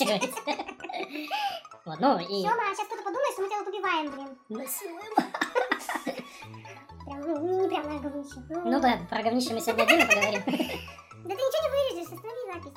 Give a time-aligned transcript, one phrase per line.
[0.00, 0.40] разворачивается.
[1.84, 2.42] Вот, ну и...
[2.42, 4.28] Сёма, сейчас кто-то подумает, что мы тебя вот убиваем, блин.
[7.04, 8.38] Прям, ну, не прям на говнище.
[8.48, 10.42] Ну да, про говнище мы сегодня отдельно поговорим.
[10.44, 12.76] Да ты ничего не вырежешь, останови запись.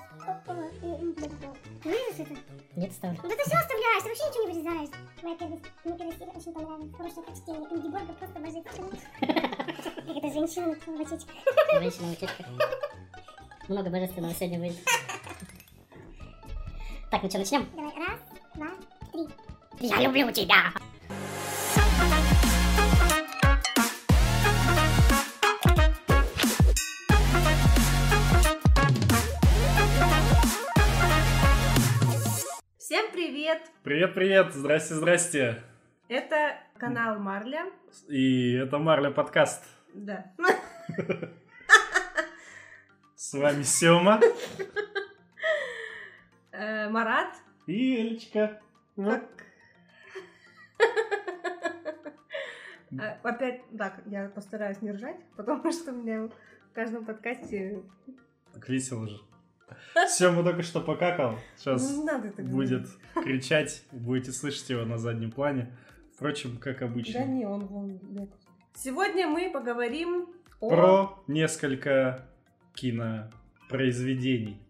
[1.83, 2.35] Вырежешь это?
[2.75, 3.19] Нет, ставлю.
[3.23, 4.89] Ну да ты все оставляешь, ты вообще ничего не вырезаешь.
[5.21, 6.95] Моя первая, мне первая серия очень понравилась.
[6.95, 7.65] Хорошее прочтение.
[7.71, 8.89] Ингеборга просто божественно.
[9.19, 11.35] Как это женщина в очечках.
[11.81, 12.45] Женщина в утечках.
[13.67, 14.77] Много божественного сегодня будет.
[17.11, 17.67] Так, ну что, начнем?
[17.75, 18.21] Давай, раз,
[18.55, 18.67] два,
[19.11, 19.27] три.
[19.85, 20.71] Я люблю тебя!
[32.77, 33.61] Всем привет!
[33.83, 35.61] Привет-привет, здрасте-здрасте.
[36.07, 37.65] Это канал Марля.
[38.07, 39.65] И это Марля подкаст.
[39.93, 40.31] Да.
[43.17, 44.21] С вами Сёма
[46.51, 47.35] Э, Марат.
[47.67, 48.59] и Элечка.
[48.95, 49.21] Вот.
[52.91, 57.81] Э, Опять, так, я постараюсь не ржать, потому что у меня в каждом подкасте
[58.53, 59.17] Так весело же.
[60.09, 61.37] Сёма только что покакал.
[61.55, 61.97] Сейчас
[62.37, 62.87] будет
[63.23, 63.85] кричать.
[63.93, 65.71] Будете слышать его на заднем плане.
[66.15, 67.21] Впрочем, как обычно.
[67.21, 68.29] Да не, он вон.
[68.75, 70.27] Сегодня мы поговорим
[70.59, 70.69] о...
[70.69, 72.27] Про несколько
[72.73, 74.61] кинопроизведений.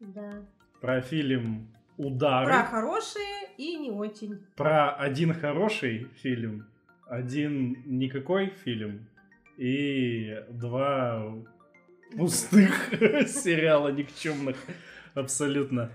[0.00, 0.42] Да.
[0.82, 2.46] Про фильм «Удары».
[2.52, 4.38] Про хорошие и не очень.
[4.56, 6.66] про один хороший фильм,
[7.08, 9.06] один никакой фильм
[9.56, 11.32] и два
[12.16, 12.90] пустых
[13.28, 14.56] сериала никчемных
[15.14, 15.90] абсолютно.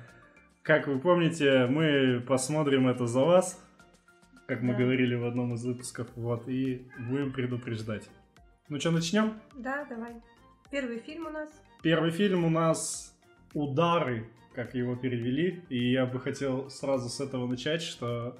[0.63, 3.61] Как вы помните, мы посмотрим это за вас,
[4.47, 4.79] как мы Да.
[4.79, 8.09] говорили в одном из выпусков, вот, и будем предупреждать.
[8.69, 9.33] Ну что, начнем?
[9.53, 10.13] Да, давай.
[10.71, 11.49] Первый фильм у нас.
[11.81, 13.13] Первый фильм у нас
[13.53, 18.35] «Удары», как его перевели, и я бы хотел сразу с этого начать, что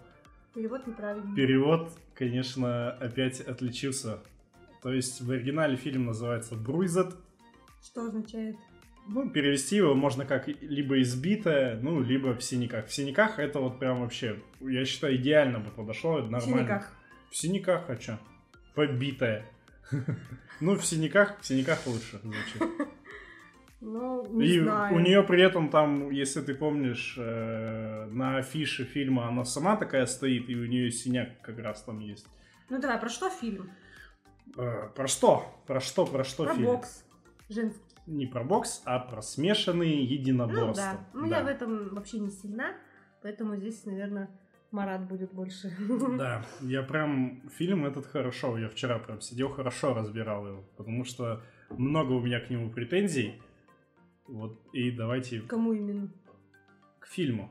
[0.56, 1.36] Перевод неправильный.
[1.36, 4.18] Перевод, конечно, опять отличился.
[4.82, 7.16] То есть в оригинале фильм называется «Бруйзет».
[7.84, 8.56] Что означает?
[9.08, 12.88] Ну, перевести его можно как либо «избитая», ну, либо «в синяках».
[12.88, 16.58] В синяках это вот прям вообще, я считаю, идеально бы подошло, это В нормально.
[16.58, 16.94] синяках.
[17.30, 18.18] В синяках, а чё?
[18.74, 19.46] Побитая.
[20.60, 22.64] Ну, в синяках, в синяках лучше звучит.
[23.80, 24.96] Ну, не И знаю.
[24.96, 30.06] у нее при этом там, если ты помнишь, э, на афише фильма она сама такая
[30.08, 32.26] стоит, и у нее синяк как раз там есть.
[32.70, 33.70] Ну давай, про что фильм?
[34.58, 35.46] Э, Про что?
[35.68, 36.06] Про что?
[36.06, 36.66] Про что про фильм?
[36.66, 37.04] бокс.
[37.50, 37.82] Женский.
[38.08, 40.74] Не про бокс, а про смешанные Ну единоборства.
[40.76, 41.08] да.
[41.14, 42.72] Ну я в этом вообще не сильна,
[43.22, 44.30] поэтому здесь, наверное,
[44.72, 45.72] Марат будет больше.
[46.18, 51.42] Да, я прям фильм этот хорошо, я вчера прям сидел хорошо разбирал его, потому что
[51.70, 53.40] много у меня к нему претензий.
[54.28, 56.10] Вот и давайте Кому именно?
[57.00, 57.50] к фильму.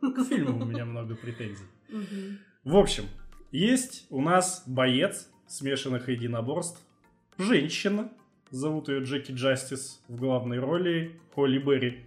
[0.00, 1.64] К фильму у меня много претензий.
[2.64, 3.04] В общем,
[3.52, 6.80] есть у нас боец смешанных единоборств,
[7.38, 8.12] женщина,
[8.50, 12.04] зовут ее Джеки Джастис, в главной роли Холли Берри.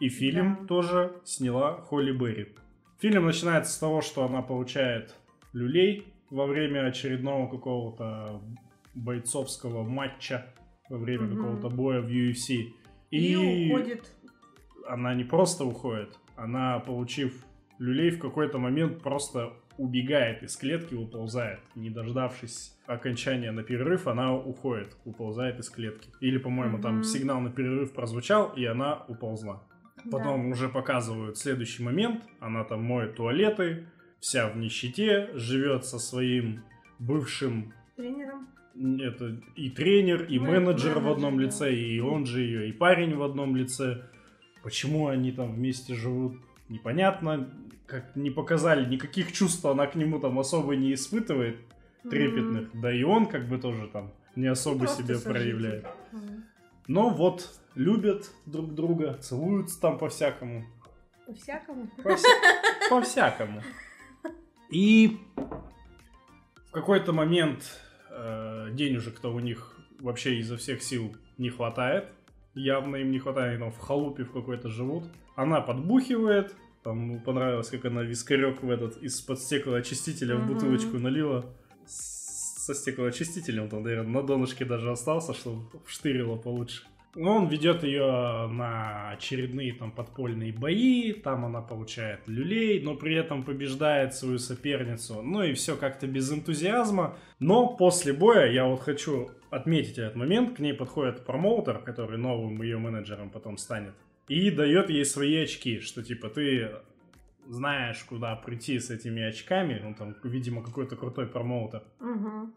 [0.00, 0.66] И фильм Да.
[0.66, 2.54] тоже сняла Холли Берри.
[2.98, 5.14] Фильм начинается с того, что она получает
[5.52, 8.40] люлей во время очередного какого-то
[8.94, 10.46] бойцовского матча,
[10.88, 11.36] во время Мгм.
[11.36, 12.72] какого-то боя в UFC.
[13.18, 14.10] И, уходит.
[14.88, 17.44] она не просто уходит, она, получив
[17.78, 21.60] люлей, в какой-то момент просто убегает из клетки, уползает.
[21.74, 26.08] Не дождавшись окончания на перерыв, она уходит, уползает из клетки.
[26.20, 27.04] Или, по-моему, там Мгм.
[27.04, 29.62] сигнал на перерыв прозвучал, и она уползла.
[30.10, 32.22] Потом уже показывают следующий момент.
[32.38, 33.88] Она там моет туалеты,
[34.20, 36.62] вся в нищете, живет со своим
[36.98, 37.72] бывшим.
[37.96, 38.46] Тренером.
[38.76, 43.22] Это и тренер, и менеджер в одном лице, и он же ее, и парень в
[43.22, 44.04] одном лице.
[44.62, 46.36] Почему они там вместе живут,
[46.68, 47.50] непонятно.
[47.86, 51.58] Как не показали, никаких чувств она к нему там особо не испытывает,
[52.08, 52.70] трепетных.
[52.80, 55.30] Да и он как бы тоже там не особо Просто себя сожитель.
[55.30, 55.86] проявляет.
[56.12, 56.44] Мгм.
[56.88, 60.64] Но вот любят друг друга, целуются там по-всякому.
[61.26, 61.88] По-всякому.
[62.02, 63.62] По-вся- По-всякому.
[64.70, 65.18] И
[66.66, 67.80] в какой-то момент
[68.14, 72.08] э, денежек-то у них вообще изо всех сил не хватает.
[72.54, 75.04] Явно им не хватает, они там в халупе в какой-то живут.
[75.36, 76.54] Она подбухивает.
[76.84, 80.54] Там ему понравилось, как она вискарек в этот из-под стеклоочистителя в Мгм.
[80.54, 81.44] бутылочку налила.
[81.86, 86.82] Со стеклоочистителем там, наверное, на донышке даже остался, чтобы вштырило получше.
[87.14, 93.14] Ну, Он ведет ее на очередные там подпольные бои, там она получает люлей, но при
[93.14, 95.22] этом побеждает свою соперницу.
[95.22, 97.16] Ну и все как-то без энтузиазма.
[97.38, 102.60] Но после боя, я вот хочу отметить этот момент, к ней подходит промоутер, который новым
[102.62, 103.94] ее менеджером потом станет.
[104.28, 106.70] и дает ей свои очки, что типа ты
[107.46, 111.82] знаешь, куда прийти с этими очками, ну там, видимо, какой-то крутой промоутер.
[112.00, 112.54] Мгм.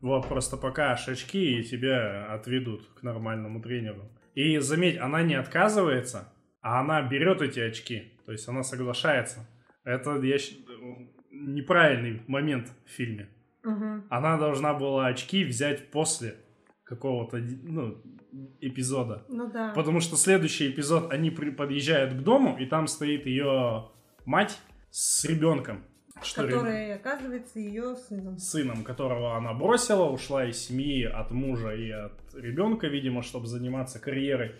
[0.00, 4.10] Вот, просто покажешь очки, и тебя отведут к нормальному тренеру.
[4.34, 8.12] И заметь, она не отказывается, а она берет эти очки.
[8.24, 9.48] То есть она соглашается.
[9.84, 10.36] Это я,
[11.30, 13.28] неправильный момент в фильме.
[13.64, 14.04] Мгм.
[14.08, 16.36] Она должна была очки взять после
[16.84, 18.00] какого-то ну,
[18.60, 19.24] эпизода.
[19.28, 19.72] Ну да.
[19.74, 23.90] Потому что следующий эпизод, они при- подъезжают к дому, и там стоит ее
[24.24, 24.58] мать
[24.90, 25.84] с ребенком.
[26.22, 28.38] Что ре- Которая, оказывается, ее сыном.
[28.38, 33.98] сыном, которого она бросила, ушла из семьи от мужа и от ребенка, видимо, чтобы заниматься
[34.00, 34.52] карьерой.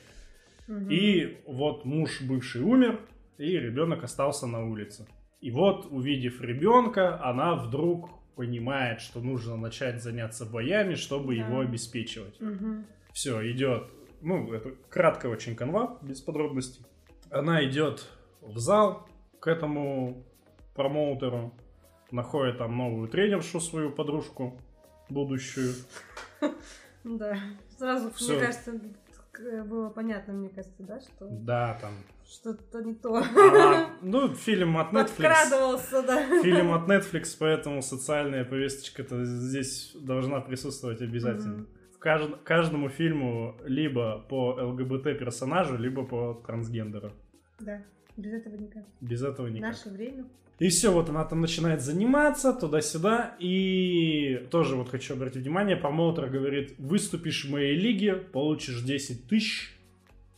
[0.67, 0.89] Мгм.
[0.91, 3.01] И вот муж бывший умер,
[3.39, 5.07] и ребенок остался на улице.
[5.41, 11.47] И вот, увидев ребенка, она вдруг понимает, что нужно начать заняться боями, чтобы Да.
[11.47, 12.41] его обеспечивать.
[12.41, 12.85] Мгм.
[13.13, 13.85] Все, идет,
[14.21, 16.85] ну, это кратко очень канва, без подробностей.
[17.31, 18.07] Она идет
[18.43, 19.09] в зал
[19.41, 20.25] к этому
[20.79, 21.53] промоутеру,
[22.11, 24.59] находит там новую тренершу, свою подружку
[25.11, 25.75] будущую.
[27.05, 27.37] Да.
[27.79, 28.33] Сразу, Всё.
[28.35, 28.81] мне кажется,
[29.33, 31.93] к- было понятно, мне кажется, да, что Да, там.
[32.27, 33.23] что-то не то.
[34.03, 36.03] Ну, фильм от Netflix.
[36.07, 36.43] Да.
[36.43, 41.67] Фильм от Netflix, поэтому социальная повесточка-то здесь должна присутствовать обязательно.
[41.99, 47.11] В кажд- каждому фильму либо по ЛГБТ персонажу, либо по трансгендеру.
[47.61, 47.83] Да.
[48.19, 48.85] Без этого никак.
[49.01, 49.71] Без этого никак.
[49.71, 50.25] наше время.
[50.59, 53.37] И все, вот она там начинает заниматься туда-сюда.
[53.39, 59.73] И тоже вот хочу обратить внимание, промоутер говорит, выступишь в моей лиге, получишь 10 тысяч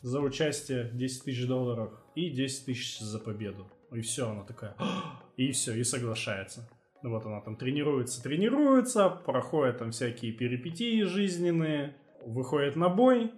[0.02, 3.66] за участие, 10 тысяч долларов и 10 тысяч за победу.
[3.92, 6.68] И все, она такая, «А!» и все, и соглашается.
[7.02, 11.96] Вот она там тренируется, тренируется, проходит там всякие перипетии жизненные,
[12.26, 13.32] выходит на бой,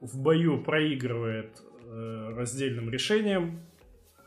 [0.00, 3.60] в бою проигрывает э, раздельным решением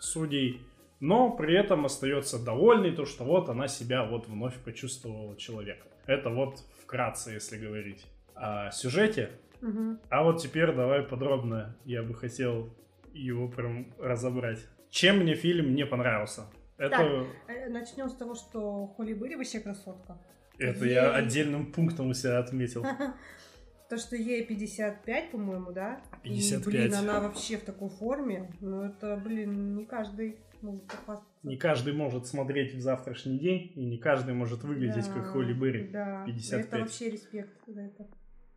[0.04, 0.62] судей,
[1.00, 5.88] но при этом остается довольной, то что вот она себя вот вновь почувствовала человеком.
[6.06, 8.06] Это вот вкратце, если говорить
[8.36, 9.32] о сюжете.
[9.62, 10.00] Мгм.
[10.10, 12.70] А вот теперь давай подробно, я бы хотел
[13.14, 14.60] его прям разобрать.
[14.90, 16.42] Чем мне фильм не понравился?
[16.78, 20.18] Это, Э, Начнем с того, что Холли Берри вообще красотка.
[20.60, 22.84] это Ей- я отдельным пунктом у себя отметил.
[23.90, 26.02] То, что ей 55, по-моему, да?
[26.24, 26.62] 55.
[26.68, 28.52] И, блин, она вообще в такой форме.
[28.62, 31.30] Ну, это, блин, не каждый может похвастаться.
[31.44, 35.54] Не каждый может смотреть в завтрашний день, и не каждый может выглядеть Да, как Холли
[35.54, 35.90] Берри.
[35.90, 36.66] Да, 55.
[36.66, 38.08] это вообще респект за это.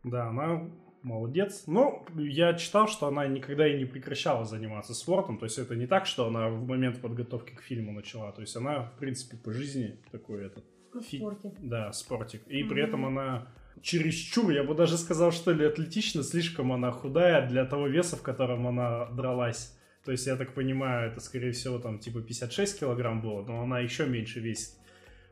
[0.03, 0.69] Да, она
[1.03, 1.65] молодец.
[1.67, 5.37] Но я читал, что она никогда и не прекращала заниматься спортом.
[5.37, 8.31] То есть это не так, что она в момент подготовки к фильму начала.
[8.31, 10.63] То есть она, в принципе, по жизни такой этот,
[10.93, 11.21] Ну, в Фи-
[11.59, 12.41] да, спортик.
[12.47, 12.69] И Мгм.
[12.69, 13.47] при этом она
[13.81, 18.21] чересчур, я бы даже сказал, что ли, атлетично, слишком она худая для того веса, в
[18.21, 19.77] котором она дралась.
[20.05, 23.79] То есть, я так понимаю, это, скорее всего, там, типа 56 килограмм было, но она
[23.79, 24.73] еще меньше весит.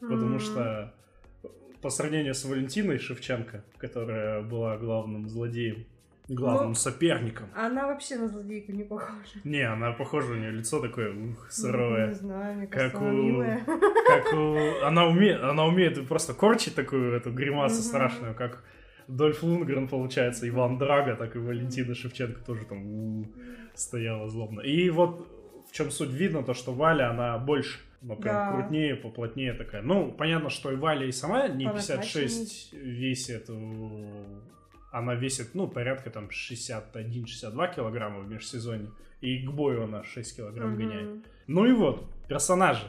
[0.01, 0.39] Потому М.
[0.39, 0.93] что
[1.81, 5.85] по сравнению с Валентиной Шевченко, которая была главным злодеем,
[6.27, 7.47] главным Ну, соперником.
[7.55, 9.39] Она вообще на злодейку не похожа.
[9.43, 12.13] Не, она похожа, у нее лицо такое ух, Ну, Не суровое.
[12.13, 13.63] знаю, мне Как кажется, она у- милая.
[14.07, 14.85] Как у...
[14.85, 17.83] Она умеет, она умеет просто корчить такую эту гримасу Мгм.
[17.83, 18.63] страшную, как
[19.07, 23.25] Дольф Лунгрен, получается, Иван Драга, так и Валентина Шевченко тоже там у,
[23.75, 24.61] стояла злобно.
[24.61, 25.27] И вот
[25.69, 28.51] в чем суть видно, то, что Валя, она больше, ну, прям Да.
[28.57, 29.83] крупнее, поплотнее такая.
[29.83, 34.41] Ну, понятно, что и Валя и сама не По 56 весит, у-
[34.97, 40.71] она весит, ну, порядка там 61-62 килограмма в межсезонье, и к бою она 6 килограмм
[40.71, 40.77] Мгм.
[40.77, 41.25] гоняет.
[41.47, 42.87] Ну и вот, персонажи.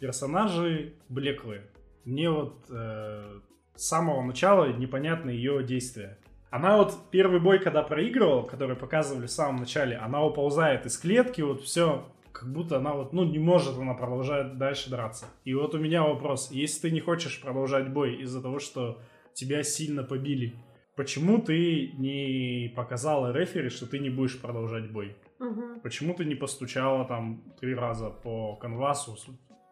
[0.00, 1.62] Персонажи блеклые.
[2.04, 3.40] Мне вот э,
[3.76, 6.18] с самого начала непонятны ее действия.
[6.50, 11.42] Она вот первый бой, когда проигрывала, который показывали в самом начале, она уползает из клетки,
[11.42, 15.26] вот все, как будто она вот, ну, не может она продолжать дальше драться.
[15.44, 19.00] И вот у меня вопрос, если ты не хочешь продолжать бой из-за того, что
[19.32, 20.54] тебя сильно побили,
[20.96, 25.14] почему ты не показала рефери, что ты не будешь продолжать бой?
[25.38, 25.80] Мгм.
[25.80, 29.16] Почему ты не постучала там три раза по канвасу?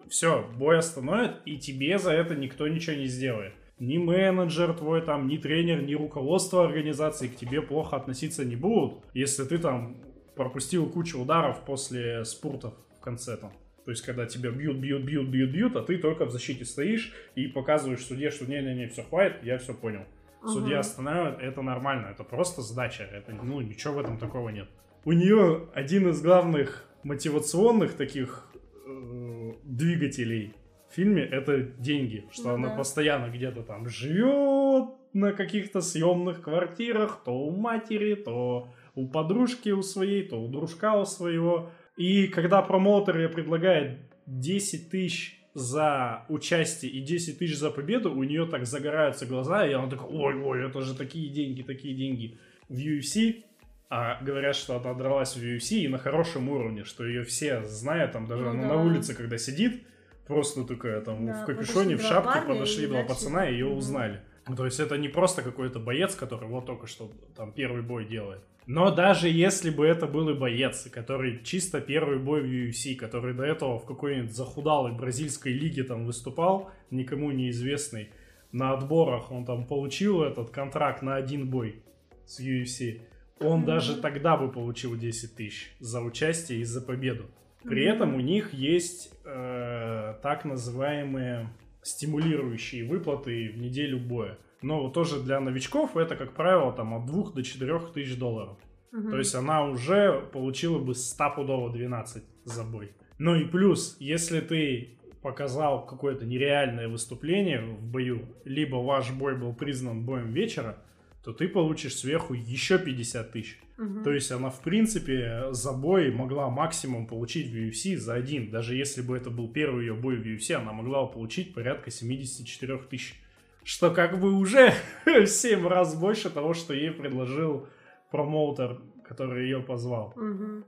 [0.08, 3.54] Все, бой остановит, и тебе за это никто ничего не сделает.
[3.78, 9.02] Ни менеджер твой там, ни тренер, ни руководство организации к тебе плохо относиться не будут,
[9.14, 9.96] если ты там
[10.36, 13.52] пропустил кучу ударов после спуртов в конце там.
[13.84, 17.12] То есть, когда тебя бьют, бьют, бьют, бьют, бьют, а ты только в защите стоишь
[17.34, 20.04] и показываешь судье, что не-не-не, все, хватит, я все понял.
[20.46, 24.68] Судья останавливает, это нормально, это просто сдача, это, ну, ничего в этом такого нет.
[25.04, 28.50] У нее один из главных мотивационных таких
[28.86, 30.54] э, двигателей
[30.90, 32.76] в фильме это деньги, что Ну она да.
[32.76, 39.82] постоянно где-то там живет на каких-то съемных квартирах, то у матери, то у подружки у
[39.82, 41.70] своей, то у дружка у своего.
[41.96, 48.22] И когда промоутер ей предлагает 10 тысяч за участие и 10 тысяч за победу, у
[48.24, 52.38] нее так загораются глаза, и она такая, ой-ой, это же такие деньги, такие деньги.
[52.68, 53.44] В UFC
[53.90, 58.12] а говорят, что она дралась в UFC и на хорошем уровне, что ее все знают,
[58.12, 58.68] там даже Ну она да.
[58.68, 59.82] на улице, когда сидит,
[60.26, 63.08] просто такая там Да, в капюшоне, в шапке, парня подошли два начали.
[63.08, 63.76] пацана, и ее Мгм.
[63.78, 64.20] узнали.
[64.46, 68.04] Ну, То есть это не просто какой-то боец, который вот только что там первый бой
[68.04, 68.40] делает.
[68.66, 73.34] Но даже если бы это был и боец, который чисто первый бой в UFC, который
[73.34, 78.10] до этого в какой-нибудь захудалой бразильской лиге там выступал, никому неизвестный,
[78.52, 81.82] на отборах он там получил этот контракт на один бой
[82.26, 83.00] с UFC,
[83.40, 83.66] он Мгм.
[83.66, 87.24] даже тогда бы получил 10 тысяч за участие и за победу.
[87.64, 87.94] При Мгм.
[87.94, 91.48] этом у них есть э, так называемые
[91.84, 94.38] стимулирующие выплаты в неделю боя.
[94.62, 98.56] Но вот тоже для новичков это, как правило, там от 2 до 4 тысяч долларов.
[98.92, 99.10] Мгм.
[99.10, 102.92] То есть она уже получила бы стопудово 12 за бой.
[103.18, 109.54] Ну и плюс, если ты показал какое-то нереальное выступление в бою, либо ваш бой был
[109.54, 110.83] признан боем вечера,
[111.24, 113.58] то ты получишь сверху еще 50 тысяч.
[113.78, 114.04] Мгм.
[114.04, 118.50] То есть она, в принципе, за бой могла максимум получить в UFC за один.
[118.50, 122.78] Даже если бы это был первый ее бой в UFC, она могла получить порядка 74
[122.90, 123.18] тысяч.
[123.64, 124.74] Что как бы уже
[125.06, 127.66] в 7 раз больше того, что ей предложил
[128.10, 130.12] промоутер, который ее позвал.
[130.16, 130.66] Мгм.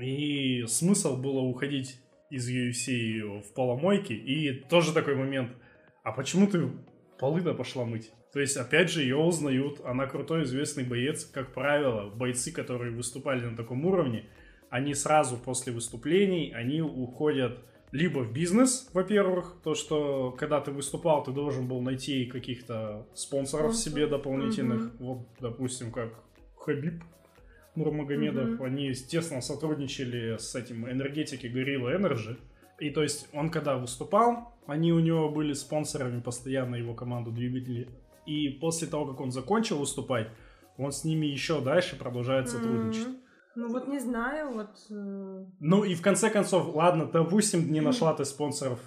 [0.00, 4.14] И смысл было уходить из UFC в поломойке.
[4.14, 5.52] И тоже такой момент.
[6.02, 6.70] А почему ты
[7.18, 8.10] полы-то пошла мыть?
[8.32, 9.80] То есть, опять же, ее узнают.
[9.84, 11.24] Она крутой, известный боец.
[11.24, 14.26] Как правило, бойцы, которые выступали на таком уровне,
[14.68, 17.58] они сразу после выступлений, они уходят
[17.92, 23.74] либо в бизнес, во-первых, то, что когда ты выступал, ты должен был найти каких-то спонсоров
[23.74, 23.92] Спонсор.
[23.92, 24.80] себе дополнительных.
[24.80, 24.96] Мгм.
[25.00, 26.14] Вот, допустим, как
[26.56, 27.02] Хабиб
[27.74, 28.50] Нурмагомедов.
[28.50, 28.62] Мгм.
[28.62, 32.38] Они тесно сотрудничали с этим энергетики Gorilla Energy.
[32.78, 37.88] И то есть он когда выступал, они у него были спонсорами постоянно его команду двигатели.
[38.30, 40.28] И после того, как он закончил выступать,
[40.78, 43.08] он с ними еще дальше продолжает сотрудничать.
[43.08, 43.16] Мгм.
[43.56, 44.70] Ну вот не знаю, вот...
[44.88, 48.78] э, Ну и в конце концов, ладно, допустим, не нашла ты спонсоров,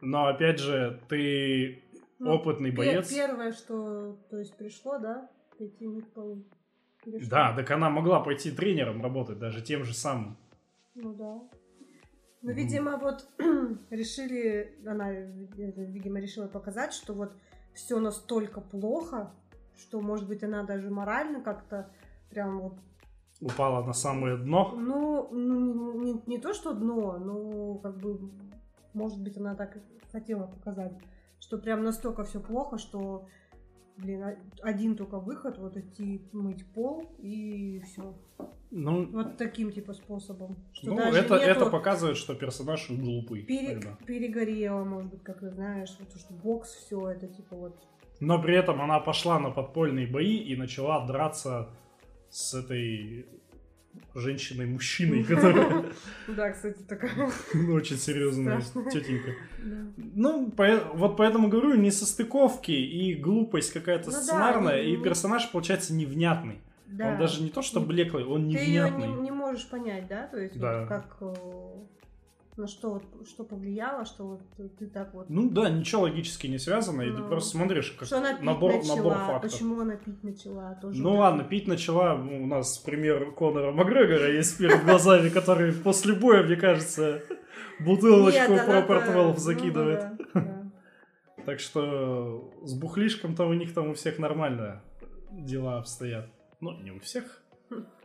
[0.00, 1.82] но опять же, ты
[2.18, 3.12] ну, опытный боец.
[3.12, 5.28] Первое, что то есть пришло, да,
[5.58, 5.84] пойти.
[5.84, 7.30] Или что?
[7.30, 10.38] Да, так она могла пойти тренером работать, даже тем же самым.
[10.94, 11.42] Ну да.
[12.40, 13.28] Ну, видимо, вот
[13.90, 17.32] решили, она, видимо, решила показать, что вот
[17.78, 19.30] все настолько плохо,
[19.76, 21.88] что, может быть, она даже морально как-то
[22.28, 22.74] прям вот,
[23.40, 24.72] Упала на самое дно.
[24.76, 28.32] ну, ну, не, не- не то, что дно, но как бы,
[28.94, 29.78] может быть, она так
[30.10, 30.92] хотела показать,
[31.38, 33.28] что прям настолько все плохо, что,
[33.98, 34.24] блин,
[34.62, 38.14] один только выход, вот идти мыть пол и все.
[38.70, 40.56] Ну, Вот таким типа способом.
[40.72, 43.42] Что ну, даже это, это показывает, что персонаж глупый.
[43.42, 43.96] Пере- тогда.
[44.06, 47.78] перегорела, может быть, как ты знаешь, то, что бокс, все это типа вот.
[48.20, 51.70] Но при этом она пошла на подпольные бои и начала драться
[52.30, 53.26] с этой
[54.14, 55.84] женщиной-мужчиной, которая
[56.28, 57.10] Да, кстати, такая.
[57.54, 59.32] ну, очень серьезная тетенька.
[59.96, 60.52] Ну,
[60.94, 66.58] вот поэтому говорю, несостыковки и глупость какая-то Ну сценарная, не- и не- персонаж получается невнятный.
[66.86, 67.12] Да.
[67.12, 69.08] Он даже не то, что Не- блеклый, он Ты невнятный.
[69.08, 70.26] не, не можешь понять, да?
[70.26, 71.34] То есть как э,
[72.58, 74.40] на что вот что повлияло, что вот
[74.78, 75.30] ты так вот.
[75.30, 77.28] Ну да, ничего логически не связано, и ты Ну.
[77.28, 79.52] просто смотришь, как что она пить набор, начала, набор фактов.
[79.52, 81.00] почему она пить начала, тоже.
[81.02, 85.72] Ну вот ладно, пить начала, ну, у нас пример Конора Макгрегора есть перед глазами, который
[85.72, 87.22] после боя, мне кажется,
[87.80, 90.04] бутылочку Proper 12 ну закидывает.
[91.46, 94.82] Так что с бухлишком-то у них там у всех нормально
[95.30, 96.26] дела обстоят.
[96.60, 97.42] Ну, не у всех.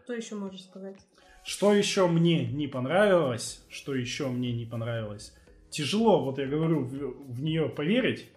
[0.03, 0.97] Что еще можешь сказать?
[1.43, 3.63] Что еще мне не понравилось?
[3.69, 5.35] Что еще мне не понравилось?
[5.69, 8.29] Тяжело, вот я говорю, в, нее поверить,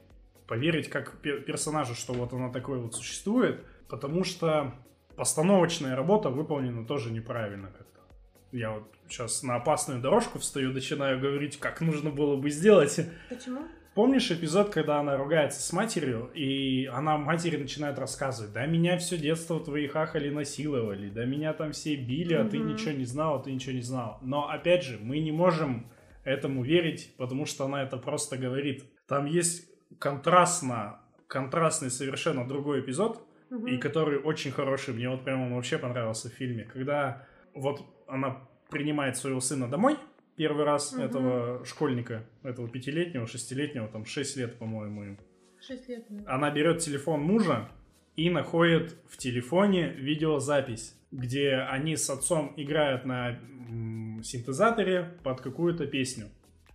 [0.48, 4.74] поверить как пер- персонажу, что вот она такой вот существует, потому что
[5.16, 8.00] постановочная работа выполнена тоже неправильно как-то.
[8.52, 12.98] Я вот сейчас на опасную дорожку встаю, начинаю говорить, как нужно было бы сделать.
[13.28, 13.60] Почему?
[13.96, 19.16] Помнишь эпизод, когда она ругается с матерью, и она матери начинает рассказывать, да меня все
[19.16, 23.42] детство твои хахали насиловали, да меня там все били, а ты ничего не знал, а
[23.42, 24.18] ты ничего не знал.
[24.20, 25.90] Но опять же, мы не можем
[26.24, 28.84] этому верить, потому что она это просто говорит.
[29.08, 29.66] Там есть
[29.98, 33.26] контрастно, контрастный совершенно другой эпизод,
[33.66, 38.46] и который очень хороший, мне вот прямо он вообще понравился в фильме, когда вот она
[38.68, 39.96] принимает своего сына домой,
[40.36, 41.02] первый раз Мгм.
[41.02, 45.18] этого школьника, этого пятилетнего, шестилетнего, там шесть лет, по-моему, им.
[45.60, 46.04] Шесть лет.
[46.08, 46.34] да.
[46.34, 47.68] Она берет телефон мужа
[48.14, 53.38] и находит в телефоне видеозапись, где они с отцом играют на
[54.22, 56.26] синтезаторе под какую-то песню.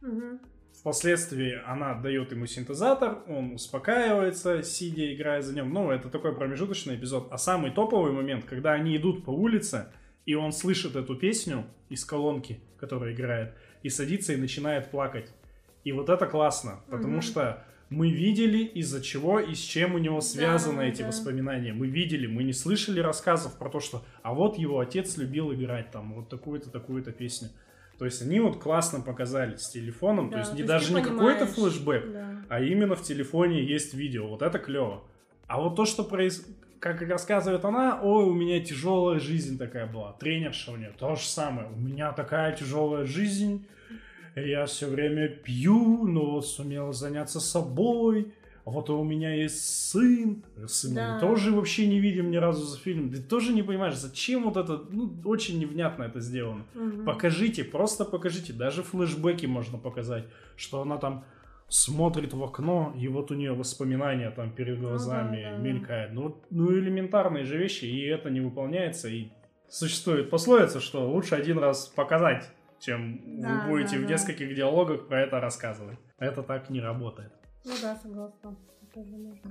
[0.01, 0.39] Мгм.
[0.79, 5.71] Впоследствии она дает ему синтезатор, он успокаивается, сидя, играя за ним.
[5.71, 7.27] Ну, это такой промежуточный эпизод.
[7.31, 9.91] А самый топовый момент, когда они идут по улице,
[10.25, 15.31] и он слышит эту песню из колонки, которая играет, и садится и начинает плакать.
[15.83, 17.21] И вот это классно, потому Мгм.
[17.21, 21.07] что мы видели, из-за чего и с чем у него связаны эти да.
[21.07, 21.73] воспоминания.
[21.73, 25.91] Мы видели, мы не слышали рассказов про то, что а вот его отец любил играть
[25.91, 27.49] там вот такую-то, такую-то песню.
[27.97, 31.03] То есть они вот классно показали с телефоном, Да, то есть не то даже не
[31.03, 32.45] какой-то флешбэк, да.
[32.49, 34.27] а именно в телефоне есть видео.
[34.27, 35.03] Вот это клево.
[35.47, 36.47] А вот то, что проис...
[36.81, 40.13] как рассказывает она, ой, у меня тяжелая жизнь такая была.
[40.13, 41.69] Тренерша у нее то же самое.
[41.69, 43.65] У меня такая тяжелая жизнь.
[44.35, 48.33] Я все время пью, но вот сумела заняться собой.
[48.65, 50.43] Вот у меня есть сын.
[50.67, 51.27] Сына Да.
[51.27, 53.11] тоже вообще не видим ни разу за фильм.
[53.11, 56.65] Ты тоже не понимаешь, зачем вот это, ну, очень невнятно это сделано.
[56.73, 57.05] Мгм.
[57.05, 58.53] Покажите, просто покажите.
[58.53, 61.25] Даже флешбеки можно показать, что она там
[61.71, 65.57] смотрит в окно, и вот у нее воспоминания там перед Ну да, глазами да.
[65.57, 66.11] мелькают.
[66.11, 69.07] Ну, ну, элементарные же вещи, и это не выполняется.
[69.07, 69.29] И
[69.69, 72.49] существует пословица, что лучше один раз показать,
[72.81, 74.13] чем Да, вы будете да, в да.
[74.13, 75.97] нескольких диалогах про это рассказывать.
[76.19, 77.31] Это так не работает.
[77.63, 78.57] Ну да, согласна.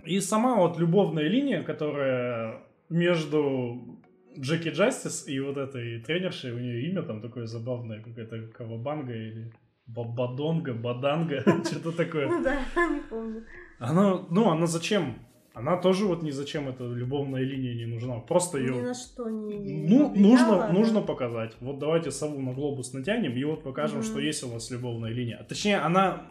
[0.05, 2.61] И сама вот любовная линия, которая
[2.91, 3.99] между
[4.39, 9.53] Джеки Джастис и вот этой тренершей, у нее имя там такое забавное, какая-то Кавабанга или
[9.95, 12.29] Бабадонга, Баданга, что-то такое.
[12.29, 12.57] Ну да,
[12.91, 13.45] не помню.
[13.79, 15.19] Она, ну, она зачем?
[15.53, 18.21] Она тоже вот ни зачем эта любовная линия не нужна.
[18.21, 18.83] Просто Ни ее...
[18.83, 20.69] на что не Ну, нужно, да.
[20.69, 21.57] нужно показать.
[21.61, 25.39] Вот давайте сову на глобус натянем, и вот покажем, что есть у нас любовная линия.
[25.41, 26.23] А Точнее, она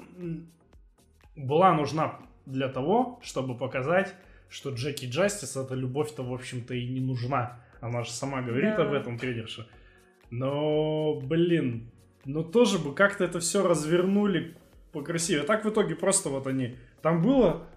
[1.36, 4.16] была нужна для того, чтобы показать,
[4.48, 7.60] что Джеки Джастис эта любовь-то, в общем-то, и не нужна.
[7.82, 8.84] Она же сама говорит Да.
[8.88, 9.68] об этом тренерша.
[10.32, 11.92] Но, блин,
[12.26, 14.56] ну тоже бы как-то это все развернули
[14.92, 15.44] покрасивее.
[15.44, 16.78] А так в итоге просто вот они...
[17.02, 17.68] Там было,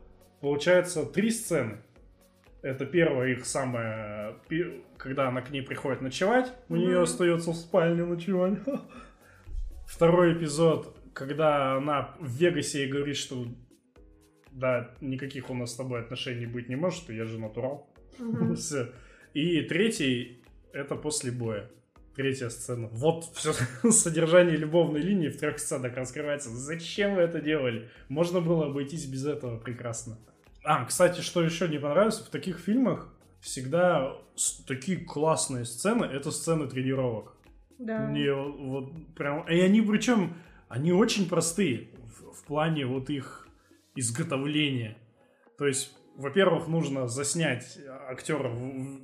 [0.41, 1.79] получается, три сцены.
[2.63, 4.37] Это первая их самая,
[4.97, 6.83] когда она к ней приходит ночевать, у Мгм.
[6.83, 8.59] нее остается в спальне ночевать.
[9.87, 13.47] Второй эпизод, когда она в Вегасе и говорит, что
[14.53, 17.91] да, никаких у нас с тобой отношений быть не может, я же натурал.
[18.57, 18.89] Всё.
[19.35, 21.69] И третий это после боя.
[22.15, 22.89] Третья сцена.
[22.93, 23.53] Вот все
[23.91, 26.51] содержание любовной линии в трех сценах раскрывается.
[26.51, 27.89] Зачем вы это делали?
[28.09, 30.19] Можно было обойтись без этого прекрасно.
[30.65, 33.09] А, кстати, что еще не понравилось, в таких фильмах
[33.41, 34.17] всегда
[34.67, 37.35] такие классные сцены, это сцены тренировок.
[37.79, 38.07] Да.
[38.07, 39.49] Мне вот прям...
[39.49, 40.35] И они причем,
[40.69, 43.49] они очень простые в, в плане вот их
[43.97, 44.97] изготовления.
[45.59, 49.01] То есть, во-первых, нужно заснять актера, в-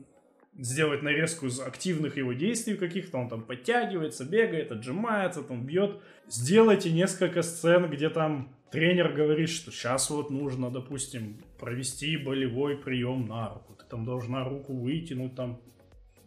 [0.59, 6.01] сделать нарезку из активных его действий каких-то, он там подтягивается, бегает, отжимается, там бьет.
[6.27, 13.27] Сделайте несколько сцен, где там тренер говорит, что сейчас вот нужно, допустим, провести болевой прием
[13.27, 13.75] на руку.
[13.75, 15.61] Ты там должна руку вытянуть, там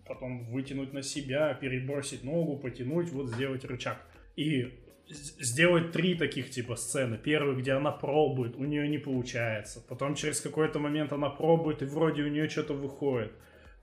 [0.08, 3.98] потом вытянуть на себя, перебросить ногу, потянуть, вот сделать рычаг.
[4.38, 7.17] И сделать три таких типа сцены.
[7.17, 9.84] Первый, где она пробует, у нее не получается.
[9.88, 13.34] Потом через какой-то момент она пробует, и вроде у нее что-то выходит.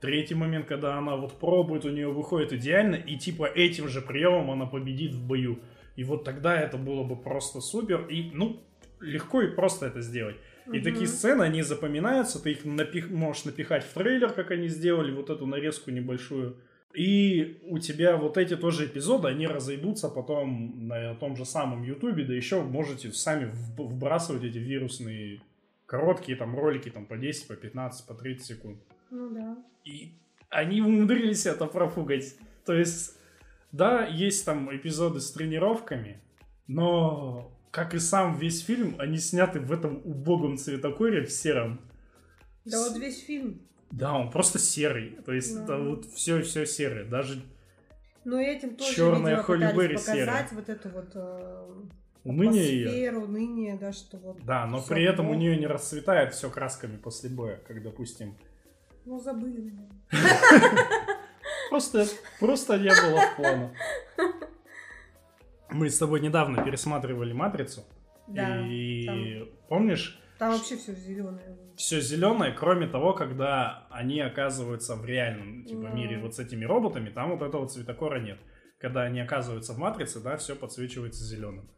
[0.01, 4.51] Третий момент, когда она вот пробует, у нее выходит идеально, и типа этим же приемом
[4.53, 5.59] она победит в бою.
[5.97, 8.07] И вот тогда это было бы просто супер.
[8.09, 8.61] И, ну,
[9.01, 10.37] легко и просто это сделать.
[10.67, 10.83] И Мгм.
[10.83, 15.31] такие сцены, они запоминаются, ты их напих- можешь напихать в трейлер, как они сделали, вот
[15.31, 16.57] эту нарезку небольшую.
[16.95, 22.25] И у тебя вот эти тоже эпизоды, они разойдутся потом на том же самом Ютубе,
[22.25, 25.41] да еще можете сами вбрасывать эти вирусные
[25.87, 28.79] короткие там ролики там по 10, по 15, по 30 секунд.
[29.11, 29.57] Ну да.
[29.85, 30.12] И
[30.51, 32.37] они умудрились это профугать.
[32.64, 33.16] То есть,
[33.73, 36.21] да, есть там эпизоды с тренировками,
[36.66, 41.81] но, как и сам весь фильм, они сняты в этом убогом цветокоре в сером.
[42.64, 43.62] Да вот весь фильм.
[43.90, 45.18] Да, он просто серый.
[45.25, 45.64] То есть, Да.
[45.64, 47.05] это вот все все серое.
[47.05, 47.42] Даже
[48.25, 51.64] Но этим тоже, видимо, Холли показать вот эту вот э,
[52.25, 53.12] уныние ее.
[53.16, 54.44] уныние, да, что вот...
[54.44, 58.37] Да, но при этом у нее не расцветает все красками после боя, как, допустим.
[59.09, 59.88] Ну, забыли, наверное.
[61.71, 62.05] Просто,
[62.40, 63.71] просто не было в планах.
[65.71, 67.85] Мы с тобой недавно пересматривали «Матрицу».
[68.27, 71.57] Да, и помнишь, Там вообще все зеленое.
[71.77, 75.90] все зеленое, кроме того, когда они оказываются в реальном типа, Да.
[75.90, 78.38] мире вот с этими роботами, там вот этого цветокора нет.
[78.79, 81.68] Когда они оказываются в матрице, да, все подсвечивается зеленым.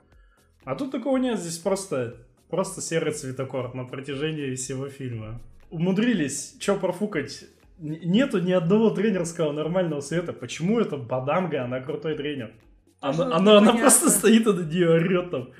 [0.64, 2.16] А тут такого нет, здесь просто,
[2.48, 5.40] просто серый цветокор на протяжении всего фильма.
[5.70, 7.44] Умудрились что профукать.
[7.78, 10.32] Нету ни одного тренерского нормального совета.
[10.32, 12.52] Почему это Баданга, она крутой тренер?
[13.00, 13.80] Она, она, она непонятно.
[13.80, 15.50] просто стоит и на нее орет там.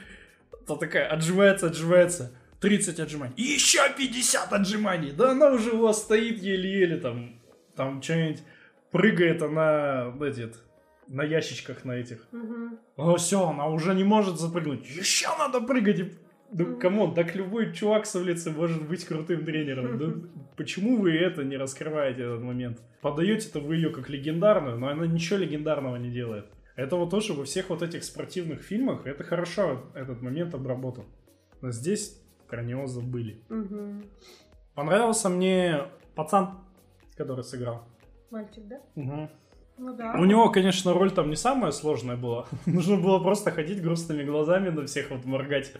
[0.67, 2.33] То такая отжимается, отжимается.
[2.61, 3.35] 30 отжиманий.
[3.39, 5.13] Еще 50 отжиманий.
[5.13, 7.41] Да она уже у вас стоит еле-еле там.
[7.75, 8.43] Там что-нибудь
[8.91, 10.51] прыгает она на эти,
[11.09, 12.27] на ящичках на этих.
[12.33, 12.79] Мгм.
[12.99, 14.87] Ну все, она уже не может запрыгнуть.
[14.87, 16.13] Еще надо прыгать.
[16.51, 16.81] Мгм.
[16.81, 19.99] come on, так любой чувак с улицы может быть крутым тренером.
[19.99, 22.81] Да почему вы это не раскрываете, этот момент?
[23.01, 26.47] Подаете-то вы ее как легендарную, но она ничего легендарного не делает.
[26.77, 31.05] Это вот тоже во всех вот этих спортивных фильмах, это хорошо этот момент обработан.
[31.61, 33.43] Но здесь про него забыли.
[33.49, 34.05] Мгм.
[34.75, 35.85] Понравился мне
[36.15, 36.59] пацан,
[37.17, 37.85] который сыграл.
[38.31, 38.81] Мальчик, да?
[38.95, 39.29] Мгм.
[39.79, 40.15] Ну да.
[40.19, 42.47] У него, конечно, роль там не самая сложная была.
[42.67, 45.73] Нужно было просто ходить грустными глазами на всех вот моргать.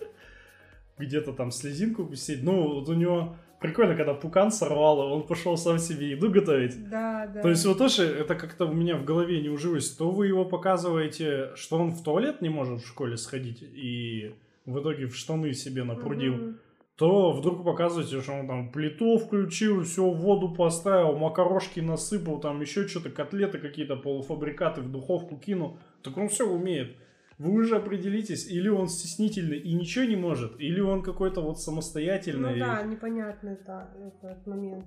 [1.01, 2.43] Где-то там слезинку пустить.
[2.43, 6.89] Ну, вот у него прикольно, когда пукан сорвало, он пошел сам себе еду готовить.
[6.91, 7.43] Да, да.
[7.43, 9.91] То есть вот тоже это как-то у меня в голове не ужилось.
[9.91, 14.35] То вы его показываете, что он в туалет не может в школе сходить и
[14.67, 16.59] в итоге в штаны себе напрудил, Мгм.
[16.97, 22.87] то вдруг показываете, что он там плиту включил, все воду поставил, макарошки насыпал, там еще
[22.87, 25.79] что-то, котлеты какие-то, полуфабрикаты в духовку кинул.
[26.03, 26.95] Так он все умеет.
[27.41, 32.53] Вы уже определитесь, или он стеснительный и ничего не может, или он какой-то вот самостоятельный.
[32.53, 34.85] Ну да, непонятно это, этот момент.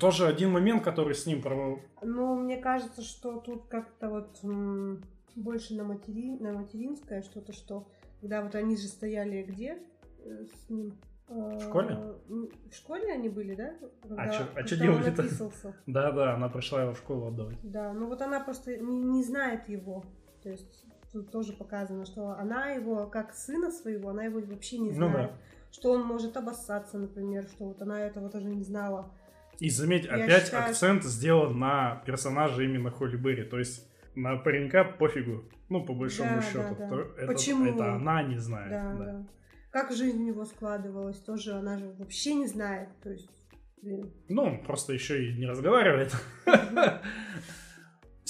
[0.00, 1.78] Тоже один момент, который с ним про...
[2.02, 5.04] Ну, мне кажется, что тут как-то вот м,
[5.36, 6.36] больше на, матери...
[6.40, 7.86] на материнское что-то, что
[8.20, 9.78] когда вот они же стояли где
[10.18, 10.98] э, с ним?
[11.28, 11.96] В школе?
[12.28, 13.76] В школе они были, да?
[14.02, 15.22] Когда, чё- а когда он делали-то?
[15.22, 15.76] описывался.
[15.86, 17.58] Да-да, она пришла его в школу отдавать.
[17.62, 20.04] Да, ну вот она просто не, не знает его.
[20.42, 24.90] То есть тут тоже показано, что она его, как сына своего, она его вообще не
[24.90, 25.30] Ну знает.
[25.30, 25.36] да.
[25.70, 29.10] Что он может обоссаться, например, что вот она этого тоже не знала.
[29.58, 33.44] И заметь, Я опять считаю, акцент сделан на персонажа именно Холли Берри.
[33.44, 35.44] То есть на паренька пофигу.
[35.68, 36.58] Ну, по большому Да, счету.
[36.58, 36.88] да, да.
[36.88, 37.64] То Это, Почему?
[37.66, 38.70] это она не знает.
[38.70, 39.04] Да, да.
[39.04, 39.26] да.
[39.70, 42.88] Как жизнь у него складывалась, тоже она же вообще не знает.
[43.02, 43.30] То есть,
[43.80, 44.12] блин.
[44.28, 46.12] Ну, он просто еще и не разговаривает.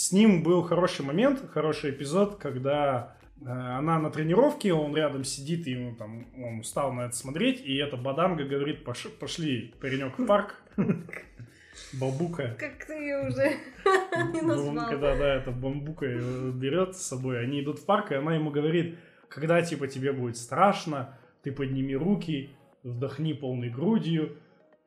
[0.03, 5.69] С ним был хороший момент, хороший эпизод, когда э, она на тренировке, он рядом сидит,
[5.69, 10.19] и ему там, он устал на это смотреть, и эта баданга говорит, «Пош- пошли, паренек,
[10.19, 10.61] в парк.
[11.93, 12.57] Бабука.
[12.59, 13.53] Как ты ее уже
[14.33, 14.89] не назвал.
[14.89, 18.99] когда, да, это бамбука берет с собой, они идут в парк, и она ему говорит,
[19.29, 22.51] когда, типа, тебе будет страшно, ты подними руки,
[22.83, 24.37] вдохни полной грудью.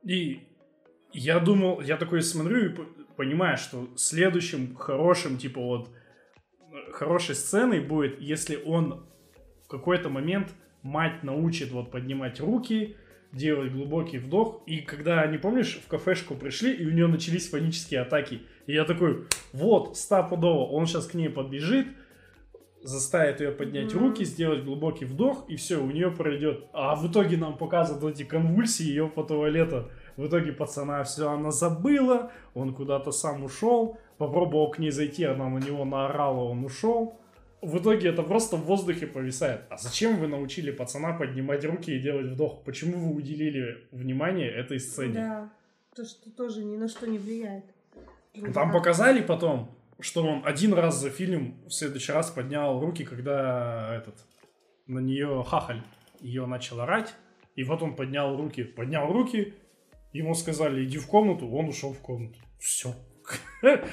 [0.03, 0.45] И
[1.13, 2.75] я думал, я такой смотрю и
[3.15, 5.89] п- понимаю, что следующим хорошим, типа, вот,
[6.91, 9.05] хорошей сценой будет, если он
[9.65, 12.95] в какой-то момент мать научит вот поднимать руки,
[13.31, 14.61] делать глубокий вдох.
[14.65, 18.41] И когда, не помнишь, в кафешку пришли, и у нее начались панические атаки.
[18.67, 21.87] И я такой, вот, стопудово, он сейчас к ней подбежит,
[22.81, 23.99] заставит ее поднять Мгм.
[24.09, 26.65] руки, сделать глубокий вдох, и все, у нее пройдет.
[26.71, 29.89] А в итоге нам показывают эти конвульсии ее по туалету.
[30.17, 35.49] В итоге пацана все она забыла, он куда-то сам ушел, попробовал к ней зайти, она
[35.49, 37.19] на него наорала, он ушел.
[37.61, 39.61] В итоге это просто в воздухе повисает.
[39.69, 42.63] А зачем вы научили пацана поднимать руки и делать вдох?
[42.63, 45.13] Почему вы уделили внимание этой сцене?
[45.13, 45.49] Да.
[45.95, 47.65] То, что тоже ни на что не влияет.
[48.53, 48.73] Там да.
[48.73, 54.15] показали потом, что он один раз за фильм в следующий раз поднял руки, когда этот
[54.87, 55.81] на нее хахаль
[56.19, 57.15] ее начал орать.
[57.55, 58.63] И вот он поднял руки.
[58.63, 59.53] Поднял руки,
[60.17, 62.39] ему сказали, иди в комнату, он ушел в комнату.
[62.59, 62.95] Все.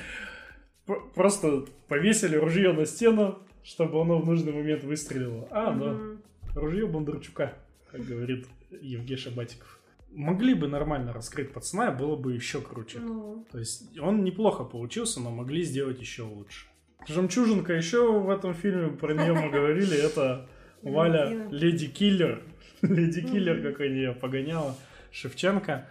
[1.15, 5.49] Просто повесили ружье на стену, чтобы оно в нужный момент выстрелило.
[5.51, 6.61] А, да.
[6.61, 7.55] Ружье Бондарчука,
[7.91, 9.81] как говорит Евгений Батиков.
[10.11, 12.99] Могли бы нормально раскрыть пацана, было бы еще круче.
[12.99, 16.67] Ну, То есть он неплохо получился, но могли сделать еще лучше.
[17.09, 20.47] Жемчужинка еще в этом фильме, про нее мы говорили, это
[20.83, 21.49] Валя Валентина.
[21.51, 22.43] Леди Киллер.
[22.83, 24.77] Леди Киллер, как они ее погоняла.
[25.11, 25.89] Шевченко.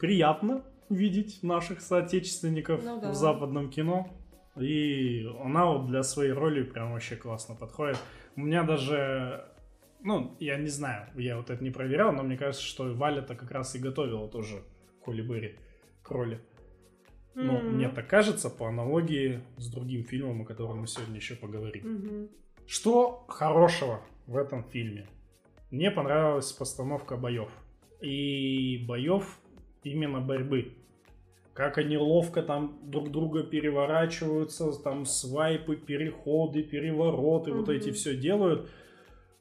[0.00, 3.10] Приятно видеть наших соотечественников Ну да.
[3.10, 4.08] в западном кино.
[4.58, 7.98] И она вот для своей роли прям вообще классно подходит.
[8.34, 9.44] У меня даже,
[10.02, 13.50] ну, я не знаю, я вот это не проверял, но мне кажется, что Валя-то как
[13.50, 14.62] раз и готовила тоже
[15.04, 15.56] Холли Берри
[16.02, 16.40] к роли.
[17.34, 17.74] Ну, Мгм.
[17.76, 21.84] мне так кажется, по аналогии с другим фильмом, о котором мы сегодня еще поговорим.
[21.94, 22.28] Мгм.
[22.66, 25.06] Что хорошего в этом фильме?
[25.70, 27.50] Мне понравилась постановка боев.
[28.00, 29.38] И боев
[29.84, 30.72] именно борьбы.
[31.52, 37.76] Как они ловко там друг друга переворачиваются, там свайпы, переходы, перевороты, вот Мгм.
[37.76, 38.70] эти все делают.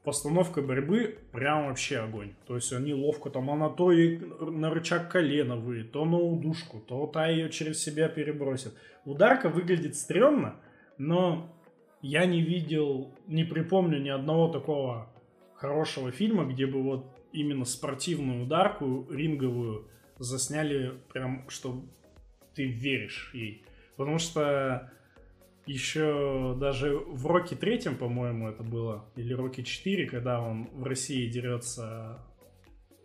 [0.04, 2.34] Постановка борьбы прям вообще огонь.
[2.47, 6.80] То есть они ловко там, она то и на рычаг колена выйдет, то на удушку,
[6.80, 8.73] то та ее через себя перебросит.
[9.06, 10.56] Ударка выглядит стрёмно,
[10.97, 11.54] но
[12.02, 15.10] я не видел, не припомню ни одного такого
[15.54, 19.86] хорошего фильма, где бы вот именно спортивную ударку ринговую
[20.19, 21.84] засняли прям, что
[22.53, 23.65] ты веришь ей.
[23.95, 24.91] Потому что
[25.65, 31.29] еще даже в Роке третьем, по-моему, это было, или Роке 4, когда он в России
[31.29, 32.19] дерется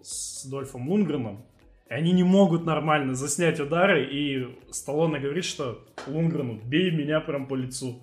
[0.03, 1.44] с Дольфом Лунгреном,
[1.88, 7.46] и они не могут нормально заснять удары, и Сталлоне говорит, что Лунгрену, бей меня прям
[7.46, 8.03] по лицу.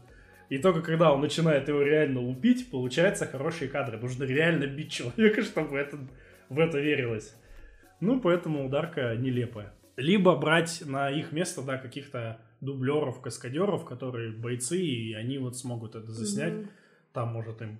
[0.49, 3.97] И только когда он начинает его реально лупить, получается хорошие кадры.
[3.97, 5.97] Нужно реально бить человека, чтобы это,
[6.49, 7.35] в это верилось.
[8.01, 9.73] Ну, поэтому ударка нелепая.
[9.95, 15.95] Либо брать на их место, да, каких-то дублеров, каскадеров, которые бойцы, и они вот смогут
[15.95, 16.53] это заснять.
[16.53, 16.69] Мгм.
[17.13, 17.79] Там, может, им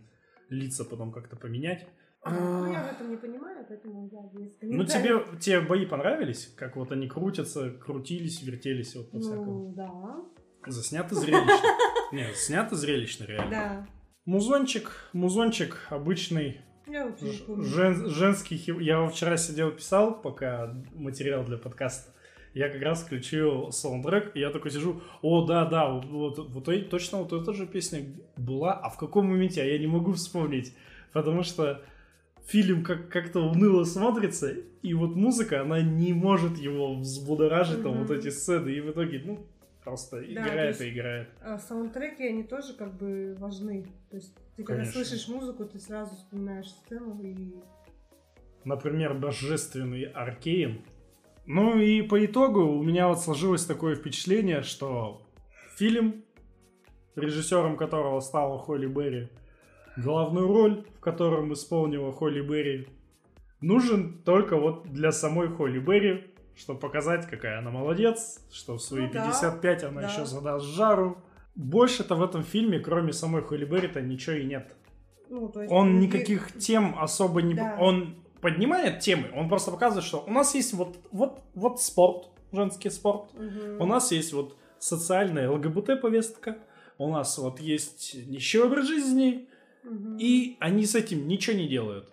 [0.50, 1.88] лица потом как-то поменять.
[2.24, 6.54] Ну, я в этом не понимаю, поэтому я без Ну, тебе, тебе бои понравились?
[6.56, 9.70] Как вот они крутятся, крутились, вертелись, вот по-всякому?
[9.70, 10.72] Ну, да.
[10.72, 11.68] Заснято зрелищно.
[12.12, 13.50] Нет, снято зрелищно, реально.
[13.50, 13.88] Да.
[14.26, 17.64] Музончик, музончик обычный, Я вообще не ж- помню.
[17.66, 18.56] жен- женский.
[18.58, 22.12] хип- Я вчера сидел писал, пока материал для подкаста.
[22.54, 26.90] Я как раз включил саундтрек, и я такой сижу, о, да, да, вот, вот, вот
[26.90, 28.04] точно вот эта же песня
[28.36, 30.74] была, а в каком моменте, а я не могу вспомнить,
[31.14, 31.82] потому что
[32.46, 38.02] фильм как- как-то уныло смотрится, и вот музыка, она не может его взбудоражить, там Мгм.
[38.08, 39.46] вот эти сцены, и в итоге, ну,
[39.84, 41.30] просто Да, играет то и есть- играет.
[41.42, 43.86] А саундтреки, они тоже как бы важны.
[44.10, 45.04] То есть ты когда Конечно.
[45.04, 47.56] слышишь музыку, ты сразу вспоминаешь сцену и...
[48.64, 50.84] например, божественный Аркейн.
[51.48, 55.22] Ну и по итогу у меня вот сложилось такое впечатление, что
[55.76, 56.24] фильм,
[57.16, 59.30] режиссером которого стала Холли Берри,
[59.98, 62.88] главную роль, в котором исполнила Холли Берри,
[63.60, 69.08] нужен только вот для самой Холли Берри, чтобы показать, какая она молодец, что в свои
[69.08, 70.08] Ну да, 55 она да.
[70.08, 71.18] еще задаст жару.
[71.56, 74.76] Больше-то в этом фильме, кроме самой Холли Берри-то ничего и нет.
[75.30, 77.54] Ну, то есть Он другие- никаких тем особо не...
[77.54, 77.78] Да.
[77.80, 82.90] Он поднимает темы, он просто показывает, что у нас есть вот, вот, вот спорт, женский
[82.90, 83.80] спорт, Мгм.
[83.82, 86.58] у нас есть вот социальная ЛГБТ-повестка,
[86.98, 89.48] у нас вот есть нищий образ жизни,
[89.84, 90.18] Мгм.
[90.20, 92.12] и они с этим ничего не делают.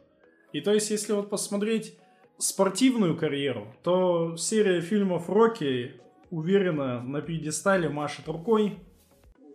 [0.53, 1.99] И то есть, если вот посмотреть
[2.39, 8.79] спортивную карьеру, то серия фильмов Рокки уверенно на пьедестале машет рукой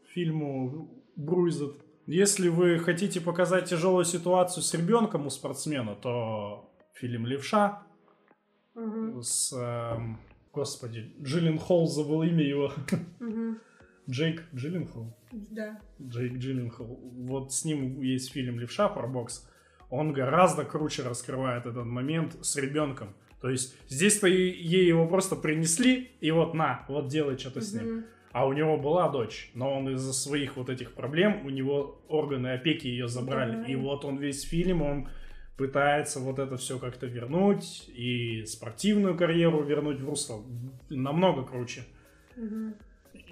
[0.08, 1.76] фильму Бруйзет.
[2.06, 7.84] Если вы хотите показать тяжелую ситуацию с ребенком у спортсмена, то фильм Левша
[8.76, 9.22] Мгм.
[9.22, 9.54] с...
[9.54, 10.20] эм,
[10.52, 12.74] господи, Джилленхол забыл имя его.
[13.20, 13.60] Мгм.
[14.10, 15.16] Джейк Джилленхол.
[15.32, 15.80] Да.
[16.02, 17.00] Джейк Джилленхол.
[17.28, 19.50] Вот с ним есть фильм «Левша» про бокс.
[19.94, 23.10] Он гораздо круче раскрывает этот момент с ребенком.
[23.40, 28.06] То есть здесь-то ей его просто принесли, и вот на, вот делай что-то с ним.
[28.32, 32.54] А у него была дочь, но он из-за своих вот этих проблем, у него органы
[32.54, 33.58] опеки ее забрали.
[33.58, 33.66] Да.
[33.66, 35.10] И вот он весь фильм, он
[35.58, 40.42] пытается вот это все как-то вернуть, и спортивную карьеру вернуть в русло.
[40.90, 41.84] Намного круче.
[42.36, 42.74] Мгм.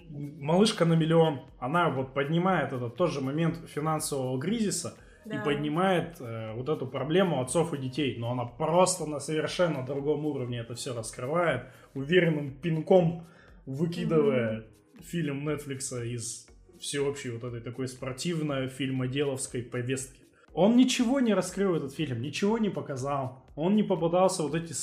[0.09, 5.39] Малышка на миллион, она вот поднимает этот тоже момент финансового кризиса Да.
[5.39, 8.17] и поднимает э, вот эту проблему отцов и детей.
[8.17, 13.27] Но она просто на совершенно другом уровне это все раскрывает, уверенным пинком
[13.65, 14.65] выкидывая
[15.01, 16.47] фильм Netflix из
[16.79, 20.21] всеобщей вот этой такой спортивной фильмоделовской повестки.
[20.53, 23.45] Он ничего не раскрыл этот фильм, ничего не показал.
[23.55, 24.73] Он не попытался вот эти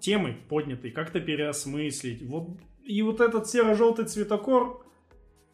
[0.00, 2.22] темы поднятые как-то переосмыслить.
[2.22, 4.84] Вот, и вот этот серо-желтый цветокор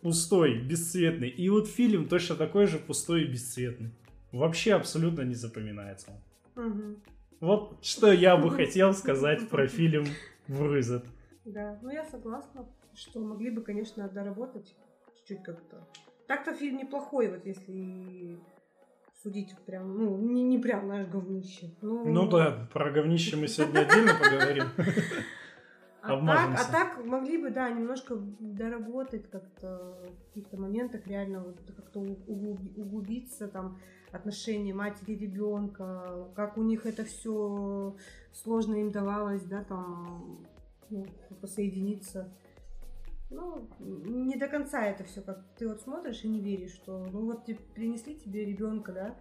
[0.01, 1.29] пустой, бесцветный.
[1.29, 3.93] И вот фильм точно такой же пустой и бесцветный.
[4.33, 6.13] Вообще абсолютно не запоминается.
[6.55, 7.03] Мгм.
[7.41, 10.05] Вот что я бы хотел сказать про фильм
[10.47, 11.05] «Врызет».
[11.45, 14.75] Да, ну я согласна, что могли бы, конечно, доработать
[15.17, 15.89] чуть-чуть как-то.
[16.27, 18.39] Так-то фильм неплохой, вот если
[19.23, 21.75] судить прям, ну, не, не прям, знаешь, говнище.
[21.81, 24.65] Ну, Ну да, про говнище мы сегодня отдельно поговорим.
[26.03, 31.61] А так, а так могли бы, да, немножко доработать как-то в каких-то моментах, реально вот
[31.77, 33.79] как-то углубиться там
[34.11, 37.97] отношения матери ребенка, как у них это все
[38.33, 40.47] сложно им давалось, да, там
[40.89, 41.07] ну,
[41.41, 42.33] посоединиться.
[43.31, 47.27] Ну, не до конца это все, как ты вот смотришь и не веришь, что ну
[47.27, 49.15] вот тебе принесли тебе ребенка, да,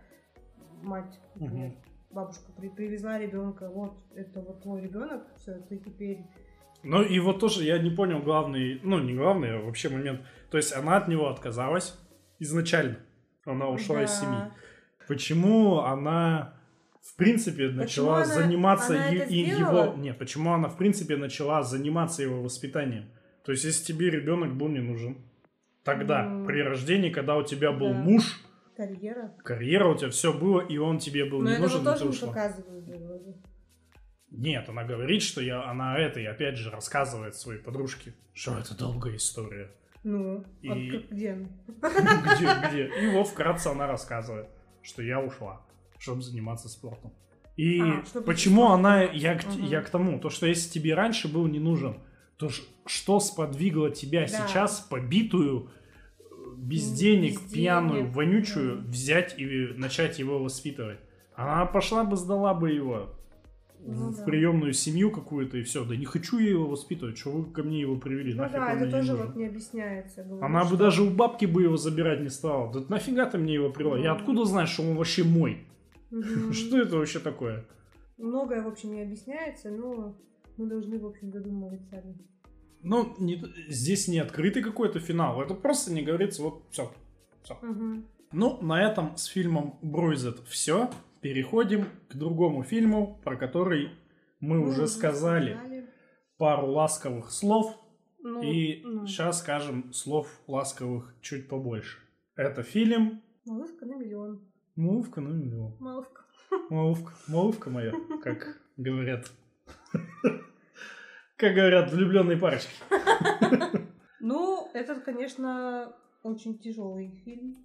[0.82, 1.78] мать, например, Мгм.
[2.10, 6.26] бабушка при- привезла ребенка, вот это вот твой ребенок, все, ты теперь
[6.84, 10.22] Ну и вот тоже я не понял главный, ну не главный, а вообще момент.
[10.50, 11.98] То есть она от него отказалась
[12.40, 12.98] изначально.
[13.46, 14.16] Она ушла из Да.
[14.16, 14.42] семьи.
[15.08, 16.54] почему она
[17.02, 19.96] в принципе начала она- заниматься она это и его...
[19.98, 23.06] Нет, почему она в принципе начала заниматься его воспитанием?
[23.44, 25.18] То есть, если тебе ребенок был не нужен,
[25.84, 28.00] тогда, Ну, при рождении, когда у тебя был да.
[28.00, 28.40] муж,
[28.78, 29.34] Карьера.
[29.44, 32.12] карьера у тебя все было, и он тебе был Но не нужен, и тоже ты
[32.12, 32.86] не показывают.
[34.32, 38.78] Нет, она говорит, что я, она это, и опять же рассказывает своей подружке, что это
[38.78, 39.72] долгая история.
[40.04, 40.76] Ну, И- а
[41.12, 41.48] где она?
[42.36, 43.06] Где, где?
[43.06, 44.48] И вот вкратце она рассказывает,
[44.82, 45.66] что я ушла,
[45.98, 47.12] чтобы заниматься спортом.
[47.58, 49.64] И А, почему спортом она, я, к- Мгм.
[49.66, 51.98] я к тому, то что если тебе раньше был не нужен,
[52.38, 52.50] то
[52.86, 54.28] что сподвигло тебя Да.
[54.28, 55.72] сейчас побитую,
[56.56, 61.00] без Ну, денег, без пьяную, денег, вонючую, взять и начать его воспитывать?
[61.36, 63.16] Она пошла бы, сдала бы его
[63.82, 64.24] Ну в да.
[64.24, 65.86] приемную семью какую-то и все.
[65.86, 68.74] Да не хочу я его воспитывать, что вы ко мне его привели, Ну нафиг да,
[68.74, 69.28] это не тоже нужен.
[69.28, 70.24] вот не объясняется.
[70.24, 72.72] говорю, Она бы что- даже у бабки бы его забирать не стала.
[72.74, 73.98] Да нафига ты мне его привела?
[73.98, 74.20] Я Мгм.
[74.22, 75.66] откуда знаю, что он вообще мой?
[76.12, 76.52] Мгм.
[76.54, 77.66] Что это вообще такое?
[78.18, 80.16] Многое, в общем, не объясняется, но
[80.58, 82.18] мы должны, в общем, додумывать сами.
[82.84, 85.42] Ну, не- здесь не открытый какой-то финал.
[85.42, 86.92] Это просто не говорится, вот все.
[87.62, 88.06] Мгм.
[88.32, 90.90] Ну, на этом с фильмом Бруйзет все.
[91.22, 93.90] Переходим к другому фильму, про который
[94.40, 95.88] мы Ну, уже сказали
[96.38, 97.78] пару ласковых слов.
[98.22, 102.00] Ну, и ну, сейчас скажем слов ласковых чуть побольше.
[102.36, 104.48] Это фильм Малышка на миллион.
[104.76, 105.76] Мувка, ну миллион.
[105.80, 106.22] Малышка.
[106.70, 109.32] Малувка, малувка моя, как говорят.
[111.36, 112.72] Как говорят влюбленные парочки.
[114.22, 117.56] Ну, это, конечно, очень тяжелый фильм.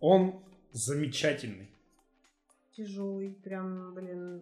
[0.00, 0.42] Он
[0.72, 1.70] замечательный.
[2.78, 4.40] Тяжелый, прям, блин.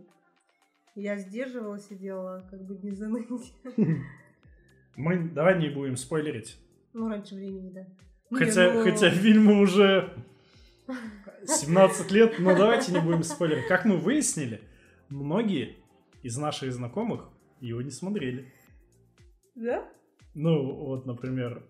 [0.94, 3.54] Я сдерживала, сидела, как бы не заныть.
[4.96, 6.58] Мы давай не будем спойлерить.
[6.92, 7.86] Ну, раньше времени, да.
[8.28, 10.14] Не, Хотя, ну, хотя фильму уже
[11.46, 13.68] 17 лет, но давайте не будем спойлерить.
[13.68, 14.60] Как мы выяснили,
[15.08, 15.76] многие
[16.22, 18.52] из наших знакомых его не смотрели.
[19.54, 19.90] Да?
[20.34, 21.62] Ну, вот, например,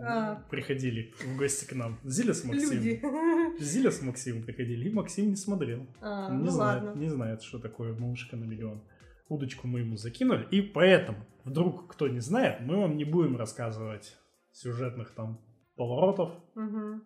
[0.00, 0.36] А.
[0.50, 2.74] приходили в гости к нам Зиля с Максимом.
[2.74, 3.02] Люди.
[3.58, 5.86] Зиля с Максимом приходили, и Максим не смотрел.
[6.00, 7.00] А, не ну знает, ладно.
[7.00, 8.82] не знает, что такое малышка на миллион.
[9.28, 14.16] Удочку мы ему закинули, и поэтому, вдруг кто не знает, мы вам не будем рассказывать
[14.52, 15.40] сюжетных там
[15.76, 16.32] поворотов.
[16.54, 17.04] Мгм.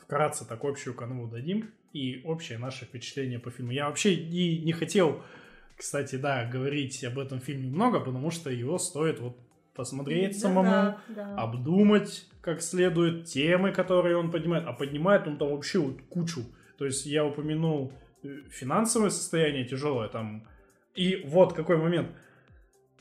[0.00, 3.72] Вкратце так общую канву дадим и общее наше впечатление по фильму.
[3.72, 5.22] Я вообще и не хотел,
[5.76, 9.38] кстати, да, говорить об этом фильме много, потому что его стоит вот
[9.74, 11.36] посмотреть Да, самому, да, да.
[11.36, 14.66] обдумать как следует темы, которые он поднимает.
[14.66, 16.42] А поднимает он там вообще вот кучу.
[16.78, 20.46] То есть я упомянул э, финансовое состояние тяжелое там.
[20.94, 22.08] И вот какой момент.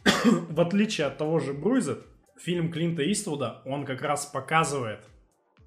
[0.50, 2.06] В отличие от того же Бруйзет,
[2.38, 5.00] фильм Клинта Иствуда, он как раз показывает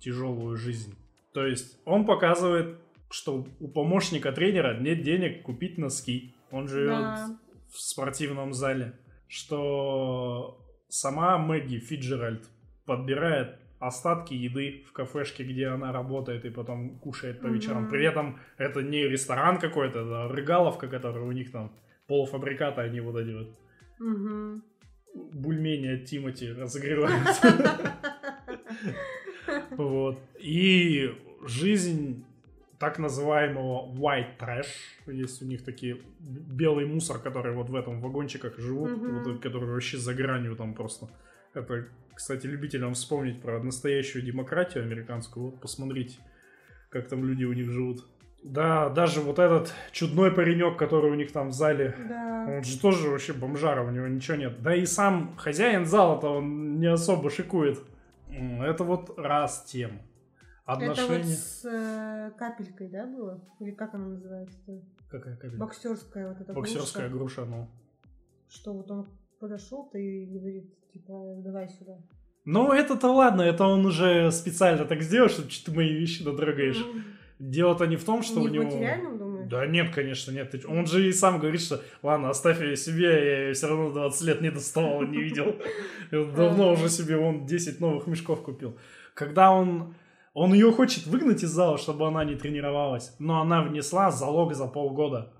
[0.00, 0.94] тяжелую жизнь.
[1.32, 2.78] То есть он показывает,
[3.10, 6.34] что у помощника тренера нет денег купить носки.
[6.50, 7.38] Он живет Да.
[7.72, 8.94] в спортивном зале.
[9.28, 10.58] Что
[11.00, 12.48] сама Мэгги Фиджеральд
[12.86, 17.82] подбирает остатки еды в кафешке, где она работает и потом кушает по вечерам.
[17.82, 17.90] Мгм.
[17.90, 21.72] При этом это не ресторан какой-то, это рыгаловка, которая у них там
[22.06, 23.48] полуфабрикаты, они вот эти вот
[23.98, 24.62] Мгм.
[25.14, 27.28] бульмени от Тимати разогревают.
[29.70, 30.18] Вот.
[30.40, 31.14] И
[31.46, 32.24] жизнь
[32.78, 34.66] так называемого white trash,
[35.06, 39.22] есть у них такие белый мусор, который вот в этом вагончиках живут, Мгм.
[39.24, 41.08] вот, который вообще за гранью там просто.
[41.54, 46.18] Это, кстати, любителям вспомнить про настоящую демократию американскую, вот посмотрите,
[46.90, 48.04] как там люди у них живут.
[48.44, 52.46] Да, даже вот этот чудной паренек, который у них там в зале, Да.
[52.48, 54.62] он же тоже вообще бомжара, у него ничего нет.
[54.62, 57.78] Да и сам хозяин зала-то он не особо шикует.
[58.28, 59.64] Это вот раз
[60.66, 60.90] тем.
[60.90, 61.34] Это вот Отношения...
[61.34, 63.40] с э, капелькой, да, было?
[63.60, 64.82] Или как она называется?
[65.08, 65.56] Какая капелька?
[65.56, 67.42] Боксерская вот эта Боксерская груша.
[67.42, 67.68] груша, ну.
[68.48, 69.06] Что вот он
[69.38, 71.98] подошел-то и говорит, типа, давай сюда.
[72.44, 76.80] Ну, это-то ладно, это он уже специально так сделал, что ты мои вещи додрогаешь.
[76.80, 77.04] М.
[77.38, 78.70] Дело-то не в том, что Не у него...
[78.70, 79.48] думаешь?
[79.48, 80.50] Да нет, конечно, нет.
[80.50, 80.66] Ты?
[80.66, 84.22] Он же и сам говорит, что ладно, оставь ее себе, я ее все равно 20
[84.22, 85.56] лет не доставал, не видел.
[86.10, 88.76] Давно уже себе он 10 новых мешков купил.
[89.14, 89.94] Когда он...
[90.38, 94.66] Он ее хочет выгнать из зала, чтобы она не тренировалась, но она внесла залог за
[94.66, 95.32] полгода.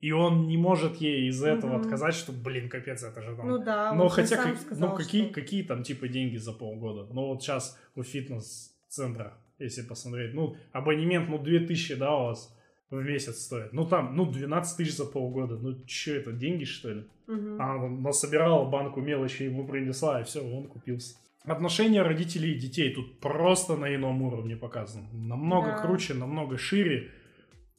[0.00, 1.82] И он не может ей из-за этого Мгм.
[1.82, 3.48] отказать, что, блин, капец, это же там...
[3.48, 6.52] Ну да, Но хотя, сам как- сказал, ну какие, что- какие там типа деньги за
[6.52, 7.06] полгода?
[7.12, 12.52] Ну вот сейчас у фитнес-центра, если посмотреть, ну абонемент, ну 2000, да, у вас
[12.90, 13.72] в месяц стоит.
[13.72, 15.58] Ну там, ну 12 тысяч за полгода.
[15.58, 17.04] Ну что это, деньги что ли?
[17.28, 17.60] Мгм.
[17.62, 21.14] А она насобирала банку мелочи, ему принесла, и все, он купился.
[21.44, 25.08] Отношения родителей и детей тут просто на ином уровне показано.
[25.12, 25.78] Намного Да.
[25.78, 27.10] круче, намного шире.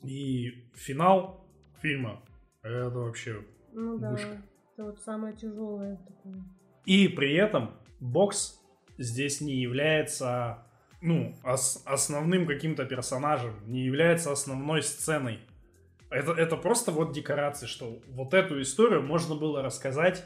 [0.04, 1.46] И финал
[1.82, 2.24] фильма
[2.64, 3.46] это вообще...
[3.74, 4.42] Ну да, Вышка.
[4.74, 6.44] это вот самое тяжелое такое.
[6.86, 8.60] И при этом бокс
[8.98, 10.66] здесь не является
[11.02, 15.40] ну, ос- основным каким-то персонажем, не является основной сценой.
[16.10, 20.24] Это, это просто вот декорации, что вот эту историю можно было рассказать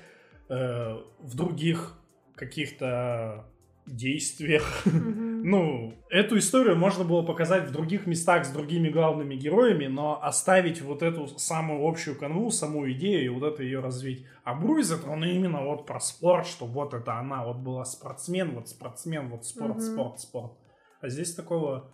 [0.49, 1.97] э, в других
[2.35, 3.45] каких-то
[3.85, 4.85] действиях.
[4.85, 5.35] Мгм.
[5.47, 10.81] Ну, эту историю можно было показать в других местах с другими главными героями, но оставить
[10.81, 14.25] вот эту самую общую канву, саму идею и вот это ее развить.
[14.43, 18.69] А Бруйзет, он именно вот про спорт, что вот это она, вот была спортсмен, вот
[18.69, 19.81] спортсмен, вот спорт, Мгм.
[19.81, 20.53] спорт, спорт.
[20.99, 21.91] А здесь такого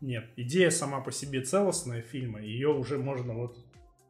[0.00, 0.26] нет.
[0.36, 3.58] Идея сама по себе целостная фильма, ее уже можно вот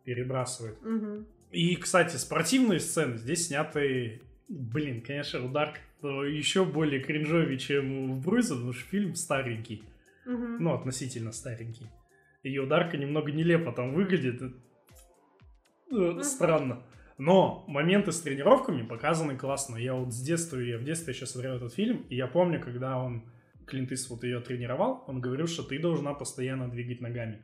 [0.05, 0.81] перебрасывать.
[0.83, 1.27] Мгм.
[1.53, 8.55] И, кстати, спортивные сцены здесь сняты, блин, конечно, удар еще более кринжовый, чем в Бруйзе,
[8.55, 9.83] потому что фильм старенький,
[10.27, 10.63] Мгм.
[10.63, 11.87] ну, относительно старенький.
[12.43, 14.43] И ударка немного нелепо там выглядит,
[15.91, 16.83] э, странно.
[17.17, 19.77] Но моменты с тренировками показаны классно.
[19.77, 22.99] Я вот с детства, я в детстве еще смотрел этот фильм, и я помню, когда
[22.99, 23.23] он,
[23.67, 27.41] Клинт Иствуд ее тренировал, он говорил, что ты должна постоянно двигать ногами.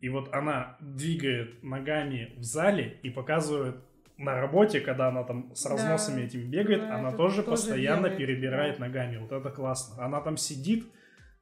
[0.00, 3.76] И вот она двигает ногами в зале и показывает
[4.22, 5.70] на работе, когда она там с Да.
[5.70, 8.86] разносами этим бегает, Да, она тоже, тоже постоянно делает, перебирает да.
[8.86, 9.16] ногами.
[9.18, 10.04] Вот это классно.
[10.04, 10.84] Она там сидит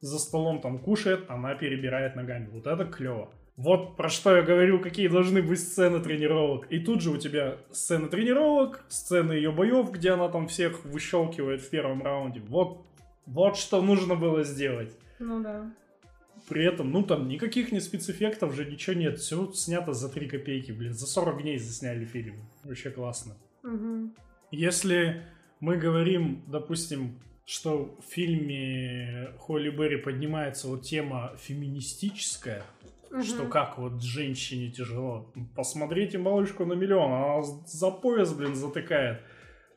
[0.00, 2.48] за столом, там кушает, она перебирает ногами.
[2.52, 3.30] Вот это клево.
[3.56, 6.66] Вот про что я говорю, какие должны быть сцены тренировок.
[6.72, 11.60] И тут же у тебя сцены тренировок, сцены ее боев, где она там всех выщелкивает
[11.60, 12.40] в первом раунде.
[12.40, 12.86] Вот,
[13.26, 14.96] вот что нужно было сделать.
[15.18, 15.70] Ну да.
[16.50, 19.20] При этом, ну там никаких не спецэффектов же, ничего нет.
[19.20, 20.92] Все снято за 3 копейки, блин.
[20.94, 22.34] За 40 дней засняли фильм.
[22.64, 23.36] Вообще классно.
[23.62, 24.12] Мгм.
[24.50, 25.22] Если
[25.60, 32.64] мы говорим, допустим, что в фильме Холли Берри поднимается вот тема феминистическая,
[33.12, 33.22] Мгм.
[33.22, 35.32] что как вот женщине тяжело.
[35.54, 39.20] Посмотрите «Малышку на миллион», она за пояс, блин, затыкает.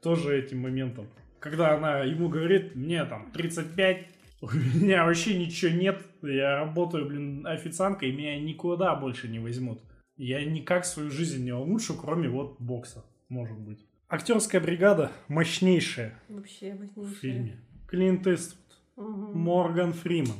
[0.01, 1.07] Тоже этим моментом.
[1.39, 4.07] Когда она ему говорит, мне там 35,
[4.51, 9.79] у меня вообще ничего нет, я работаю, блин, официанткой, и меня никуда больше не возьмут.
[10.17, 13.85] Я никак свою жизнь не улучшу, кроме вот бокса, может быть.
[14.09, 17.15] Актерская бригада мощнейшая Вообще в мощнейшее.
[17.15, 17.59] фильме.
[17.87, 18.59] Клинт Иствуд,
[18.95, 19.39] Мгм.
[19.39, 20.37] Морган Фриман,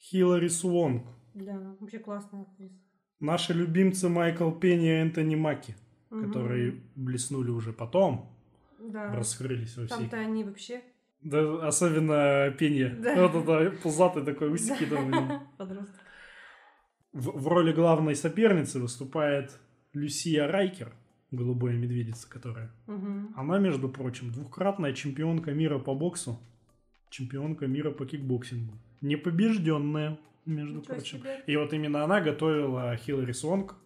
[0.00, 1.04] Хиллари Суонг,
[1.34, 2.74] Да, вообще классная актриса.
[3.20, 5.74] Наши любимцы Майкл Пенни и Энтони Маки,
[6.10, 6.26] Мгм.
[6.26, 8.30] которые блеснули уже потом,
[8.78, 9.14] Да.
[9.14, 9.96] раскрылись во всей.
[9.98, 10.80] Там-то они вообще
[11.24, 12.84] Да, особенно Пенни.
[13.02, 13.26] Да.
[13.28, 15.10] Вот это пузатый такой усики там.
[15.10, 15.40] блин.
[15.56, 16.00] подросток.
[17.12, 19.58] В, в роли главной соперницы выступает
[19.94, 20.92] Лусия Райкер,
[21.30, 22.70] голубая медведица, которая.
[22.86, 23.32] Мгм.
[23.36, 26.38] Она, между прочим, двукратная чемпионка мира по боксу,
[27.10, 28.74] чемпионка мира по кикбоксингу.
[29.00, 31.18] Непобежденная, между Ничего прочим.
[31.20, 31.42] себе.
[31.46, 33.76] И вот именно она готовила Хиллари Суонк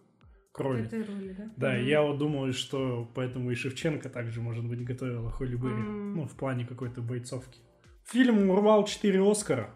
[0.63, 1.43] к К этой роли, да?
[1.57, 1.85] Да, Мгм.
[1.85, 5.73] я вот думаю, что поэтому и Шевченко также, может быть, готовила Холли Берри.
[5.81, 6.15] М.
[6.15, 7.59] Ну, в плане какой-то бойцовки.
[8.05, 9.69] Фильм урвал 4 Оскара.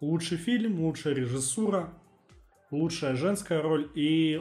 [0.00, 1.88] Лучший фильм, лучшая режиссура,
[2.70, 4.40] лучшая женская роль и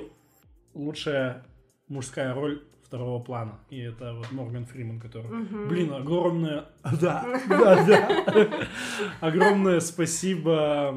[0.73, 1.45] лучшая
[1.87, 3.59] мужская роль второго плана.
[3.69, 5.29] И это вот Морган Фриман, который...
[5.29, 5.67] Мгм.
[5.69, 6.65] Блин, огромное...
[7.01, 8.67] Да, да, да.
[9.21, 10.95] Огромное спасибо...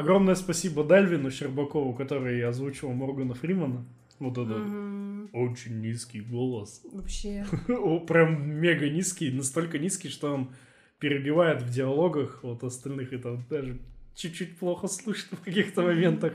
[0.00, 3.84] Огромное спасибо Дальвину Щербакову, который озвучивал Моргана Фримана.
[4.18, 5.28] Вот это Мгм.
[5.32, 6.82] очень низкий голос.
[6.92, 7.46] Вообще.
[8.08, 10.50] Прям мега низкий, настолько низкий, что он
[10.98, 13.12] перебивает в диалогах вот остальных.
[13.12, 13.78] Это даже
[14.14, 16.34] чуть-чуть плохо слышно в каких-то моментах.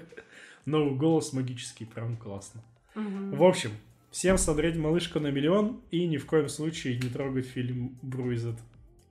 [0.66, 2.62] Но голос магический, прям классно.
[2.96, 3.36] Мгм.
[3.36, 3.72] В общем,
[4.12, 8.56] всем смотреть «Малышка на миллион» и ни в коем случае не трогать фильм «Бруйзет».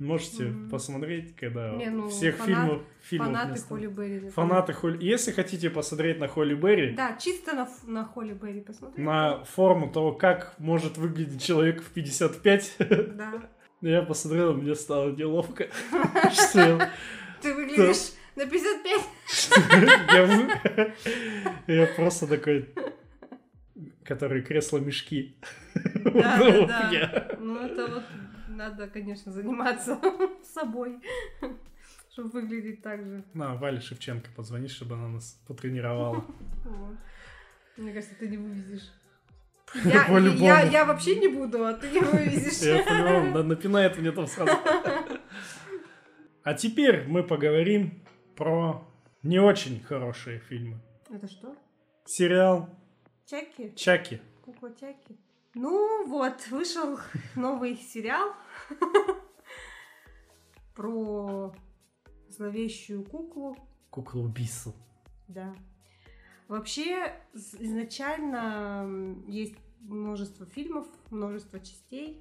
[0.01, 0.71] Можете Мгм.
[0.71, 3.61] посмотреть, когда Не, ну, всех фанат- фильмов, фильмов Фанаты.
[3.61, 4.29] Холли Берри.
[4.31, 4.99] Фанаты Холли...
[5.05, 8.99] Если хотите посмотреть на Холли Берри, Да, чисто на, на Холли Берри посмотреть.
[9.05, 13.33] на форму того, как может выглядеть человек в 55, Да.
[13.83, 15.69] я посмотрел, мне стало неловко.
[17.41, 19.01] Ты выглядишь на 55.
[21.69, 22.69] я просто такой,
[24.05, 25.37] который кресло-мешки.
[25.75, 27.07] Да, Вот да, я.
[27.07, 27.37] да.
[27.39, 28.03] Ну, это вот
[28.55, 30.01] надо, конечно, заниматься
[30.55, 31.01] собой,
[32.11, 33.25] чтобы выглядеть так же.
[33.35, 36.25] На, Валя Шевченко позвони, чтобы она нас потренировала.
[37.77, 38.93] Мне кажется, ты не вывезешь.
[39.85, 42.61] Я, я, я вообще не буду, а ты не вывезешь.
[42.61, 44.53] Я по-любому напинает мне там сразу.
[46.45, 48.05] А теперь мы поговорим
[48.37, 48.87] про
[49.25, 50.79] не очень хорошие фильмы.
[51.11, 51.57] Это что?
[52.05, 52.69] Сериал
[53.27, 53.75] Чаки?
[53.75, 54.21] Чаки.
[54.43, 55.17] Кукла Чаки?
[55.55, 56.99] Ну вот, вышел
[57.37, 58.33] новый сериал
[60.75, 61.55] про
[62.29, 63.57] зловещую куклу.
[63.91, 64.73] Кукла убийца.
[65.29, 65.55] Да.
[66.49, 72.21] Вообще, с- изначально есть множество фильмов, множество частей.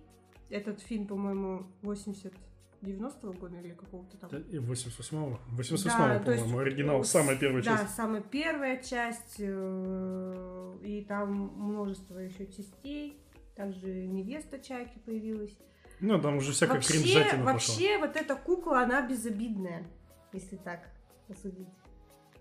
[0.49, 2.33] Этот фильм, по-моему, 80
[2.83, 4.29] 90-го года или какого-то там.
[4.29, 5.39] Да, и 88-го.
[5.57, 7.95] 88-го, Да, по-моему, оригинал, э, самая первая Да, часть.
[7.95, 13.17] самая первая часть, э, и там множество еще частей.
[13.55, 15.55] Также невеста Чаки появилась.
[15.99, 17.53] Ну, там уже всякая вообще, кринжатина пошла.
[17.53, 19.85] вообще вот эта кукла, она безобидная,
[20.33, 20.89] если так
[21.27, 21.67] посудить.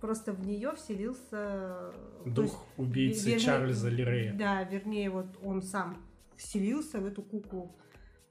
[0.00, 1.92] Просто в нее вселился...
[2.24, 4.32] то есть, Дух убийцы вернее, Чарльза Лирея.
[4.34, 5.96] Да, вернее, вот он сам
[6.36, 7.76] вселился в эту куклу,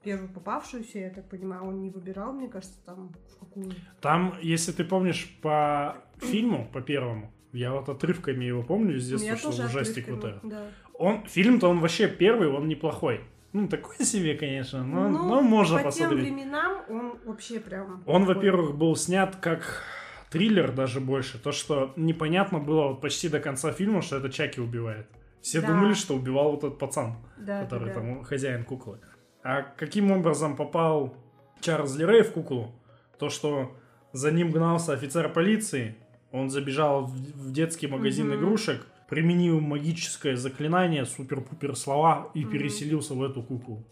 [0.02, 3.72] первую попавшуюся, я так понимаю, он не выбирал, мне кажется, там в какую.
[4.00, 9.64] Там, если ты помнишь по фильму, по первому, я вот отрывками его помню что тоже
[9.64, 10.48] ужастик вот был, этот.
[10.48, 10.66] Да.
[10.94, 13.20] Он, фильм-то он вообще первый, он неплохой.
[13.52, 16.24] Ну, такой себе, конечно, но, Ну, но можно по посмотреть.
[16.26, 18.02] тем временам он вообще прям...
[18.06, 19.82] Он, во-первых, был снят как
[20.30, 21.38] триллер даже больше.
[21.38, 25.06] То, что непонятно было вот почти до конца фильма, что это Чаки убивает.
[25.42, 25.68] Все Да.
[25.68, 28.00] думали, что убивал вот этот пацан, да, который да, да.
[28.00, 29.00] там хозяин куклы.
[29.42, 31.14] А каким образом попал
[31.60, 32.72] Чарльз Лерей в куклу?
[33.18, 33.76] То, что
[34.12, 35.96] за ним гнался офицер полиции,
[36.30, 38.36] он забежал в, в детский магазин Мгм.
[38.38, 38.86] игрушек,
[39.16, 42.50] применил магическое заклинание, супер-пупер слова и Мгм.
[42.50, 43.84] переселился в эту куклу.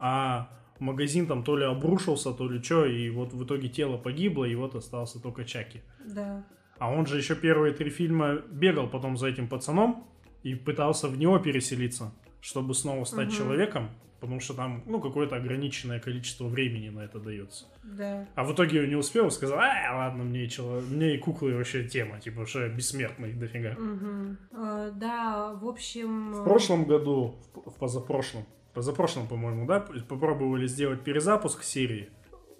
[0.00, 0.48] А
[0.80, 4.56] магазин там то ли обрушился, то ли что, и вот в итоге тело погибло, и
[4.56, 5.80] вот остался только Чаки.
[6.04, 6.44] Да.
[6.80, 10.08] А он же еще первые три фильма бегал потом за этим пацаном
[10.42, 13.36] и пытался в него переселиться, чтобы снова стать Мгм.
[13.36, 13.90] человеком,
[14.24, 17.66] потому что там, ну, какое-то ограниченное количество времени на это дается.
[17.82, 18.26] Да.
[18.34, 21.84] А в итоге не успел, сказал, а, ладно, мне и, чело- мне и куклы вообще
[21.84, 23.72] тема, типа, что я бессмертный дофига.
[23.78, 24.38] Мгм.
[24.52, 26.32] Э, да, в общем...
[26.32, 32.08] В прошлом году, в позапрошлом, позапрошлом, по-моему, да, попробовали сделать перезапуск серии.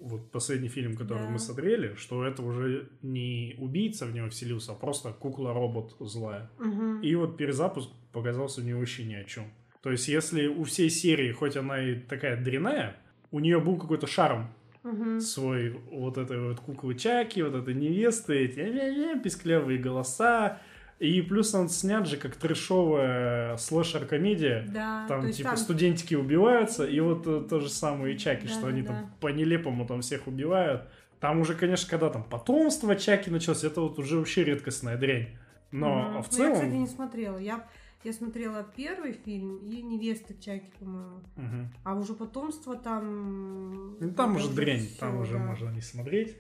[0.01, 1.31] Вот последний фильм, который Да.
[1.31, 6.51] мы смотрели, что это уже не убийца в него вселился, а просто кукла-робот злая.
[6.59, 7.01] Мгм.
[7.01, 9.45] И вот перезапуск показался мне вообще ни о чем.
[9.85, 12.97] То есть, если у всей серии, хоть она и такая дрянная,
[13.31, 14.49] у нее был какой-то шарм
[14.83, 15.21] Мгм.
[15.21, 20.59] свой вот этой вот куклы Чаки, вот этой невесты, эти писклявые голоса.
[21.01, 24.65] И плюс он снят же как трешовая слэшер-комедия.
[24.73, 28.53] Да, Там типа там- студентики убиваются, и вот э, то же самое и Чаки, Да,
[28.53, 28.89] что да, они да.
[28.89, 30.85] там по нелепому там всех убивают.
[31.21, 35.29] Там уже, конечно, когда там потомство Чаки началось, это вот уже вообще редкостная дрянь.
[35.73, 36.23] Но Мгм.
[36.23, 36.49] в Ну, целом...
[36.53, 37.39] Я, кстати, не смотрела.
[37.39, 37.67] Я,
[38.05, 41.23] я смотрела первый фильм и «Невеста Чаки», по-моему.
[41.37, 41.69] Мгм.
[41.85, 43.99] А уже потомство там...
[43.99, 45.39] Ну, там уже дрянь, всё, там уже да.
[45.39, 46.37] можно не смотреть.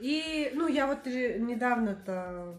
[0.00, 2.58] И, ну, я вот недавно-то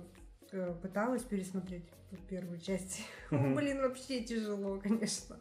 [0.52, 1.84] э, пыталась пересмотреть
[2.30, 3.02] первую часть.
[3.32, 3.56] Мгм.
[3.56, 5.38] Блин, вообще тяжело, конечно.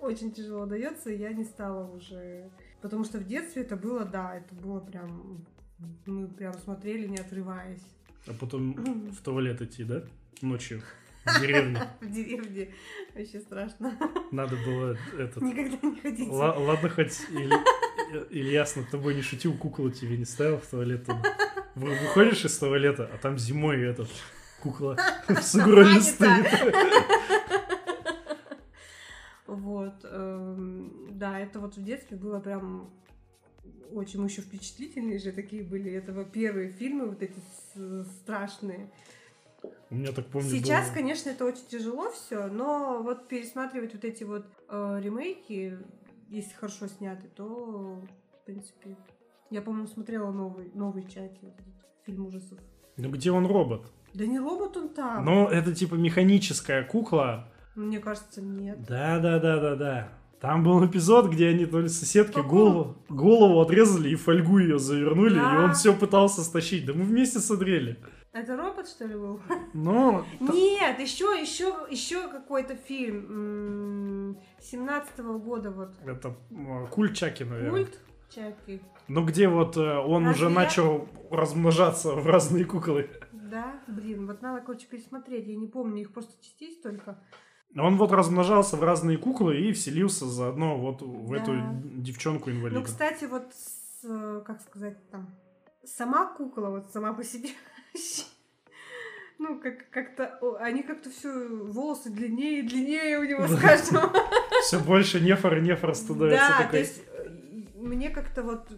[0.00, 2.50] Очень тяжело дается, и я не стала уже...
[2.80, 5.44] Потому что в детстве это было, да, это было прям...
[6.06, 7.82] Мы прям смотрели, не отрываясь.
[8.28, 8.72] А потом
[9.10, 10.04] в туалет идти, да?
[10.40, 10.82] Ночью
[11.28, 11.80] в деревне.
[12.00, 12.68] В деревне.
[13.14, 13.98] Вообще страшно.
[14.32, 15.42] Надо было этот...
[15.42, 16.28] Никогда не ходить.
[16.30, 21.06] Ла- Ладно, хоть Иль- Ильяс над тобой не шутил, куклу тебе не ставил в туалет.
[21.74, 24.08] Выходишь из туалета, а там зимой этот
[24.62, 24.96] кукла
[25.28, 26.46] А, не стоит.
[29.46, 29.94] Вот.
[30.04, 32.90] эм, Да, это вот в детстве было прям
[33.92, 35.90] очень еще впечатлительные же такие были.
[35.92, 37.38] Это первые фильмы вот эти
[37.74, 38.90] с- страшные.
[39.90, 44.04] У меня так помню Сейчас, было- конечно, это очень тяжело все, но вот пересматривать вот
[44.04, 45.78] эти вот э, ремейки,
[46.28, 48.02] если хорошо сняты, то,
[48.42, 48.96] в принципе...
[49.50, 51.42] Я, по-моему, смотрела новый, новый этот
[52.04, 52.58] фильм ужасов.
[52.98, 53.90] Ну где он робот?
[54.12, 55.24] Да не робот он там.
[55.24, 57.48] Ну, это типа механическая кукла.
[57.74, 58.84] Мне кажется, нет.
[58.86, 60.08] Да, да, да, да, да.
[60.40, 65.34] Там был эпизод, где они то ли соседке голову, голову отрезали и фольгу ее завернули,
[65.34, 65.64] и Да.
[65.64, 66.86] он все пытался стащить.
[66.86, 67.98] Да мы вместе смотрели.
[68.40, 69.40] Это робот, что ли, был?
[69.74, 73.26] Ну, Нет, еще, еще, еще какой-то фильм.
[74.30, 75.94] м, 17-го года вот.
[76.06, 76.34] это
[76.90, 77.70] культ Чаки, наверное.
[77.84, 77.98] Культ
[78.30, 78.80] Чаки.
[79.08, 83.10] Ну, где вот э, он Разве уже я- начал размножаться в разные куклы.
[83.32, 85.46] Да, блин, вот надо, короче, пересмотреть.
[85.46, 87.18] Я не помню, их просто частей столько.
[87.76, 91.36] Он вот размножался в разные куклы и вселился заодно вот в Да.
[91.38, 91.52] эту
[92.00, 92.78] девчонку-инвалида.
[92.78, 95.34] Ну, кстати, вот, с, э, как сказать там,
[95.84, 97.48] сама кукла вот сама по себе.
[99.38, 104.10] Ну, как- как-то, они как-то все, волосы длиннее и длиннее у него с каждым.
[104.62, 106.78] Все больше нефор и нефор становится Да, то такой.
[106.80, 107.02] есть
[107.76, 108.68] мне как-то вот,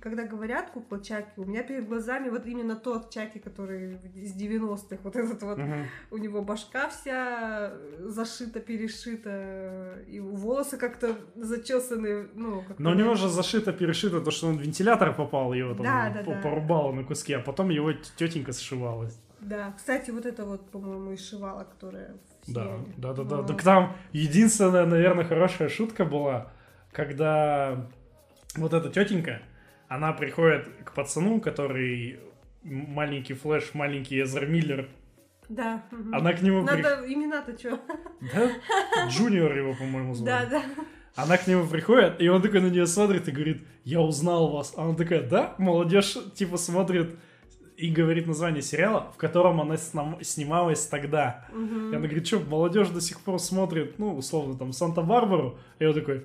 [0.00, 4.98] когда говорят кукла Чаки, у меня перед глазами вот именно тот Чаки, который из 90-х,
[5.02, 5.86] вот этот вот, Мгм.
[6.12, 13.14] у него башка вся зашита, перешита, и волосы как-то зачесаны, ну, как Но у него
[13.16, 16.40] же зашито-перешито то, что он в вентилятор попал, его там Да, да, по- да.
[16.40, 19.18] порубало на куски, а потом его тетенька сшивалась.
[19.44, 22.14] Да, кстати, вот это вот, по-моему, из Шивала, которая
[22.46, 23.42] в Да, да, да, да.
[23.42, 26.50] Так там единственная, наверное, хорошая шутка была,
[26.92, 27.86] когда
[28.56, 29.42] вот эта тетенька,
[29.88, 32.20] она приходит к пацану, который
[32.62, 34.88] маленький Флэш, маленький Эзра Миллер.
[35.50, 35.82] Да.
[36.12, 37.78] Она к нему при- Надо имена-то что?
[38.34, 39.08] Да?
[39.08, 40.30] Джуниор его, по-моему, звали.
[40.30, 40.62] Да, да.
[41.16, 44.72] Она к нему приходит, и он такой на нее смотрит и говорит, я узнал вас.
[44.76, 45.54] А она такая, да?
[45.58, 47.14] Молодежь, типа, смотрит
[47.76, 51.46] и говорит название сериала, в котором она снималась тогда.
[51.52, 51.92] Мгм.
[51.92, 55.58] И она говорит, что, молодежь до сих пор смотрит, ну, условно, там, Санта-Барбару?
[55.80, 56.24] И он такой,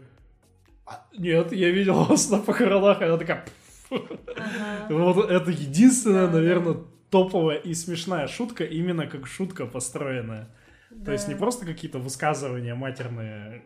[0.85, 3.01] «А, нет, я видел вас на похоронах.
[3.01, 3.45] И она такая,
[3.91, 4.87] Ага.
[4.89, 6.79] вот это единственная, Да, наверное, да.
[7.09, 10.47] топовая и смешная шутка, именно как шутка построенная.
[11.05, 11.39] То есть не Да.
[11.39, 13.63] просто какие-то высказывания матерные,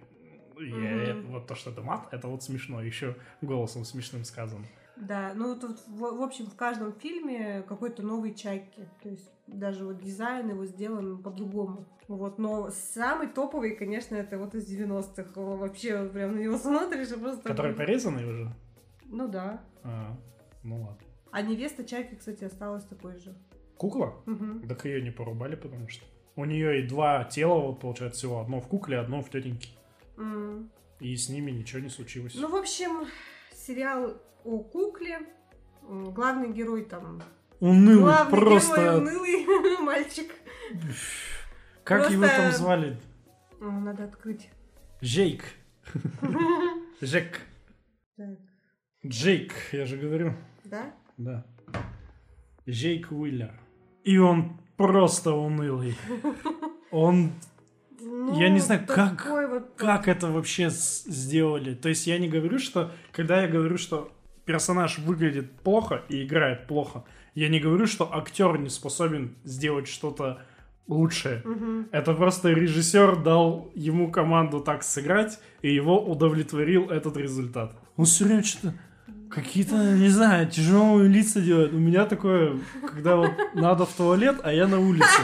[0.57, 1.31] Мгм.
[1.31, 4.65] вот то, что это мат, это вот смешно, еще голосом смешным сказано.
[4.95, 8.87] Да, ну тут, в, в общем, в каждом фильме какой-то новый чайки.
[9.01, 11.87] То есть даже вот дизайн его сделан по-другому.
[12.07, 15.39] Вот, но самый топовый, конечно, это вот из 90-х.
[15.39, 17.49] О, Вообще, вот прям на него смотришь и просто...
[17.49, 18.55] Который порезанный уже?
[19.05, 19.61] Ну да.
[19.83, 20.15] А,
[20.63, 20.97] ну ладно.
[21.31, 23.35] А невеста Чайки, кстати, осталась такой же.
[23.77, 24.21] Кукла?
[24.25, 24.67] Мгм.
[24.67, 28.59] Так ее не порубали, потому что у нее и два тела, вот получается всего одно
[28.59, 29.69] в кукле, одно в тетеньке.
[30.17, 30.69] М.
[30.99, 32.35] И с ними ничего не случилось.
[32.35, 33.07] Ну, в общем,
[33.65, 35.19] сериал о кукле.
[35.81, 37.21] Главный герой там...
[37.59, 38.81] унылый, Главный просто.
[38.81, 40.31] герой унылый мальчик.
[41.83, 42.97] Как его просто- там звали?
[43.59, 44.49] Надо открыть.
[45.01, 45.43] Джейк.
[47.01, 47.41] Жек.
[48.15, 48.37] Так,
[49.05, 50.33] Джейк, я же говорю.
[50.63, 50.93] да?
[51.17, 51.45] Да.
[52.67, 53.59] Джейк Уиллер.
[54.03, 55.97] И он просто унылый.
[56.91, 57.31] Он...
[58.37, 59.71] Я не знаю, как- Ну, вот...
[59.77, 61.73] Как это вообще сделали?
[61.73, 62.91] То есть я не говорю, что...
[63.11, 64.11] Когда я говорю, что
[64.45, 67.03] персонаж выглядит плохо и играет плохо,
[67.35, 70.41] я не говорю, что актер не способен сделать что-то
[70.87, 71.41] лучшее.
[71.45, 71.87] Мгм.
[71.91, 77.75] Это просто режиссер дал ему команду так сыграть, и его удовлетворил этот результат.
[77.95, 78.73] Он все время что-то
[79.33, 81.73] какие-то, не знаю, тяжелые лица делает.
[81.73, 85.21] У меня такое, когда вот надо в туалет, а я на улице.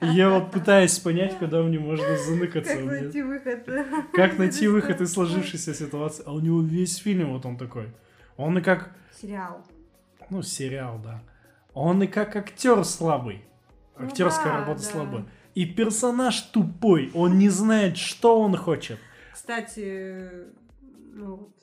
[0.00, 2.74] И я вот пытаюсь понять, когда мне можно заныкаться.
[2.74, 3.68] Как найти выход?
[4.12, 6.22] Как найти выход из сложившейся ситуации.
[6.26, 7.88] А у него весь фильм вот он такой.
[8.36, 8.90] Он и как,
[9.20, 9.64] Сериал.
[10.30, 11.22] ну, сериал, да.
[11.72, 13.44] Он и как актер слабый.
[13.98, 14.88] Ну Актерская да, работа да.
[14.88, 15.26] слабая.
[15.54, 17.10] И персонаж тупой.
[17.14, 18.98] Он не знает, что он хочет.
[19.32, 20.30] Кстати,
[21.12, 21.54] ну вот,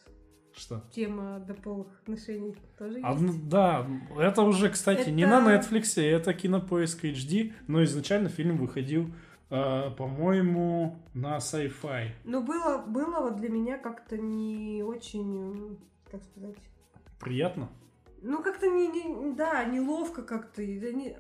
[0.61, 0.83] Что?
[0.91, 3.05] тема дополых отношений тоже есть.
[3.05, 3.87] А, ну, да,
[4.19, 9.11] это уже, кстати, не Это- на Netflix, это кинопоиск HD, но изначально фильм выходил,
[9.49, 12.09] э, по-моему, на Sci-Fi.
[12.25, 15.77] Но было, было вот для меня как-то не очень, м,
[16.11, 16.57] как сказать,
[17.19, 17.69] Приятно?
[18.21, 20.61] ну как-то не, не- да, неловко как-то,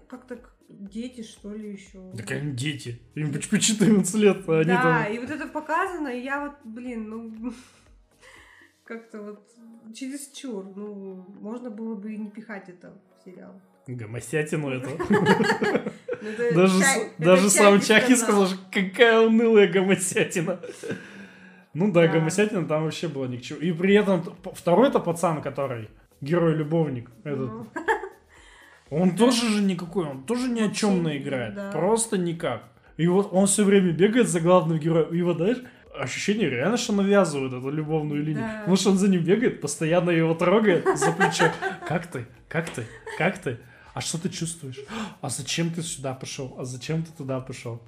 [0.07, 0.37] как-то
[0.69, 2.11] дети что ли еще.
[2.15, 2.99] Так они дети.
[3.15, 5.13] Им по 14 лет, а они да, там...
[5.13, 7.53] и вот это показано, и я вот, блин, ну
[8.83, 9.47] как-то вот
[9.95, 13.59] чересчур, ну можно было бы и не пихать это в сериал.
[13.87, 14.89] Гомосятину это.
[16.21, 16.55] Ну, это
[17.17, 18.45] Даже, сам Чаки сказал.
[18.45, 20.59] что какая унылая гомосятина.
[21.73, 23.59] Ну да, гомосятина там вообще была ни к чему.
[23.59, 24.23] И при этом
[24.53, 25.89] второй-то пацан, который
[26.21, 27.67] герой-любовник, этот, Ну.
[28.91, 31.55] он тоже же никакой, он тоже ни о чем Вообще не играет.
[31.55, 31.71] да.
[31.71, 32.63] Просто никак.
[32.97, 35.13] И вот он все время бегает за главным героем.
[35.15, 35.63] И вот, знаешь,
[35.95, 38.43] ощущение реально, что навязывают эту любовную линию.
[38.45, 38.59] Да.
[38.59, 41.51] Потому что он за ним бегает, постоянно его трогает за плечо.
[41.87, 42.25] Как ты?
[42.47, 42.85] Как ты?
[43.17, 43.59] Как ты?
[43.93, 44.79] А что ты чувствуешь?
[45.19, 46.55] А зачем ты сюда пошел?
[46.57, 47.81] А зачем ты туда пошел?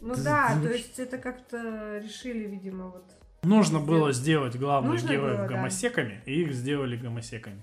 [0.00, 3.04] Ну Ты да, то знаешь- есть это как-то решили, видимо, вот.
[3.42, 5.54] Нужно было сделать главных Нужно героев было, да.
[5.54, 7.62] гомосеками, и их сделали гомосеками.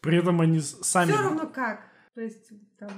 [0.00, 1.12] При этом они сами...
[1.12, 1.84] Все равно как.
[2.14, 2.90] То есть там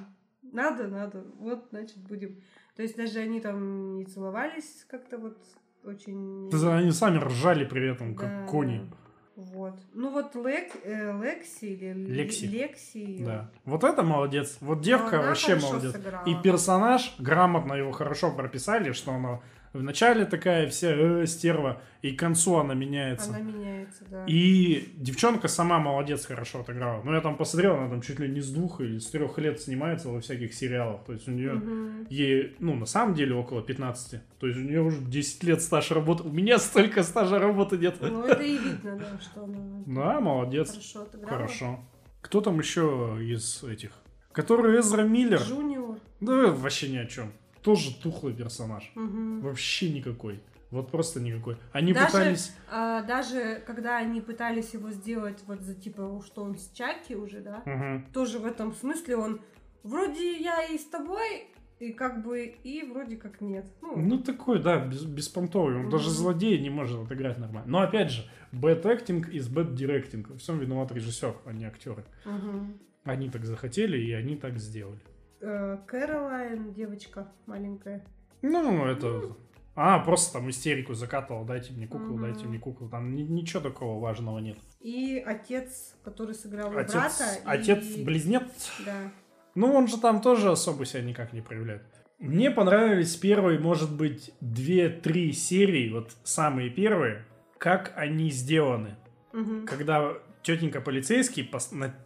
[0.43, 2.41] надо, надо, вот значит будем.
[2.77, 5.39] То есть даже они там не целовались как-то вот
[5.85, 6.51] очень.
[6.71, 8.91] Они сами ржали при этом, как Да, кони.
[9.35, 9.75] Вот.
[9.95, 12.45] Ну вот Лек, э, Лекси или Лекси.
[12.45, 13.25] Лекси.
[13.25, 13.51] Да.
[13.65, 14.59] Вот это молодец.
[14.61, 15.93] Вот девка она вообще молодец.
[15.93, 16.25] сыграла.
[16.27, 19.41] И персонаж грамотно его хорошо прописали, что она
[19.73, 23.31] вначале такая вся э, стерва, и к концу она меняется.
[23.31, 24.25] Она меняется, да.
[24.27, 27.03] И девчонка сама молодец, хорошо отыграла.
[27.05, 29.61] Ну, я там посмотрел, она там чуть ли не с двух или с трех лет
[29.61, 31.05] снимается во всяких сериалах.
[31.05, 32.07] То есть у нее, Мгм.
[32.11, 34.21] ей, ну, на самом деле около 15.
[34.39, 36.25] То есть у нее уже 10 лет стаж работы.
[36.25, 37.97] У меня столько стажа работы нет.
[38.01, 40.71] Ну это и видно, да, что она Да, молодец.
[40.71, 41.31] хорошо отыграла.
[41.31, 41.81] Хорошо.
[42.21, 43.93] Кто там еще из этих?
[44.33, 45.41] Который Эзра Миллер.
[45.43, 45.99] Джуниор.
[46.21, 47.33] Да вообще ни о чем.
[47.63, 48.91] Тоже тухлый персонаж.
[48.95, 49.41] Мгм.
[49.41, 50.41] Вообще никакой.
[50.71, 51.57] Вот просто никакой.
[51.73, 52.53] Они Даже- пытались...
[52.71, 57.41] А, даже когда они пытались его сделать вот за типа, что он с Чаки уже,
[57.41, 58.07] да, Мгм.
[58.13, 59.41] тоже в этом смысле он
[59.83, 61.49] вроде я и с тобой,
[61.79, 63.67] и как бы, и вроде как нет.
[63.83, 65.77] Ну, Ну, такой, да, без, беспонтовый.
[65.77, 66.15] Он даже Мгм.
[66.15, 67.71] злодей не может отыграть нормально.
[67.71, 70.27] Но, опять же, bad acting bad directing.
[70.27, 72.05] Во всем виноват режиссер, а не актеры.
[72.25, 72.79] мгм.
[73.05, 75.01] Они так захотели, и они так сделали.
[75.43, 78.05] Э, Кэролайн, девочка маленькая.
[78.43, 79.37] Ну, это...
[79.75, 82.23] А, просто там истерику закатывал, дайте мне куклу, Мгм.
[82.23, 82.89] дайте мне куклу.
[82.89, 84.59] Там ни- ничего такого важного нет.
[84.81, 87.25] И отец, который сыграл и Отец, брата.
[87.43, 89.11] и- отец-близнец Да.
[89.55, 91.83] Ну, он же там тоже особо себя никак не проявляет.
[92.19, 97.25] Мне понравились первые, может быть, две-три серии, вот самые первые,
[97.59, 98.97] как они сделаны.
[99.33, 99.67] Мгм.
[99.67, 100.13] Когда
[100.43, 101.45] тетенька полицейский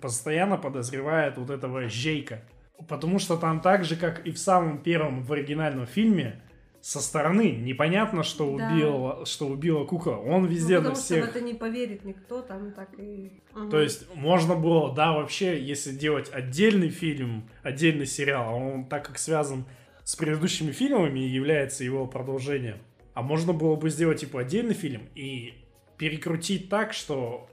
[0.01, 2.43] постоянно подозревает вот этого Жейка.
[2.89, 6.43] Потому что там так же, как и в самом первом, в оригинальном фильме,
[6.83, 8.69] со стороны непонятно, что Да.
[8.69, 10.13] убила, что убила кукла.
[10.13, 11.25] Он везде Ну, на потому всех...
[11.25, 13.43] что в это не поверит никто, там так и...
[13.71, 19.05] То есть можно было, да, вообще, если делать отдельный фильм, отдельный сериал, а он так
[19.07, 19.65] как связан
[20.05, 22.79] с предыдущими фильмами и является его продолжением,
[23.15, 25.55] а можно было бы сделать типа отдельный фильм и
[25.99, 27.49] перекрутить так, что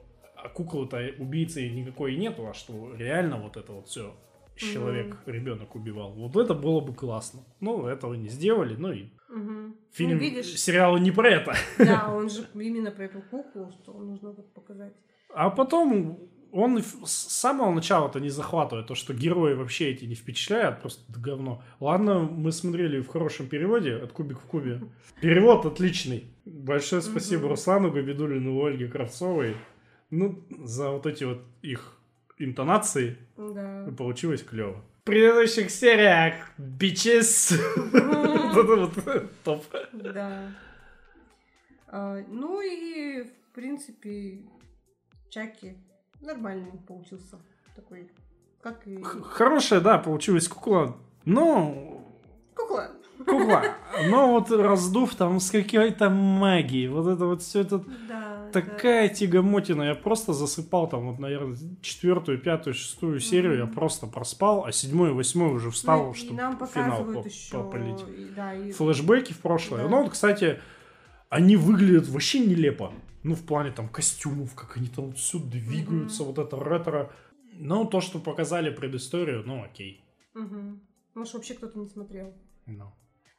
[0.53, 4.15] куклы-то убийцы никакой нету, а что реально вот это вот все
[4.55, 6.13] человек, ребенок убивал.
[6.13, 7.41] Вот это было бы классно.
[7.59, 9.75] Ну, этого не сделали, ну и Мгм.
[9.91, 11.53] фильм, Ну, видишь, сериал не про это.
[11.77, 14.93] да, он же именно про эту куклу, что нужно показать.
[15.33, 16.19] А потом
[16.51, 18.85] он с самого начала-то не захватывает.
[18.85, 21.63] То, что герои вообще эти не впечатляют, просто говно.
[21.79, 24.81] Ладно, мы смотрели в хорошем переводе от Кубик в Кубе.
[25.19, 26.25] Перевод отличный.
[26.45, 27.49] Большое спасибо Мгм.
[27.49, 29.55] Руслану Габидулину и Ольге Кравцовой.
[30.11, 31.97] Ну, за вот эти вот их
[32.37, 33.87] интонации Да.
[33.97, 34.81] получилось клево.
[35.01, 37.53] В предыдущих сериях бичес.
[37.91, 39.65] Вот это вот топ.
[39.93, 40.51] Да.
[41.87, 44.41] А, ну и, в принципе,
[45.29, 45.75] Чаки
[46.21, 47.37] нормальный получился.
[47.75, 48.09] Такой,
[48.61, 49.01] как и...
[49.03, 50.95] Хорошая, да, получилась кукла.
[51.25, 52.03] Но
[52.55, 52.91] Кукла.
[53.17, 53.63] кукла.
[54.09, 56.87] Но вот раздув там с какой-то магией.
[56.87, 58.32] Вот это вот все это Да.
[58.53, 59.83] Такая тягомотина.
[59.83, 63.57] Я просто засыпал там, вот, наверное, четвертую, пятую, шестую серию.
[63.57, 67.27] Я просто проспал, а седьмую, восьмую уже встал, Ну, и чтобы нам финал показывают по-
[67.27, 67.51] еще...
[67.51, 68.01] попалить.
[68.07, 68.71] и- Да, и...
[68.71, 69.83] Флэшбэки в прошлое.
[69.83, 69.89] Да.
[69.89, 70.59] Ну вот, кстати,
[71.29, 72.93] они выглядят вообще нелепо.
[73.23, 77.11] Ну, в плане там костюмов, как они там все двигаются, вот это ретро.
[77.53, 80.03] Ну, то, что показали предысторию, ну, окей.
[81.13, 82.33] Может, вообще кто-то не смотрел.
[82.65, 82.91] Ну.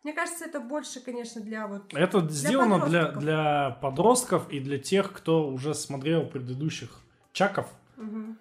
[0.04, 1.94] Мне кажется, это больше, конечно, для вот...
[1.94, 3.22] Это сделано для, подростков.
[3.22, 7.00] для подростков и для тех, кто уже смотрел предыдущих
[7.32, 7.66] чаков.
[7.96, 8.38] Мгм.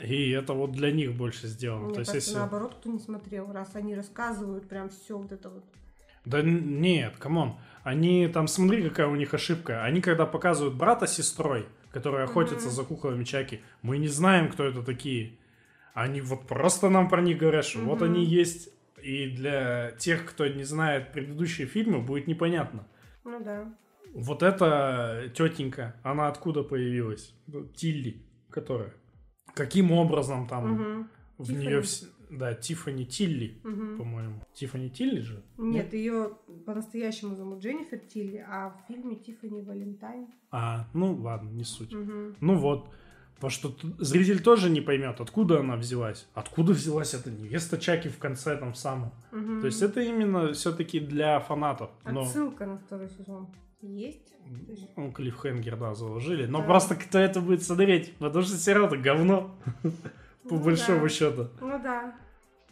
[0.00, 1.86] И это вот для них больше сделано.
[1.86, 2.34] Мне То есть, если...
[2.34, 5.64] наоборот, кто не смотрел, раз они рассказывают прям все вот это вот.
[6.24, 7.58] Да нет, come on.
[7.84, 9.84] Они там, смотри, какая у них ошибка.
[9.84, 12.74] Они когда показывают брата с сестрой, которые охотятся Мгм.
[12.74, 15.38] за куклами Чаки, мы не знаем, кто это такие.
[15.94, 18.04] Они вот просто нам про них говорят, что вот Мгм.
[18.10, 18.70] они есть.
[19.06, 22.88] И для тех, кто не знает предыдущие фильмы, будет непонятно.
[23.24, 23.72] Ну да.
[24.14, 27.32] Вот эта тетенька, она откуда появилась?
[27.46, 28.94] Ну, Тилли, которая.
[29.54, 31.10] Каким образом там Мгм.
[31.38, 31.66] в Тиффани.
[31.66, 31.82] нее...
[32.30, 33.98] Да, Тиффани Тилли, Мгм.
[33.98, 34.42] по-моему.
[34.54, 35.44] Тиффани Тилли же?
[35.56, 36.32] Нет, ее
[36.66, 40.26] по-настоящему зовут Дженнифер Тилли, а в фильме Тиффани Валентайн.
[40.50, 41.92] А, ну ладно, не суть.
[41.94, 42.34] Мгм.
[42.40, 42.90] Ну вот.
[43.36, 46.26] Потому что зритель тоже не поймет, откуда она взялась.
[46.34, 49.12] Откуда взялась эта невеста Чаки в конце там самом.
[49.30, 49.60] Мгм.
[49.60, 51.90] То есть это именно все-таки для фанатов.
[52.04, 53.48] Но Отсылка на второй сезон
[53.82, 54.32] есть?
[54.96, 56.46] ну, Клиффхенгер, да, заложили.
[56.46, 56.64] Но Да.
[56.66, 58.14] просто кто это будет смотреть?
[58.16, 59.54] Потому что сериал-то говно.
[60.48, 61.08] По Ну большому да.
[61.08, 61.48] счету.
[61.60, 62.14] Ну да.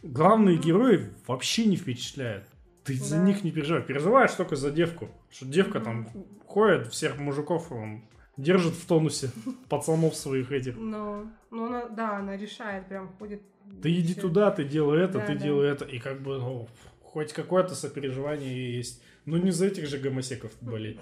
[0.01, 2.45] Главные герои вообще не впечатляют.
[2.85, 3.23] Ты за Да.
[3.23, 3.85] них не переживаешь.
[3.85, 5.09] Переживаешь только за девку.
[5.29, 5.83] Что девка Мгм.
[6.05, 6.07] там
[6.47, 8.05] ходит, всех мужиков м,
[8.37, 9.31] держит в тонусе.
[9.69, 10.75] Пацанов своих этих.
[10.77, 13.41] Но, но она, да, она решает, прям ходит.
[13.81, 14.21] Ты иди всё.
[14.21, 15.39] туда, ты делай это, Да, ты да.
[15.39, 15.85] делай это.
[15.85, 16.67] И как бы, ну,
[17.01, 19.01] хоть какое-то сопереживание есть.
[19.25, 20.99] Ну, не за этих же гомосеков болеть.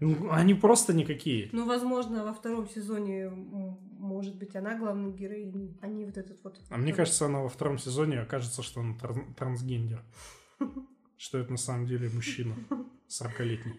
[0.00, 1.48] Ну, они просто никакие.
[1.52, 6.60] Ну, возможно, во втором сезоне, может быть, она главной героиней, а не вот этот вот.
[6.70, 10.02] А мне кажется, она во втором сезоне окажется, что она тран- трансгендер.
[11.16, 12.54] Что это на самом деле мужчина
[13.08, 13.74] 40-летний.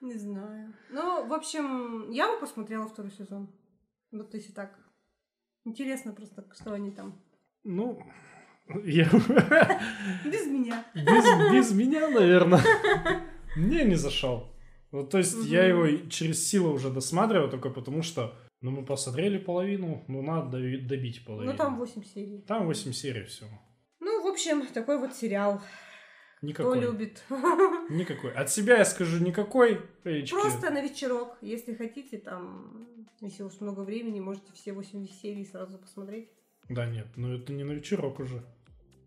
[0.00, 0.74] Не знаю.
[0.90, 3.48] Ну, в общем, я бы посмотрела второй сезон.
[4.12, 4.78] Вот если так.
[5.64, 7.20] Интересно просто, что они там.
[7.64, 7.98] Ну,
[8.84, 9.04] я...
[10.24, 10.84] Без меня.
[10.94, 12.60] Без, без меня, наверное.
[13.56, 14.52] Мне не зашел.
[14.92, 15.86] Вот, то есть я Мгм.
[15.86, 21.24] его через силу уже досматриваю только потому, что ну, мы посмотрели половину, ну, надо добить
[21.24, 21.52] половину.
[21.52, 22.40] Ну, там 8 серий.
[22.46, 23.50] Там 8 серий всего.
[24.00, 25.60] Ну, в общем, такой вот сериал.
[26.36, 26.80] Кто Никакой.
[26.80, 27.24] любит.
[27.90, 28.32] Никакой.
[28.32, 29.80] От себя я скажу никакой.
[30.04, 30.34] Эечки.
[30.34, 32.86] Просто на вечерок, если хотите, там,
[33.20, 36.28] если у вас много времени, можете все 8 серий сразу посмотреть.
[36.68, 38.44] Да нет, ну это не на вечерок уже.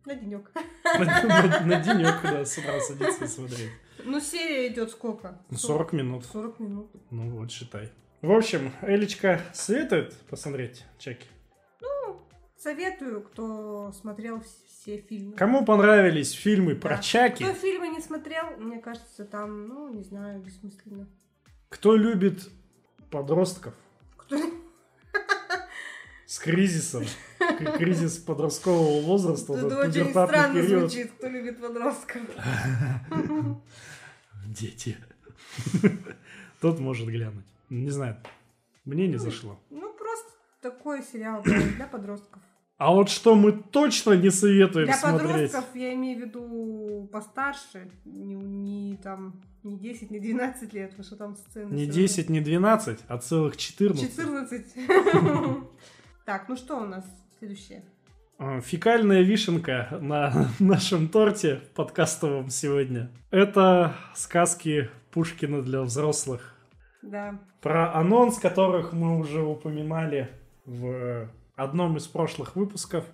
[0.06, 0.52] На денек.
[0.84, 3.70] На, на- на денек, да, с утра садиться и смотреть.
[4.06, 5.40] Ну, серия идет сколько?
[5.52, 6.26] Ну, 40 минут.
[6.26, 6.92] 40 минут.
[7.12, 7.92] Ну вот, считай.
[8.22, 11.28] В общем, Элечка советует посмотреть Чеки.
[12.62, 15.34] Советую, кто смотрел вс- все фильмы.
[15.38, 17.02] Кому понравились фильмы про Да.
[17.02, 21.08] Чаки, Кто фильмы не смотрел, мне кажется, там, ну, не знаю, бессмысленно.
[21.70, 22.50] кто любит
[23.12, 23.74] подростков
[24.18, 24.36] Кто...
[26.26, 27.06] с кризисом,
[27.78, 30.92] кризис подросткового возраста, Это очень странно период.
[30.92, 32.22] звучит, кто любит подростков.
[34.48, 34.98] Дети.
[36.60, 37.46] Тот может глянуть.
[37.70, 38.18] Не знаю,
[38.84, 39.58] мне не зашло.
[39.70, 40.30] Ну, просто
[40.62, 42.42] такой сериал для подростков.
[42.80, 45.52] А вот что мы точно не советуем Для смотреть.
[45.52, 51.04] подростков я имею в виду постарше, не, не там не 10, не 12 лет, потому
[51.04, 51.74] что там сцены.
[51.74, 53.98] Не всё 10, не 12, а целых равно.
[53.98, 54.16] 14.
[54.16, 55.64] 14.
[56.26, 57.04] Так, ну что у нас
[57.38, 57.84] следующее?
[58.38, 63.12] А, Фекальная вишенка на нашем торте подкастовом сегодня.
[63.30, 66.56] Это сказки Пушкина для взрослых.
[67.02, 67.38] Да.
[67.60, 70.30] Про анонс которых мы уже упоминали
[70.66, 71.30] в
[71.64, 73.06] одном из прошлых выпусков.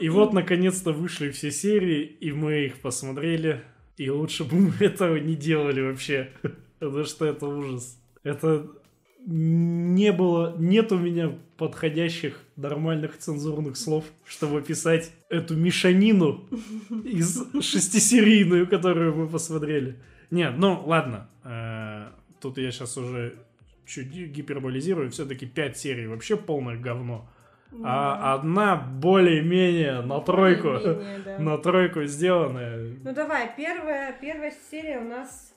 [0.00, 3.62] И вот, наконец-то, вышли все серии, и мы их посмотрели.
[3.96, 6.30] И лучше бы мы этого не делали вообще.
[6.78, 7.98] Потому что это ужас.
[8.22, 8.66] Это
[9.26, 10.56] не было...
[10.58, 16.44] Нет у меня подходящих нормальных цензурных слов, чтобы описать эту мешанину
[17.04, 19.96] из шестисерийную, которую мы посмотрели.
[20.30, 21.28] Нет, ну ладно.
[21.44, 23.34] Э, Тут я сейчас уже
[23.86, 25.10] чуть гиперболизирую.
[25.10, 27.28] Все-таки пять серий вообще полное говно.
[27.84, 30.68] А одна более-менее на тройку.
[30.68, 31.38] Более-менее, да.
[31.38, 32.96] На тройку сделанная.
[33.02, 35.52] Ну давай, первая, первая серия у нас...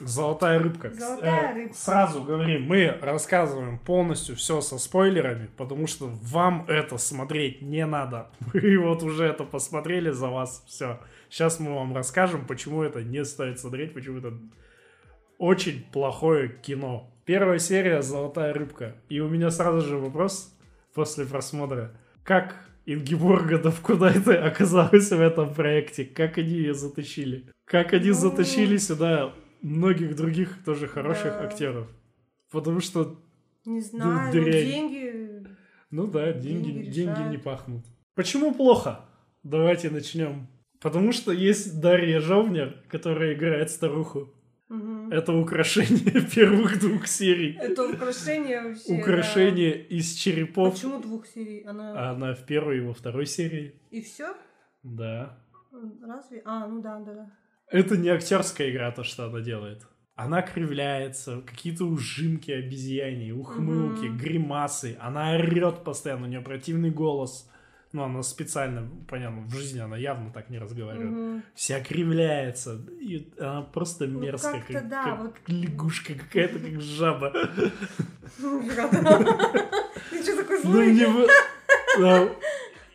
[0.00, 0.90] Золотая рыбка.
[0.92, 1.74] Золотая Э, рыбка.
[1.76, 8.30] Сразу говорим, мы рассказываем полностью все со спойлерами, потому что вам это смотреть не надо.
[8.52, 10.64] Мы вот уже это посмотрели за вас.
[10.66, 10.98] Все.
[11.30, 14.34] Сейчас мы вам расскажем, почему это не стоит смотреть, почему это
[15.38, 17.10] очень плохое кино.
[17.24, 18.96] Первая серия «Золотая рыбка».
[19.08, 20.53] И у меня сразу же вопрос
[20.94, 21.96] после просмотра.
[22.22, 26.04] Как Ингеборга Давкудайте оказалась в этом проекте?
[26.04, 27.50] Как они ее затащили?
[27.64, 28.14] Как они Ну.
[28.14, 29.32] затащили сюда
[29.62, 31.44] многих других тоже хороших Да.
[31.44, 31.88] актеров?
[32.50, 33.18] Потому что,
[33.64, 34.66] Не знаю, ну, дрянь.
[34.66, 35.46] деньги...
[35.90, 37.84] ну да, деньги, Деньги деньги не пахнут.
[38.14, 39.00] Почему плохо?
[39.42, 40.46] Давайте начнем.
[40.80, 44.32] Потому что есть Дарья Жовнер, которая играет старуху.
[45.14, 47.56] Это украшение первых двух серий.
[47.60, 48.94] Это украшение вообще...
[48.94, 50.18] Украшение из да.
[50.18, 50.74] черепов.
[50.74, 51.62] Почему двух серий?
[51.62, 51.92] Она...
[51.92, 53.80] А Она в первой и во второй серии.
[53.92, 54.34] И все?
[54.82, 55.38] Да.
[56.02, 56.42] Разве?
[56.44, 57.30] А, ну да, да, да.
[57.70, 59.86] Это не актерская игра, то, что она делает.
[60.16, 64.18] Она кривляется, какие-то ужимки обезьяне, ухмылки, Мгм.
[64.18, 64.96] гримасы.
[65.00, 67.48] Она орет постоянно, у нее противный голос.
[67.94, 71.10] Ну, она специально, понятно, в жизни она явно так не разговаривает.
[71.12, 71.42] Мгм.
[71.54, 72.80] Вся кривляется.
[73.00, 75.34] И она просто Ну, мерзкая, как, да, как вот.
[75.46, 77.30] лягушка какая-то, как жаба.
[77.30, 77.70] Ты
[80.22, 80.72] что такой Ну,
[81.96, 82.30] злой?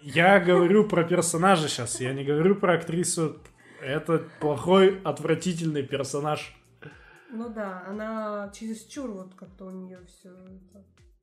[0.01, 3.37] Я говорю про персонажа сейчас, я не говорю про актрису.
[3.81, 6.53] Это плохой, отвратительный персонаж.
[7.31, 10.29] Ну да, она чересчур вот как-то у нее все.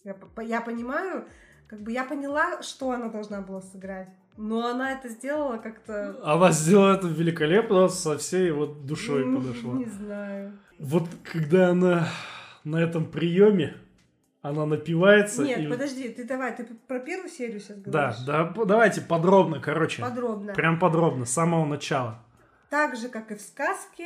[0.02, 1.26] Я, я понимаю,
[1.68, 4.08] как бы я поняла, что она должна была сыграть.
[4.36, 6.20] Но она это сделала как-то...
[6.22, 9.74] Она сделала это великолепно, со всей вот душой подошла.
[9.74, 10.52] Не знаю.
[10.78, 12.06] Вот когда она
[12.64, 13.76] на этом приеме,
[14.42, 15.42] она напивается.
[15.42, 18.24] Нет, и- подожди, ты давай, ты про первую серию сейчас Да, говоришь?
[18.26, 20.02] да, п- давайте подробно, короче.
[20.02, 20.52] Подробно.
[20.52, 22.22] Прям подробно, с самого начала.
[22.68, 24.04] Так же, как и в сказке,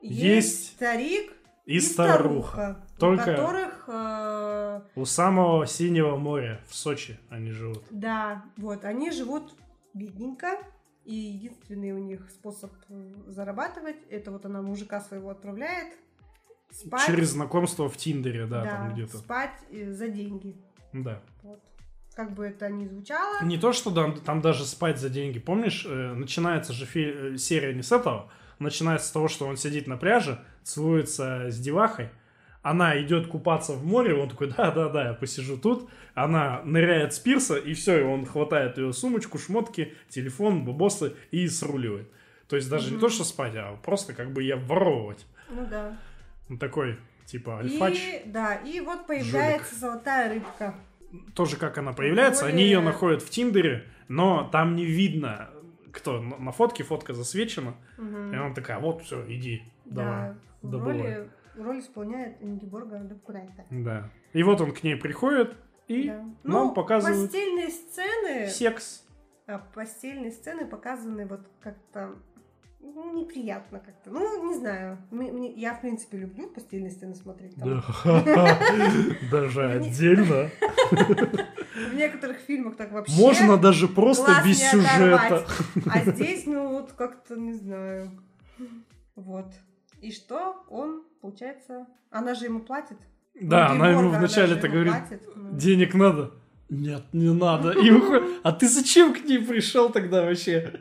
[0.00, 1.32] есть, Есть старик
[1.64, 2.84] И, старуха.
[2.98, 3.84] Только- у которых...
[3.88, 7.84] э, У самого синего моря в Сочи они живут.
[7.90, 9.54] Да, вот, они живут
[9.94, 10.58] бедненько,
[11.04, 15.94] и единственный у них способ э, зарабатывать, это вот она мужика своего отправляет
[16.70, 17.06] спать.
[17.06, 19.18] Через знакомство в Тиндере, да, там где-то.
[19.18, 20.56] спать э, за деньги.
[20.92, 21.20] Да.
[21.42, 21.60] Вот.
[22.14, 23.42] Как бы это ни звучало.
[23.42, 25.38] Не то, что там, там даже спать за деньги.
[25.38, 26.86] Помнишь, э, начинается же
[27.38, 28.30] серия не с этого.
[28.62, 32.08] Начинается с того, что он сидит на пляже, целуется с девахой.
[32.62, 35.90] Она идет купаться в море, он такой, да-да-да, я посижу тут.
[36.14, 41.48] Она ныряет с пирса, и все, и он хватает ее сумочку, шмотки, телефон, бабосы и
[41.48, 42.08] сруливает.
[42.48, 43.00] То есть даже не Мгм.
[43.00, 45.26] то, что спать, а просто как бы я воровывать.
[45.50, 45.96] Ну да.
[46.48, 47.96] Он такой, типа, альфач.
[47.98, 50.74] И, да, и вот появляется золотая рыбка.
[51.34, 55.50] тоже как она появляется, они Более- ее находят в Тиндере, но там не видно,
[55.92, 58.32] кто на на фотке, фотка засвечена, Мгм.
[58.32, 60.30] и она такая, вот, все, иди, давай.
[60.30, 60.98] Да, в добывай».
[61.02, 63.64] роли, роль исполняет Ингеборга Давкурайта.
[63.70, 64.10] Да.
[64.32, 65.56] И вот он к ней приходит,
[65.88, 66.14] И Да.
[66.44, 69.04] нам Ну, показывают постельные сцены, секс.
[69.46, 72.14] а, постельные сцены показаны вот как-то
[72.80, 74.10] ну, неприятно как-то.
[74.10, 74.98] Ну, не знаю.
[75.10, 77.54] Мне- мне- я, в принципе, люблю постельные сцены смотреть.
[77.56, 77.82] Там
[79.30, 80.50] Даже отдельно.
[81.74, 85.46] В некоторых фильмах так вообще Можно даже просто без сюжета.
[85.90, 88.10] А здесь, ну, вот как-то, не знаю.
[89.16, 89.46] Вот.
[90.00, 90.64] И что?
[90.68, 91.86] Он, получается...
[92.10, 92.98] Она же ему платит?
[93.40, 95.28] Да, Ну, она ему Георга, вначале же так ему говорит, платит.
[95.34, 96.32] Ну, денег надо.
[96.68, 97.70] Нет, не надо.
[97.72, 100.80] И выходит, а ты зачем к ней пришел тогда вообще?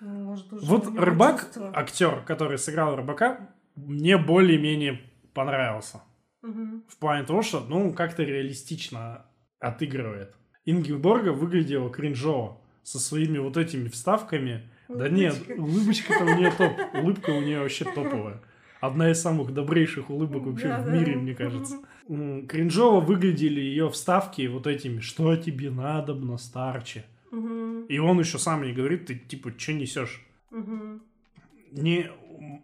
[0.00, 1.72] ну, может, Вот рыбак, чувства.
[1.74, 5.00] актер, который сыграл рыбака, мне более-менее
[5.34, 6.02] понравился.
[6.42, 6.84] Мгм.
[6.88, 9.26] В плане того, что, ну, как-то реалистично
[9.60, 10.34] отыгрывает.
[10.64, 12.58] Ингеборга выглядела кринжово.
[12.82, 14.68] Со своими вот этими вставками.
[14.88, 15.60] Да нет, Улыбочка.
[15.60, 16.72] улыбочка-то у нее топ.
[16.94, 18.40] Улыбка у нее вообще топовая.
[18.80, 20.92] Одна из самых добрейших улыбок вообще Да, в да.
[20.92, 21.78] мире, мне кажется.
[22.06, 27.86] Кринжово выглядели ее вставки вот этими «Что тебе надобно, старче?» Мгм.
[27.86, 30.24] И он еще сам ей говорит, ты типа, что несешь?
[31.72, 32.10] Не,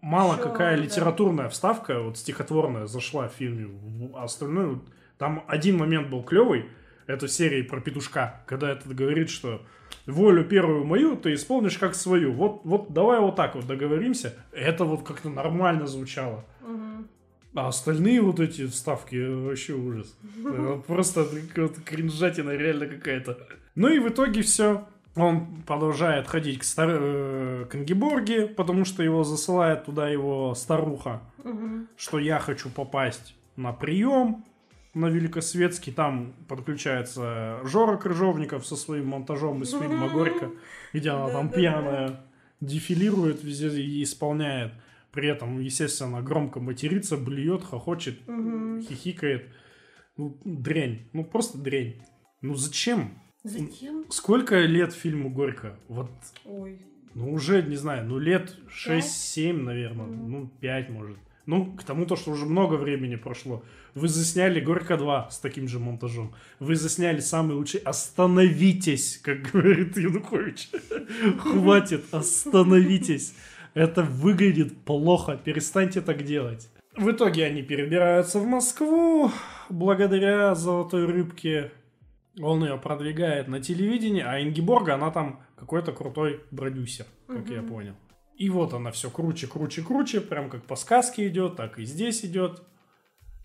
[0.00, 0.82] мало Чё, какая да.
[0.84, 3.68] литературная вставка, вот стихотворная, зашла в фильме.
[4.14, 4.78] Остальное,
[5.18, 6.66] там один момент был клевый,
[7.06, 9.62] это в серии про петушка, когда этот говорит, что
[10.06, 12.32] волю первую мою ты исполнишь как свою.
[12.32, 14.34] Вот, вот давай вот так вот договоримся.
[14.52, 16.44] Это вот как-то нормально звучало.
[17.54, 20.16] А остальные вот эти вставки э, вообще ужас.
[20.44, 23.36] Э, Просто какая-то кринжатина реально какая-то.
[23.74, 24.86] Ну и в итоге все.
[25.16, 26.88] Он продолжает ходить к, стар...
[26.90, 31.88] э, к Ингеборге, потому что его засылает туда его старуха, Мгм.
[31.98, 34.46] что я хочу попасть на прием
[34.94, 35.92] на Великосветский.
[35.92, 40.50] Там подключается Жора Крыжовников со своим монтажом из фильма «Горько»,
[40.92, 42.20] где она там пьяная
[42.60, 44.72] дефилирует везде и исполняет.
[45.10, 48.20] При этом, естественно, громко матерится, блюет, хохочет,
[48.88, 49.48] хихикает.
[50.16, 51.08] Ну, дрянь.
[51.12, 52.02] Ну, просто дрянь.
[52.40, 53.18] Ну, зачем?
[53.44, 54.04] Зачем?
[54.10, 55.76] Сколько лет фильму «Горько»?
[55.88, 56.10] Вот,
[56.44, 56.80] Ой.
[57.14, 60.06] ну, уже, не знаю, ну, лет 6-7, наверное.
[60.06, 61.18] Ну, 5, может.
[61.46, 63.64] Ну, к тому, то, что уже много времени прошло.
[63.94, 66.34] Вы засняли «Горько 2» с таким же монтажом.
[66.60, 67.80] Вы засняли самый лучший...
[67.80, 70.70] Остановитесь, как говорит Янукович.
[71.40, 73.34] Хватит, остановитесь.
[73.74, 75.36] Это выглядит плохо.
[75.42, 76.68] Перестаньте так делать.
[76.96, 79.30] В итоге они перебираются в Москву.
[79.68, 81.72] Благодаря «Золотой рыбке»
[82.40, 87.94] он ее продвигает на телевидении, а Ингеборга, она там какой-то крутой продюсер, как я понял.
[88.42, 92.24] И вот она все круче, круче, круче, прям как по сказке идет, так и здесь
[92.24, 92.64] идет.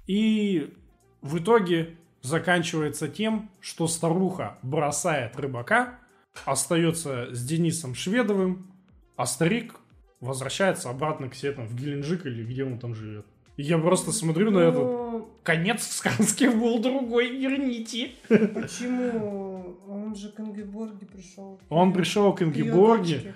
[0.08, 0.74] И
[1.22, 6.00] в итоге заканчивается тем, что старуха бросает рыбака,
[6.46, 8.72] остается с Денисом Шведовым,
[9.16, 9.76] а старик
[10.20, 13.28] возвращается обратно к себе там в Геленджик или где он там живет.
[13.56, 18.14] И я просто смотрю на этот Ну, конец сказки был другой, верните.
[18.28, 19.78] Почему?
[19.88, 21.60] Он же к Ингеборге пришел.
[21.70, 23.36] Он пришел к Ингеборге,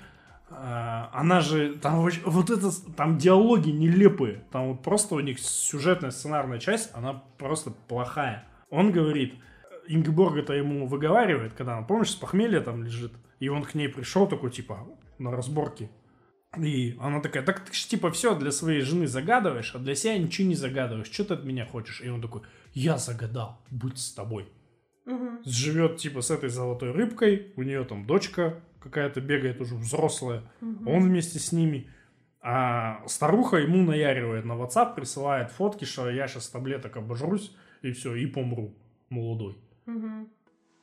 [0.53, 6.59] она же, там вот это, там диалоги нелепые, там вот просто у них сюжетная сценарная
[6.59, 8.47] часть, она просто плохая.
[8.69, 9.35] Он говорит,
[9.87, 14.27] Ингеборга-то ему выговаривает, когда она, помнишь, с похмелья там лежит, и он к ней пришел
[14.27, 14.87] такой, типа,
[15.17, 15.89] на разборке.
[16.57, 20.17] И она такая, так ты ж типа все для своей жены загадываешь, а для себя
[20.17, 21.09] ничего не загадываешь.
[21.09, 22.01] Что ты от меня хочешь?
[22.01, 22.41] И он такой,
[22.73, 24.49] я загадал, быть с тобой.
[25.05, 25.39] Мгм.
[25.45, 30.87] Живет типа с этой золотой рыбкой, у нее там дочка какая-то бегает уже взрослая, Мгм.
[30.87, 31.89] он вместе с ними.
[32.41, 38.15] А старуха ему наяривает на WhatsApp, присылает фотки, что я сейчас таблеток обожрусь, и все,
[38.15, 38.73] и помру
[39.09, 39.55] молодой.
[39.85, 40.27] Мгм.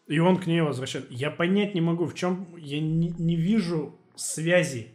[0.07, 1.11] И он к ней возвращает.
[1.11, 4.88] Я понять не могу, в чем я не, не вижу связи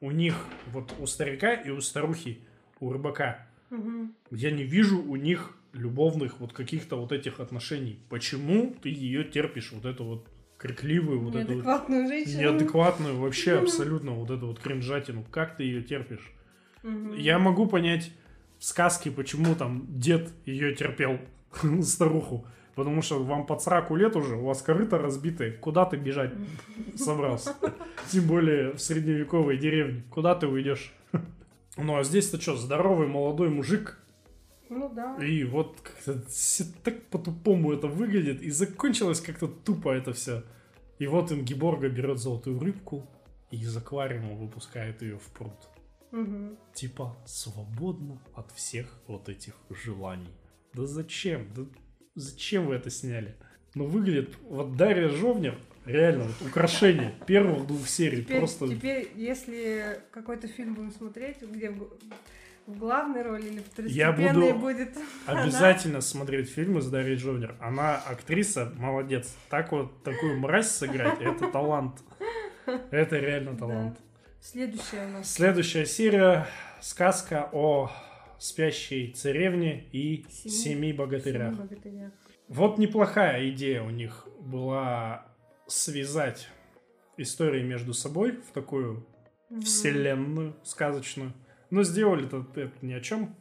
[0.00, 2.40] у них, вот у старика и у старухи,
[2.80, 3.46] у рыбака.
[3.70, 4.14] Мгм.
[4.30, 7.98] Я не вижу у них любовных вот каких-то вот этих отношений.
[8.08, 10.28] Почему ты ее терпишь, вот эту вот
[10.60, 12.40] крикливую, вот эту вот Неадекватную женщину.
[12.42, 15.24] неадекватную, вообще абсолютно вот эту вот кринжатину.
[15.30, 16.30] Как ты ее терпишь?
[16.82, 17.14] Мгм.
[17.14, 18.12] Я могу понять
[18.58, 21.18] в сказке, почему там дед ее терпел,
[21.82, 22.46] старуху.
[22.74, 25.52] Потому что вам под сраку лет уже, у вас корыто разбитое.
[25.52, 26.32] Куда ты бежать
[26.94, 27.54] собрался?
[28.10, 30.04] Тем более в средневековой деревне.
[30.10, 30.92] Куда ты уйдешь?
[31.76, 33.96] Ну а здесь-то что, здоровый молодой мужик.
[34.70, 35.16] Ну да.
[35.16, 36.22] И вот как-то
[36.84, 38.40] так по-тупому это выглядит.
[38.40, 40.44] И закончилось как-то тупо это все.
[40.98, 43.06] И вот Ингиборга берет золотую рыбку
[43.50, 45.52] и из аквариума выпускает ее в пруд
[46.12, 46.56] Мгм.
[46.74, 50.30] типа свободно от всех вот этих желаний.
[50.72, 51.48] Да зачем?
[51.54, 51.66] Да
[52.14, 53.36] зачем вы это сняли?
[53.74, 54.36] Ну, выглядит...
[54.42, 58.24] Вот Дарья Жовнер, реально, вот украшение первых двух серий.
[58.24, 58.68] Теперь, просто...
[58.68, 61.72] теперь, если какой-то фильм будем смотреть, где
[62.74, 64.96] в, главной роли или Я второстепенной буду будет
[65.26, 67.56] Обязательно смотреть фильмы с Дарьей Джовнер.
[67.60, 69.34] Она актриса, молодец.
[69.48, 72.00] Так вот, такую мразь сыграть, это талант.
[72.90, 73.94] Это реально талант.
[73.98, 74.32] Да.
[74.40, 75.32] Следующая у нас.
[75.32, 76.46] Следующая серия—
[76.80, 77.90] сказка о
[78.38, 81.54] спящей царевне и Семи- семи богатырях.
[81.54, 82.12] Семь богатырях.
[82.48, 85.26] Вот неплохая идея у них была
[85.66, 86.48] связать
[87.16, 89.06] истории между собой в такую
[89.50, 89.60] Мгм.
[89.62, 91.32] вселенную сказочную.
[91.70, 93.34] Но сделали-то это ни о чем.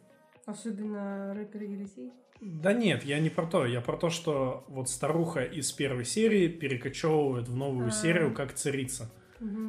[0.45, 2.11] Особенно рэпер Елисей.
[2.41, 3.65] Да нет, я не про то.
[3.65, 7.91] Я про то, что вот старуха из первой серии перекочевывает в новую А.
[7.91, 9.11] серию как царица.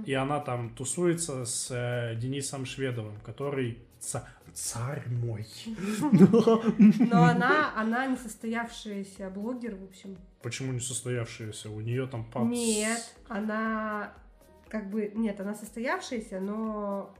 [0.05, 5.47] И она там тусуется с э, Денисом Шведовым, который ца- царь мой.
[6.11, 10.17] Но она, она не состоявшаяся блогер, в общем.
[10.43, 11.71] Почему не состоявшаяся?
[11.71, 12.49] У нее там пап...
[12.49, 14.13] Нет, она
[14.69, 15.13] как бы...
[15.15, 17.15] Нет, она состоявшаяся, но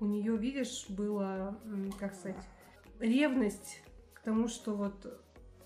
[0.00, 1.58] у нее, видишь, было,
[1.98, 2.42] как сказать,
[2.98, 3.82] ревность
[4.14, 5.22] к тому, что вот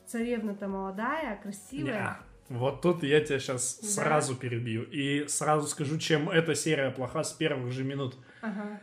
[0.06, 2.18] царевна-то молодая, красивая.
[2.50, 2.56] Не.
[2.58, 3.88] Вот тут я тебя сейчас Да.
[3.88, 4.82] сразу перебью.
[4.82, 8.16] И сразу скажу, чем эта серия плоха с первых же минут.
[8.42, 8.80] Ага.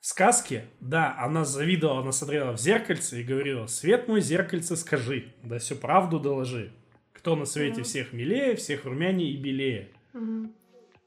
[0.00, 5.34] В сказке, да, она завидовала, она смотрела в зеркальце и говорила, «Свет мой, зеркальце, скажи,
[5.42, 6.72] да всю правду доложи.
[7.12, 7.84] Кто на свете Мгм.
[7.84, 9.90] всех милее, всех румянее и белее».
[10.14, 10.54] Мгм.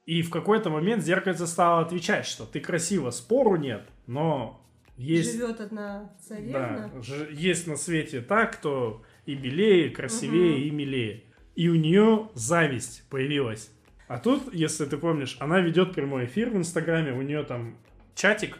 [0.05, 4.59] И в какой-то момент зеркальце стало отвечать, что ты красиво, спору нет, но
[4.97, 6.91] есть, Живет одна царевна.
[6.93, 10.63] да, ж- есть на свете так, кто и белее, и красивее, Мгм.
[10.63, 11.23] и милее.
[11.55, 13.71] И у нее зависть появилась.
[14.07, 17.77] А тут, если ты помнишь, она ведет прямой эфир в Инстаграме, у нее там
[18.13, 18.59] чатик,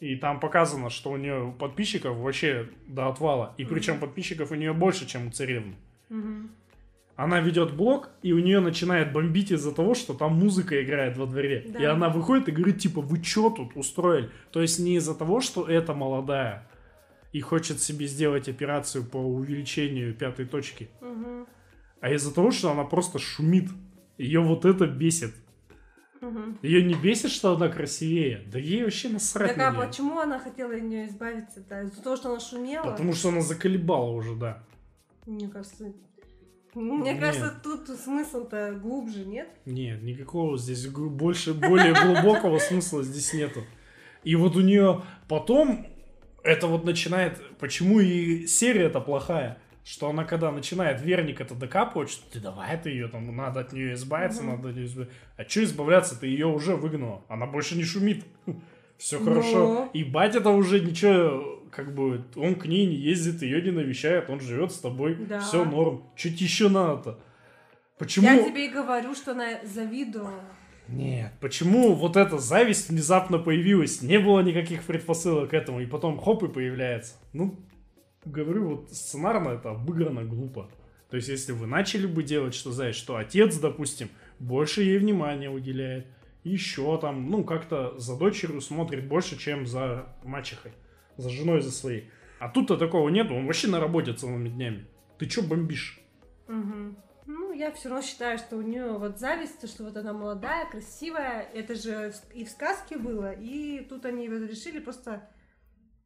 [0.00, 3.54] и там показано, что у нее подписчиков вообще до отвала.
[3.58, 5.74] И причем подписчиков у нее больше, чем у царевны.
[6.08, 6.50] Мгм.
[7.18, 11.26] Она ведет блог, и у нее начинает бомбить из-за того, что там музыка играет во
[11.26, 11.66] дворе.
[11.68, 11.80] Да.
[11.80, 14.30] И она выходит и говорит, типа, вы что тут устроили?
[14.52, 16.68] То есть не из-за того, что это молодая
[17.32, 21.48] и хочет себе сделать операцию по увеличению пятой точки, Мгм.
[22.00, 23.68] а из-за того, что она просто шумит.
[24.16, 25.34] Ее вот это бесит.
[26.20, 26.56] Мгм.
[26.62, 28.44] Ее не бесит, что она красивее.
[28.46, 31.82] Да ей вообще насрать Так на а почему она хотела от нее избавиться-то?
[31.82, 32.84] Из-за того, что она шумела?
[32.84, 34.62] Потому что она заколебала уже, да.
[35.26, 35.92] Мне кажется...
[36.78, 37.20] Мне Нет.
[37.20, 39.48] кажется, тут смысл-то глубже, нет?
[39.66, 43.60] Нет, никакого здесь больше, более глубокого смысла здесь нету.
[44.24, 45.86] И вот у нее потом
[46.44, 52.30] это вот начинает, почему и серия-то плохая, что она когда начинает верник это докапывать, что
[52.30, 54.56] ты давай ты ее там, надо от нее избавиться, Мгм.
[54.56, 55.14] надо от неё избавиться.
[55.36, 58.24] А что избавляться, ты ее уже выгнала, она больше не шумит.
[58.98, 59.24] Все Ну.
[59.26, 59.88] хорошо.
[59.92, 64.40] И батя-то уже ничего, как бы, он к ней не ездит, ее не навещает, он
[64.40, 65.38] живет с тобой, Да.
[65.38, 66.02] все норм.
[66.16, 67.20] Чуть еще надо-то?
[67.98, 68.26] Почему?
[68.26, 70.40] Я тебе и говорю, что она завидовала.
[70.88, 74.02] Нет, почему вот эта зависть внезапно появилась?
[74.02, 77.14] Не было никаких предпосылок к этому, и потом хоп и появляется.
[77.32, 77.54] Ну,
[78.24, 80.68] говорю, вот сценарно это обыграно глупо.
[81.10, 84.08] То есть, если вы начали бы делать, что знаешь, что отец, допустим,
[84.40, 86.08] больше ей внимания уделяет,
[86.42, 90.72] еще там, ну, как-то за дочерью смотрит больше, чем за мачехой,
[91.18, 92.10] за женой за своей.
[92.38, 94.86] А тут-то такого нету, он вообще на работе целыми днями.
[95.18, 96.00] Ты чё бомбишь?
[96.46, 96.96] Мгм.
[97.26, 100.70] Ну, я все равно считаю, что у нее вот зависть, то, что вот она молодая,
[100.70, 101.42] красивая.
[101.42, 105.28] Это же и в сказке было, и тут они решили просто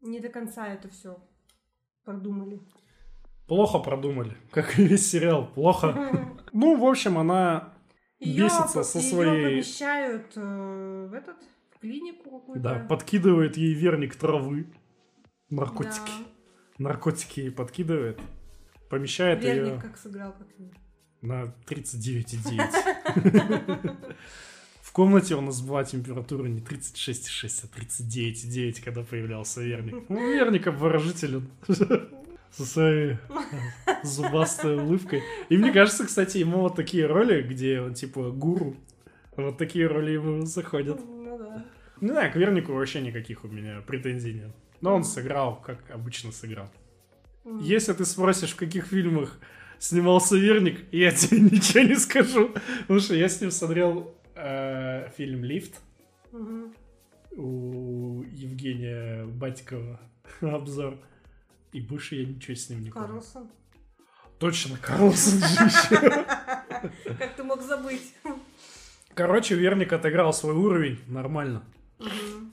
[0.00, 1.22] не до конца это все
[2.04, 2.60] продумали.
[3.46, 6.28] Плохо продумали, как и весь сериал, плохо.
[6.54, 7.72] Ну, в общем, она
[8.20, 11.36] Бесится со своей- помещают э, в этот
[11.74, 12.60] в клинику какую-то.
[12.62, 14.66] Да, подкидывает ей верник травы.
[15.53, 16.12] Наркотики.
[16.79, 16.79] Да.
[16.79, 18.18] Наркотики подкидывает.
[18.88, 20.49] Помещает Верник ее как сыграл, как
[21.20, 23.96] на 39,9.
[24.83, 30.08] В комнате у нас была температура не 36,6, а 39,9, когда появлялся верник.
[30.08, 31.49] Ну, верник обворожителен.
[32.50, 33.18] Со своей
[34.03, 35.22] зубастой улыбкой.
[35.49, 38.76] И мне кажется, кстати, ему вот такие роли, где он типа гуру,
[39.37, 41.00] вот такие роли ему заходят.
[41.03, 41.64] Ну да.
[42.03, 44.50] Не знаю, к Вернику вообще никаких у меня претензий нет.
[44.80, 46.68] Но он сыграл, как обычно сыграл.
[47.61, 49.38] Если ты спросишь, в каких фильмах
[49.79, 52.54] снимался Верник, я тебе ничего не скажу.
[52.83, 55.80] Потому что я с ним смотрел э, фильм «Лифт»
[56.33, 56.74] Мгм.
[57.37, 60.00] у Евгения Батикова
[60.41, 60.99] обзор.
[61.72, 63.07] И больше я ничего с ним не помню.
[63.08, 63.49] Карлсон.
[64.41, 66.00] Точно, Карлсон же еще.
[67.16, 68.12] Как ты мог забыть?
[69.14, 71.62] Короче, Верник отыграл свой уровень нормально.
[72.03, 72.53] Мгм.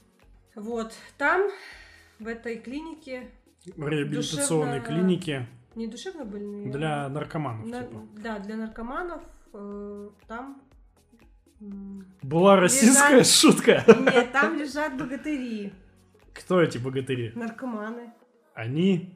[0.56, 1.50] Вот, там,
[2.20, 3.30] в этой клинике,
[3.76, 6.72] В реабилитационной Душевно- клинике не душевно больные.
[6.72, 7.66] для наркоманов.
[7.68, 8.02] На- типа.
[8.18, 9.22] Да, для наркоманов
[9.54, 10.62] э, там...
[12.22, 13.84] Была российская Лежат- шутка.
[13.88, 15.74] Нет, там лежат богатыри.
[16.34, 17.34] Кто эти богатыри?
[17.36, 18.14] Наркоманы.
[18.54, 19.14] Они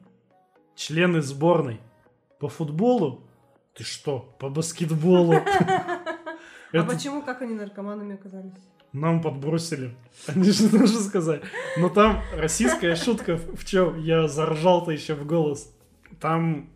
[0.75, 1.79] члены сборной
[2.39, 3.25] по футболу.
[3.73, 5.35] Ты что, по баскетболу?
[6.75, 8.51] А почему, как они наркоманами оказались?
[8.93, 9.95] Нам подбросили.
[10.27, 11.41] Они же тоже сказали.
[11.77, 15.73] Но там российская шутка в чем я заржал-то еще в голос.
[16.19, 16.69] Там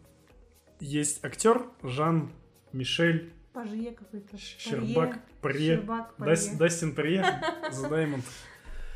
[0.80, 2.32] есть актер Жан
[2.74, 4.38] Мишель Пажье какой-то.
[4.38, 5.78] Щербак Прие.
[5.78, 6.60] Щербак, Дас- Парье.
[6.60, 7.42] Дастин Прие.
[7.72, 8.24] The Diamond.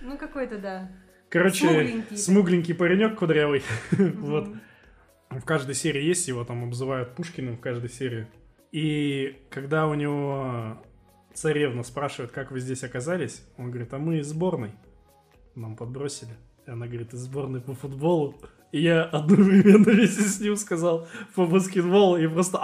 [0.02, 0.92] Ну, какой-то, да.
[1.30, 2.18] Короче, Смугленький.
[2.18, 3.64] смугленький паренек кудрявый.
[3.92, 4.50] Вот.
[5.30, 8.28] В каждой серии есть, его там обзывают Пушкиным в каждой серии.
[8.74, 10.78] И когда у него
[11.34, 14.72] царевна спрашивает, как вы здесь оказались, он говорит, а мы из сборной.
[15.56, 16.32] Нам подбросили.
[16.66, 18.36] И она говорит, из сборной по футболу.
[18.72, 22.60] И я одновременно вместе с ним сказал по баскетболу и просто.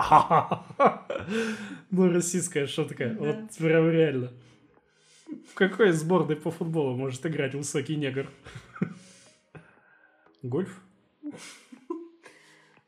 [1.89, 3.10] Ну, российская шутка.
[3.10, 3.19] Да.
[3.19, 4.31] Вот прям реально.
[5.52, 8.30] В какой сборной по футболу может играть высокий негр?
[10.44, 10.81] Гольф?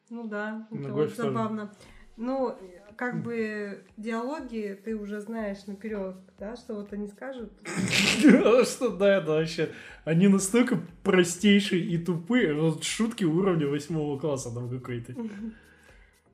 [0.10, 1.72] Ну да, это вот забавно.
[2.18, 2.58] Ну,
[3.00, 7.50] как бы диалоги ты уже знаешь наперед, да, что вот они скажут.
[8.66, 9.72] Что, да, это вообще...
[10.04, 12.54] Они настолько простейшие и тупые.
[12.54, 15.16] Вот шутки уровня восьмого класса там какой-то.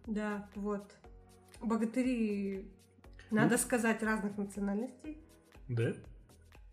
[0.08, 0.92] Да, вот.
[1.62, 2.66] Богатыри,
[3.30, 5.20] надо сказать, разных национальностей.
[5.68, 5.94] Да?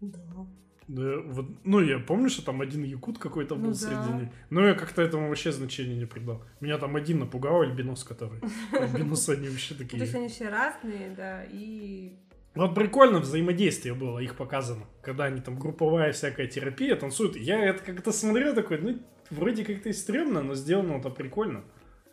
[0.00, 0.46] Да.
[0.88, 4.16] Да, вот, ну, я помню, что там один якут какой-то был Ну среди да.
[4.20, 4.28] них.
[4.50, 6.42] Но я как-то этому вообще значения не придал.
[6.60, 8.40] Меня там один напугал, альбинос который.
[8.72, 10.18] Альбиносы они вообще Ну, То есть такие.
[10.18, 12.16] они все разные, да, и...
[12.54, 14.84] Вот прикольно взаимодействие было, их показано.
[15.02, 17.36] Когда они там групповая всякая терапия танцуют.
[17.36, 18.98] Я это как-то смотрел такой, ну,
[19.30, 21.64] вроде как-то и стрёмно, но сделано это прикольно.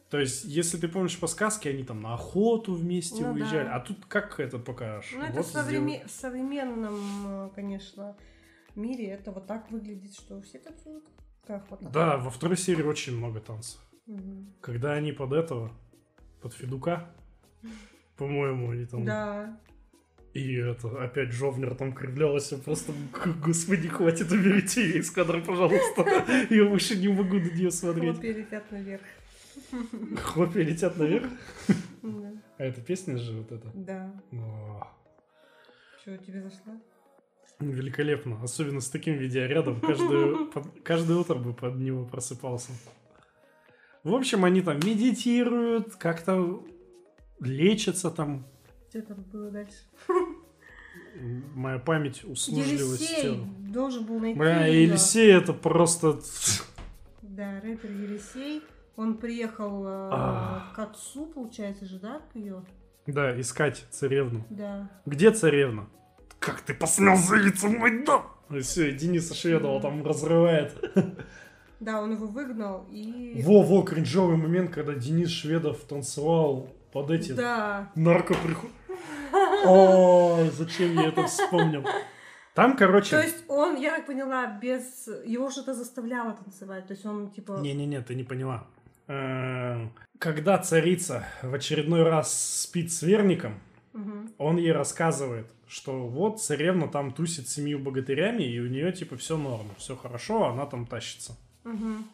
[0.09, 3.65] То есть, если ты помнишь по сказке, они там на охоту вместе Ну уезжали.
[3.65, 3.75] да.
[3.75, 5.11] А тут как это покажешь?
[5.13, 6.03] Ну, это Вот в совреме- сделай.
[6.07, 6.95] в современном,
[7.27, 8.15] э, конечно,
[8.79, 11.05] мире это вот так выглядит, что все танцуют.
[11.45, 11.91] Как вот.
[11.91, 13.79] Да, во второй серии очень много танцев.
[14.05, 14.53] Мгм.
[14.61, 15.71] Когда они под этого,
[16.41, 17.13] под Федука,
[18.17, 19.05] по-моему, они там...
[19.05, 19.59] Да.
[20.33, 22.93] И это, опять Жовнер там кривлялась, я просто,
[23.43, 26.05] господи, хватит, уберите ее из кадра, пожалуйста.
[26.51, 28.13] Я больше не могу на нее смотреть.
[28.13, 29.01] Хлопья летят наверх.
[30.23, 31.29] Хлопья летят наверх.
[32.03, 33.71] А эта песня же вот эта.
[33.73, 34.13] Да.
[36.01, 36.79] Что, тебе зашла?
[37.59, 38.41] Великолепно.
[38.43, 39.79] Особенно с таким видеорядом.
[40.53, 42.71] Под- каждое утро бы под него просыпался.
[44.03, 46.63] В общем, они там медитируют, как-то
[47.41, 48.45] лечатся там.
[48.89, 49.75] Что там было дальше?
[51.53, 53.47] Моя память услужливость Елисей тела.
[53.73, 54.83] должен был найти Бля, её.
[54.89, 56.19] Елисей это просто...
[57.21, 58.61] Да, рэпер Елисей.
[58.97, 60.09] Он приехал э,
[60.75, 62.63] к отцу, получается же, да, к ее?
[63.07, 64.45] Да, искать царевну.
[64.49, 64.89] Да.
[65.05, 65.87] Где царевна?
[66.49, 68.23] Как ты посмел заявиться в мой дом?
[68.49, 70.73] И все, Дениса Шведова там разрывает.
[71.79, 73.41] Да, он его выгнал и...
[73.45, 77.91] Во-во, кринжовый момент, когда Денис Шведов танцевал под эти Да.
[77.95, 78.69] наркоприход...
[79.65, 81.85] О, зачем я это вспомнил?
[82.53, 83.11] Там, короче...
[83.11, 85.07] То есть он, я так поняла, без...
[85.23, 86.87] Его что-то заставляло танцевать.
[86.87, 87.59] То есть он, типа...
[87.61, 88.67] Не-не-не, ты не поняла.
[89.07, 93.59] Э, Когда царица в очередной раз спит с верником,
[94.37, 99.17] он ей рассказывает, что вот царевна там тусит с семью богатырями, и у нее типа
[99.17, 101.37] все норм, все хорошо, она там тащится.
[101.63, 102.05] Мгм.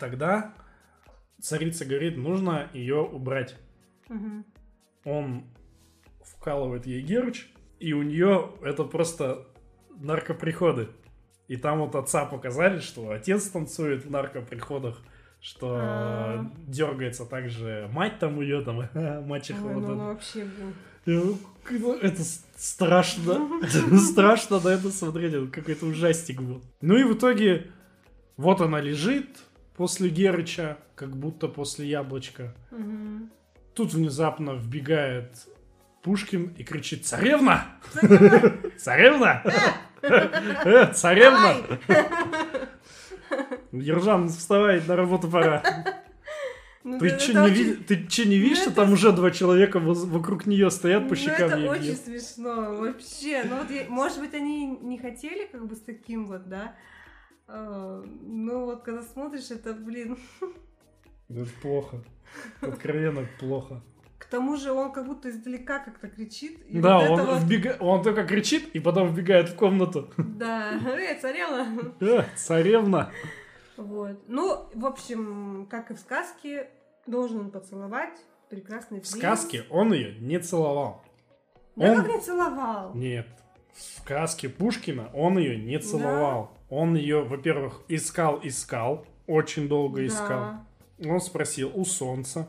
[0.00, 0.52] Тогда
[1.40, 3.56] царица говорит, нужно ее убрать.
[4.08, 4.44] Мгм.
[5.04, 5.44] Он
[6.22, 7.46] вкалывает ей герч,
[7.78, 9.46] и у нее это просто
[9.90, 10.88] наркоприходы.
[11.46, 15.00] И там вот отца показали, что отец танцует в наркоприходах,
[15.40, 16.52] что А.
[16.66, 18.82] дергается также мать там ее там,
[19.26, 21.38] мачеха Ой, вот ну, ну вообще, блин.
[21.70, 22.22] Ну, Это
[22.56, 23.60] страшно.
[23.98, 25.34] Страшно на это смотреть.
[25.34, 26.62] Это какой-то ужастик был.
[26.80, 27.70] Ну и в итоге
[28.36, 29.28] вот она лежит
[29.76, 32.54] после Герыча, как будто после яблочка.
[32.70, 33.30] Мгм.
[33.74, 35.30] Тут внезапно вбегает
[36.02, 37.66] Пушкин и кричит «Царевна!
[38.78, 39.42] Царевна!
[40.02, 41.56] Э, Царевна!»
[43.72, 45.62] Ержан, вставай, на работу пора.
[46.90, 48.92] Ну, Ты че это не, очень- ви- ты че не видишь, Ну, что это- там
[48.92, 51.98] уже два человека воз- вокруг нее стоят по Ну, щекам это ей очень бьют?
[52.00, 53.42] смешно, вообще.
[53.44, 56.74] Ну, вот, я- может быть, они не хотели как бы с таким вот, да?
[57.46, 60.16] А, Ну, вот, когда смотришь, это, блин...
[61.30, 61.96] Это плохо.
[62.60, 63.82] Откровенно плохо.
[64.18, 66.58] К тому же он как будто издалека как-то кричит.
[66.68, 70.10] и да, вот он, это вот- вбега- он только кричит и потом вбегает в комнату.
[70.16, 71.66] Да, эй, царевна!
[72.00, 73.10] Э, царевна.
[73.76, 74.18] Вот.
[74.26, 76.68] Ну, в общем, как и в сказке,
[77.10, 78.18] должен он поцеловать
[78.48, 79.16] прекрасный В принц.
[79.16, 81.02] сказке он ее не целовал.
[81.76, 82.94] Да он- как не целовал?
[82.94, 83.26] Нет.
[83.74, 86.50] в сказке Пушкина он ее не целовал.
[86.68, 90.54] Он ее, во-первых, искал, искал, очень долго искал.
[90.98, 92.48] Да, Он спросил у солнца,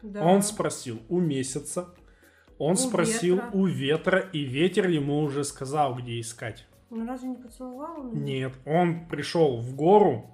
[0.00, 0.22] да.
[0.24, 1.88] он спросил у месяца,
[2.58, 3.50] он У спросил ветра.
[3.52, 6.66] у ветра, и ветер ему уже сказал, где искать.
[6.90, 8.10] Ну разве не поцеловал он?
[8.12, 8.48] её?
[8.48, 10.30] Нет, он пришел в гору,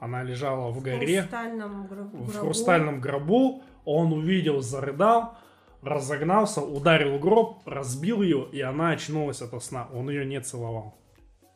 [0.00, 2.32] она лежала в В горе, хрустальном гро- в гробу.
[2.32, 5.36] хрустальном гробу, он увидел, зарыдал,
[5.82, 9.88] разогнался, ударил гроб, разбил ее, и она очнулась от сна.
[9.92, 10.98] Он ее не целовал.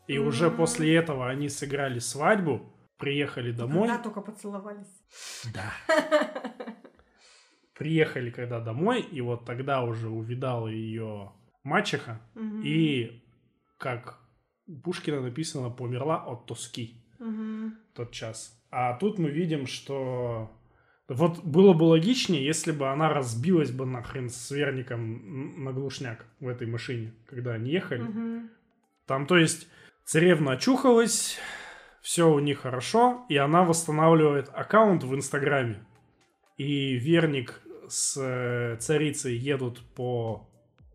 [0.07, 0.57] И уже М.
[0.57, 2.61] после этого они сыграли свадьбу,
[2.99, 3.89] приехали домой.
[3.89, 5.03] Когда только поцеловались.
[5.55, 5.73] Да.
[7.79, 11.33] Приехали когда домой, и вот тогда уже увидала ее
[11.65, 12.63] мачеха, Мгм.
[12.65, 13.25] и,
[13.79, 14.21] как
[14.67, 17.77] у Пушкина написано, померла от тоски Мгм.
[17.95, 18.59] тот час.
[18.71, 20.51] А тут мы видим, что
[21.09, 26.49] вот было бы логичнее, если бы она разбилась бы нахрен с верником на глушняк в
[26.49, 28.03] этой машине, когда они ехали.
[28.03, 28.51] Мгм.
[29.07, 29.69] Там, то есть,
[30.05, 31.39] царевна очухалась,
[32.01, 35.85] все у них хорошо, и она восстанавливает аккаунт в Инстаграме.
[36.57, 40.49] И Верник с э, царицей едут по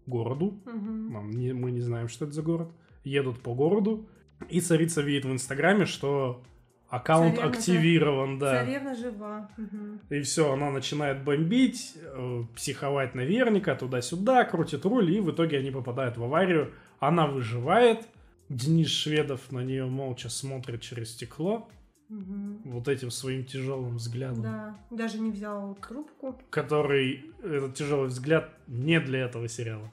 [0.07, 0.59] городу.
[0.65, 2.69] Нам не- мы не знаем, что это за город.
[3.03, 4.09] Едут по городу.
[4.47, 6.41] И царица видит в Инстаграме, что
[6.87, 8.63] аккаунт Царевна же- активирован, да.
[8.63, 9.49] Царевна жива.
[9.57, 9.99] Мгм.
[10.09, 15.57] И все, она начинает бомбить, э, психовать на Верника, туда-сюда, крутит руль, и в итоге
[15.59, 16.73] они попадают в аварию.
[16.99, 18.07] Она выживает.
[18.49, 21.69] Денис Шведов на нее молча смотрит через стекло,
[22.07, 22.61] Мгм.
[22.65, 26.35] вот этим своим тяжелым взглядом, Да, даже не взял трубку.
[26.49, 29.91] который, этот тяжелый взгляд, не для этого сериала.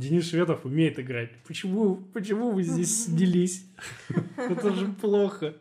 [0.00, 1.30] Денис Шведов умеет играть.
[1.46, 3.66] Почему, почему вы здесь снялись?
[4.36, 5.54] Это же плохо.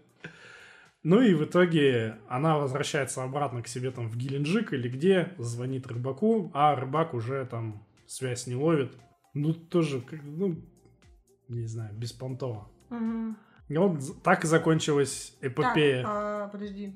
[1.03, 5.87] Ну и в итоге она возвращается обратно к себе там в Геленджик или где, звонит
[5.87, 8.97] рыбаку, а рыбак уже там связь не ловит.
[9.33, 10.55] Ну, тоже, как, ну,
[11.49, 12.69] не знаю, беспонтово.
[12.89, 13.37] Мгм.
[13.67, 16.03] И вот так и закончилась эпопея.
[16.03, 16.93] Так, а, подожди.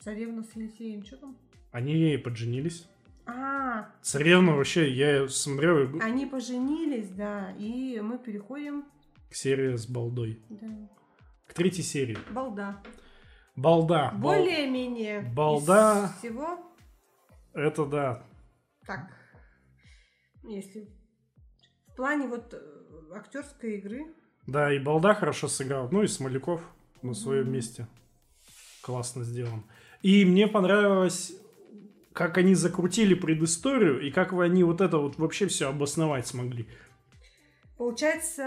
[0.00, 1.36] Царевна с Елисеем, что там?
[1.72, 2.86] Они подженились.
[3.26, 8.84] А, Царевна вообще, я смотрел они поженились, да, и мы переходим,
[9.30, 10.40] к серии с балдой.
[10.48, 10.88] да,
[11.48, 12.16] К третьей серии.
[12.30, 12.82] балда.
[13.56, 14.10] Балда.
[14.12, 15.22] Бал- Более-менее.
[15.34, 16.12] балда.
[16.14, 16.58] Из всего,
[17.52, 18.22] Это да.
[18.86, 19.10] так,
[20.44, 20.88] если
[21.88, 22.58] в плане вот э,
[23.14, 24.14] актерской игры,
[24.46, 25.88] Да, и Балда хорошо сыграл.
[25.90, 26.60] Ну и Смоляков
[27.02, 27.52] на своем Мгм.
[27.54, 27.88] месте.
[28.82, 29.64] Классно сделан.
[30.02, 31.32] И мне понравилось,
[32.16, 36.66] как они закрутили предысторию, и как они вот это вот вообще все обосновать смогли.
[37.76, 38.42] получается,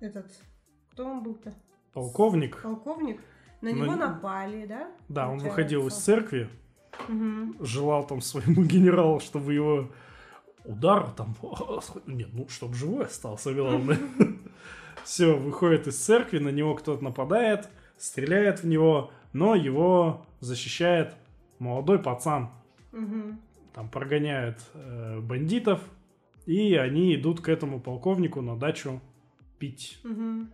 [0.00, 0.26] этот,
[0.92, 1.54] кто он был-то?
[1.92, 3.20] Полковник, Полковник.
[3.60, 4.90] На него не- да, да?
[5.08, 6.48] да, он выходил из церкви,
[7.08, 7.56] Мгм.
[7.60, 9.88] желал там своему генералу, чтобы его
[10.64, 11.36] удар там...
[12.06, 13.98] Нет, ну, чтобы живой остался, главное.
[15.04, 21.14] Все, выходит из церкви, на него кто-то нападает, стреляет в него, но его защищает
[21.58, 22.48] молодой пацан.
[22.92, 23.40] Мгм.
[23.74, 25.80] Там прогоняют э, бандитов,
[26.46, 29.00] и они идут к этому полковнику на дачу
[29.58, 30.00] пить.
[30.04, 30.50] Мгм.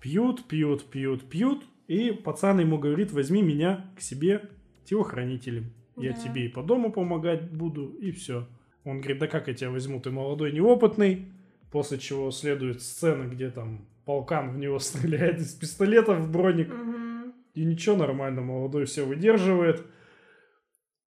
[0.00, 4.48] Пьют, пьют, пьют, пьют, и пацан ему говорит, возьми меня к себе
[4.84, 5.72] телохранителем.
[5.96, 6.18] Я Да.
[6.20, 8.46] тебе и по дому помогать буду, и все.
[8.84, 11.26] Он говорит, да как я тебя возьму, ты молодой, неопытный.
[11.72, 16.72] После чего следует сцена, где там полкан в него стреляет из пистолета в броник.
[16.72, 17.32] Мгм.
[17.54, 19.84] И ничего, нормально, молодой все выдерживает.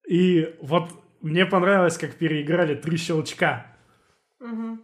[0.08, 3.66] И вот мне понравилось, как переиграли три щелчка.
[4.40, 4.82] Мгм.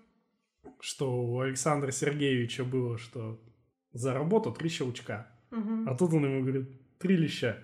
[0.81, 3.41] Что у Александра Сергеевича было, что
[3.93, 5.31] за работу три щелчка.
[5.51, 5.89] Мгм.
[5.89, 6.69] А тут он ему говорит,
[6.99, 7.59] три леща.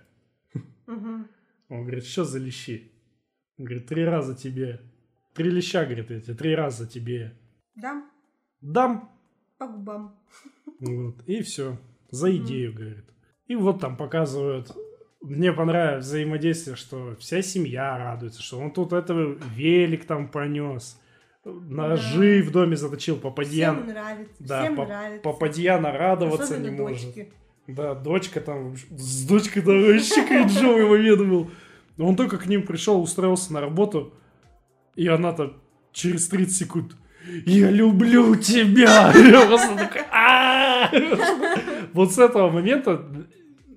[0.87, 1.29] Мгм.
[1.69, 2.93] Он говорит, что за лещи?
[3.59, 4.81] Он говорит, три раза тебе.
[5.35, 7.39] Три леща, говорит, тебе три раза тебе
[7.75, 8.11] Дам
[8.61, 9.11] дам.
[9.59, 10.17] по губам.
[10.81, 11.79] Вот, и все.
[12.11, 13.05] За идею, говорит.
[13.47, 14.71] И вот там показывают...
[15.27, 21.01] Мне понравилось взаимодействие, что вся семья радуется, что он тут этого велик там понес,
[21.45, 24.35] ножи в доме заточил, попадья, Всем нравится.
[24.39, 25.23] да, всем по- нравится.
[25.23, 27.07] попадья нарадоваться Особенно не может.
[27.07, 27.33] дочки.
[27.67, 31.51] Да, дочка там, с дочкой там вообще кринжовый момент был.
[31.99, 34.13] Он только к ним пришел, устроился на работу,
[34.95, 35.55] и она там
[35.93, 36.97] через 30 секунд
[37.47, 39.11] «Я люблю тебя!»
[40.13, 40.91] «А-а-а!»
[41.95, 43.03] Вот с этого момента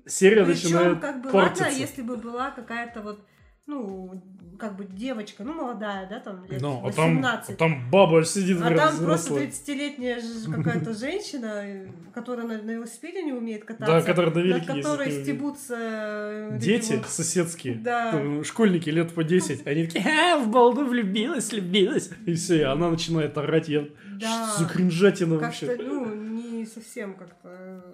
[0.08, 1.64] серия Причем, начинает как бы, портиться.
[1.64, 3.24] ладно, если бы была какая-то вот
[3.70, 4.22] ну,
[4.58, 7.58] как бы девочка, ну, молодая, да, там, лет Ну, а там, 18.
[7.58, 8.94] там баба сидит А там просто
[9.34, 9.46] взрослая.
[9.48, 13.86] 30-летняя ж- какая-то женщина, э, которая на, на велосипеде не умеет кататься.
[13.96, 15.76] Да, которая на над велике которой ездит, не стебутся...
[15.78, 18.42] э, Дети вот- соседские, Да.
[18.42, 22.08] школьники лет по 10, они такие, а, в балду влюбилась, влюбилась.
[22.24, 23.84] И все, и она начинает орать, я...
[24.18, 24.48] Да.
[24.54, 25.82] Что за кринжатина Как-то, вообще?
[25.84, 27.84] ну, не совсем как-то...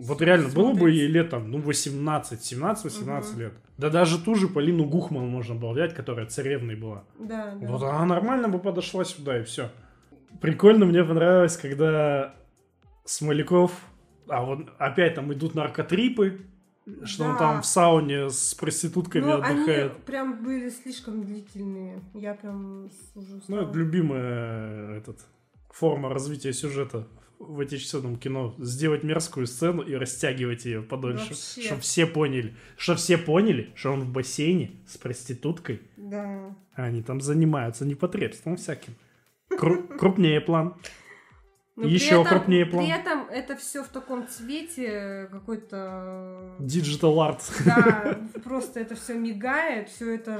[0.00, 3.40] Вот реально, было бы ей лет там, ну, 18, 17-18 Мгм.
[3.40, 3.52] лет.
[3.78, 7.04] Да даже ту же Полину Гухман можно было взять, которая царевной была.
[7.18, 7.66] Да, да.
[7.66, 9.70] Вот она нормально бы подошла сюда, и все.
[10.40, 12.34] Прикольно мне понравилось, когда
[13.04, 13.72] Смоляков...
[14.28, 16.42] А вот опять там идут наркотрипы,
[17.04, 17.38] что он Да.
[17.38, 19.96] там в сауне с проститутками Но они отдыхает.
[20.04, 22.02] прям были слишком длительные.
[22.12, 25.20] Я прям уже Ну, это любимая этот,
[25.70, 27.06] форма развития сюжета
[27.38, 28.54] в отечественном кино.
[28.58, 31.28] Сделать мерзкую сцену и растягивать ее подольше.
[31.30, 31.62] Вообще.
[31.62, 32.54] Чтобы все поняли.
[32.76, 36.54] Что все поняли, что он в бассейне с проституткой, Да.
[36.74, 38.94] а они там занимаются непотребством всяким.
[39.50, 40.74] Кру- крупнее план.
[41.76, 42.84] Но при Еще этом- крупнее план.
[42.84, 46.56] При этом это все в таком цвете какой-то...
[46.58, 47.40] Digital art.
[47.64, 50.36] Да, просто это все мигает, все это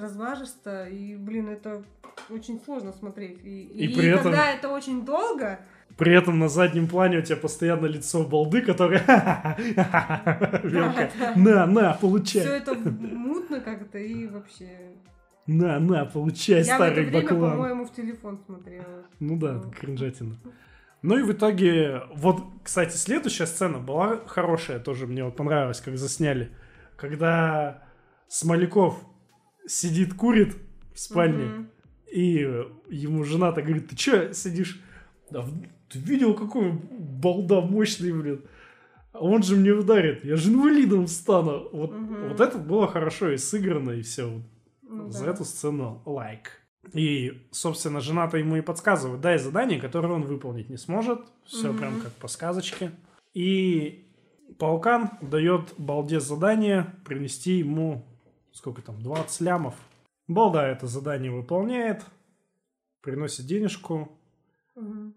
[0.00, 1.82] размажисто, и, блин, это
[2.30, 3.40] очень сложно смотреть.
[3.44, 5.58] И, И и при этом- когда это очень долго,
[5.96, 9.02] При этом на заднем плане у тебя постоянно лицо балды, которое...
[11.36, 12.42] На, на, все получай.
[12.44, 14.68] это мутно как-то и вообще...
[15.46, 17.52] На, на, получай, Я старый баклан.
[17.52, 19.04] по-моему, в телефон смотрела.
[19.18, 20.38] Ну да, кринжатина.
[21.02, 25.98] Ну и в итоге, вот, кстати, следующая сцена была хорошая, тоже мне вот понравилось, как
[25.98, 26.52] засняли.
[26.96, 27.82] Когда
[28.28, 29.04] Смоляков
[29.66, 30.56] сидит, курит
[30.94, 31.66] в спальне,
[32.06, 32.48] и
[32.88, 34.80] ему жена-то говорит, ты чё сидишь?
[35.32, 35.46] «Да
[35.92, 38.42] ты видел, какой балда мощный, блин?
[39.12, 41.68] Он же мне ударит, я же инвалидом стану.
[41.72, 42.28] Вот, Мгм.
[42.28, 44.40] вот это было хорошо и сыграно, и все.
[44.82, 45.30] Ну За да.
[45.32, 46.58] эту сцену лайк.
[46.94, 51.20] И, собственно, жена-то ему и подсказывает, дай задание, которое он выполнить не сможет.
[51.44, 51.78] Все Мгм.
[51.78, 52.90] прям как по сказочке.
[53.34, 54.06] И
[54.58, 58.04] Паукан дает Балде задание принести ему,
[58.52, 59.74] сколько там, 20 лямов.
[60.28, 62.04] Балда это задание выполняет,
[63.02, 64.08] приносит денежку,
[64.74, 65.14] Мгм.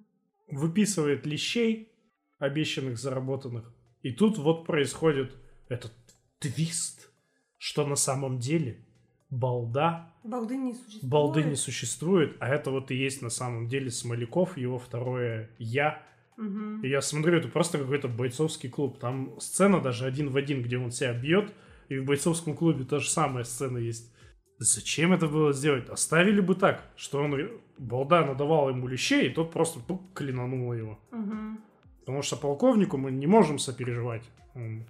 [0.50, 1.92] Выписывает лещей,
[2.38, 3.74] обещанных, заработанных.
[4.02, 5.36] И тут вот происходит
[5.68, 5.94] этот
[6.40, 7.12] твист,
[7.58, 8.86] что на самом деле
[9.30, 11.04] балда, Балды не существует.
[11.04, 16.02] балды не существует, а это вот и есть на самом деле Смоляков, его второе «я».
[16.38, 16.82] Мгм.
[16.84, 19.00] И я смотрю, это просто какой-то бойцовский клуб.
[19.00, 21.54] Там сцена даже один в один, где он себя бьет,
[21.88, 24.12] и в бойцовском клубе та же самая сцена есть.
[24.58, 25.90] Зачем это было сделать?
[25.90, 27.36] Оставили бы так, что он,
[27.78, 31.00] балда надавал ему лещей, и тот просто пук, клинанул его.
[31.12, 31.62] Мгм.
[32.00, 34.24] Потому что полковнику мы не можем сопереживать.
[34.54, 34.86] Он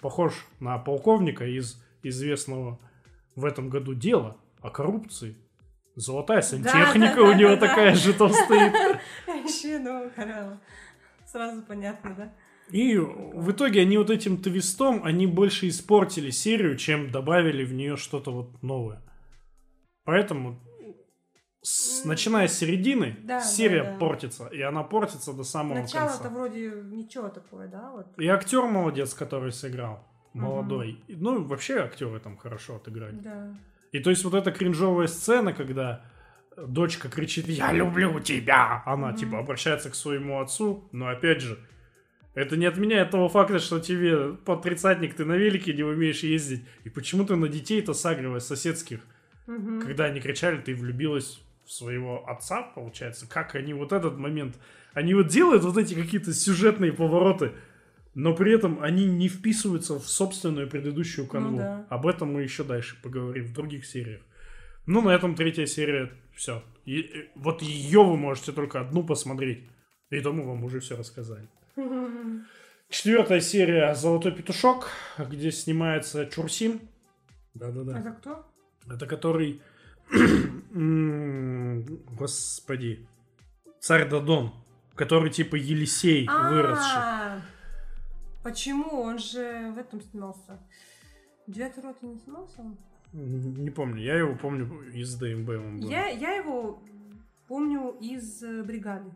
[0.00, 2.78] похож на полковника из известного
[3.34, 5.36] в этом году дела о коррупции.
[5.94, 7.66] Золотая сантехника да, у да, него да, да.
[7.68, 8.72] такая же там стоит.
[9.26, 10.10] Вообще, ну.
[11.24, 12.32] Сразу понятно, да?
[12.70, 17.96] И в итоге они вот этим твистом, они больше испортили серию, чем добавили в нее
[17.96, 19.02] что-то вот новое.
[20.04, 20.60] Поэтому,
[21.62, 23.98] с- начиная с середины, да, серия да, да.
[23.98, 24.46] портится.
[24.48, 26.28] И она портится до самого Начало-то конца.
[26.30, 27.90] вроде ничего такое, да?
[27.92, 28.18] Вот.
[28.18, 30.04] И актер молодец, который сыграл.
[30.34, 31.02] Молодой.
[31.08, 33.16] И, Ну, вообще актеры там хорошо отыграли.
[33.16, 33.56] Да.
[33.92, 36.04] И то есть вот эта кринжовая сцена, когда
[36.56, 39.16] дочка кричит «Я люблю тебя!» Она Мгм.
[39.16, 41.58] типа обращается к своему отцу, но опять же,
[42.36, 46.66] это не отменяет того факта, что тебе под тридцатник ты на велике не умеешь ездить.
[46.84, 49.00] И почему ты на детей-то сагриваешь соседских?
[49.46, 49.80] Мгм.
[49.80, 53.26] Когда они кричали, ты влюбилась в своего отца, получается.
[53.26, 54.56] Как они вот этот момент...
[54.92, 57.52] Они вот делают вот эти какие-то сюжетные повороты,
[58.14, 61.52] но при этом они не вписываются в собственную предыдущую канву.
[61.52, 61.86] Ну да.
[61.88, 64.20] Об этом мы еще дальше поговорим в других сериях.
[64.84, 66.62] Ну, на этом третья серия все.
[67.34, 69.64] вот ее вы можете только одну посмотреть.
[70.10, 71.48] И тому вам уже все рассказали.
[72.88, 76.80] Четвертая серия «Золотой петушок», где снимается Чурсин.
[77.54, 77.98] Да-да-да.
[77.98, 78.46] Это кто?
[78.88, 79.60] Это который...
[82.18, 83.06] Господи.
[83.80, 84.52] Царь Дадон.
[84.94, 86.98] Который типа Елисей выросший.
[86.98, 87.42] А,
[88.42, 89.02] Почему?
[89.02, 90.58] Он же в этом снимался.
[91.46, 92.60] Девятый рот не снимался?
[92.60, 92.78] он?
[93.12, 94.02] Не помню.
[94.02, 95.82] Я его помню из ДМБ.
[95.84, 96.82] Я, я его
[97.48, 99.10] помню из э, бригады.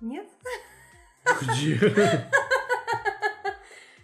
[0.00, 0.26] Нет?
[1.42, 2.30] Где?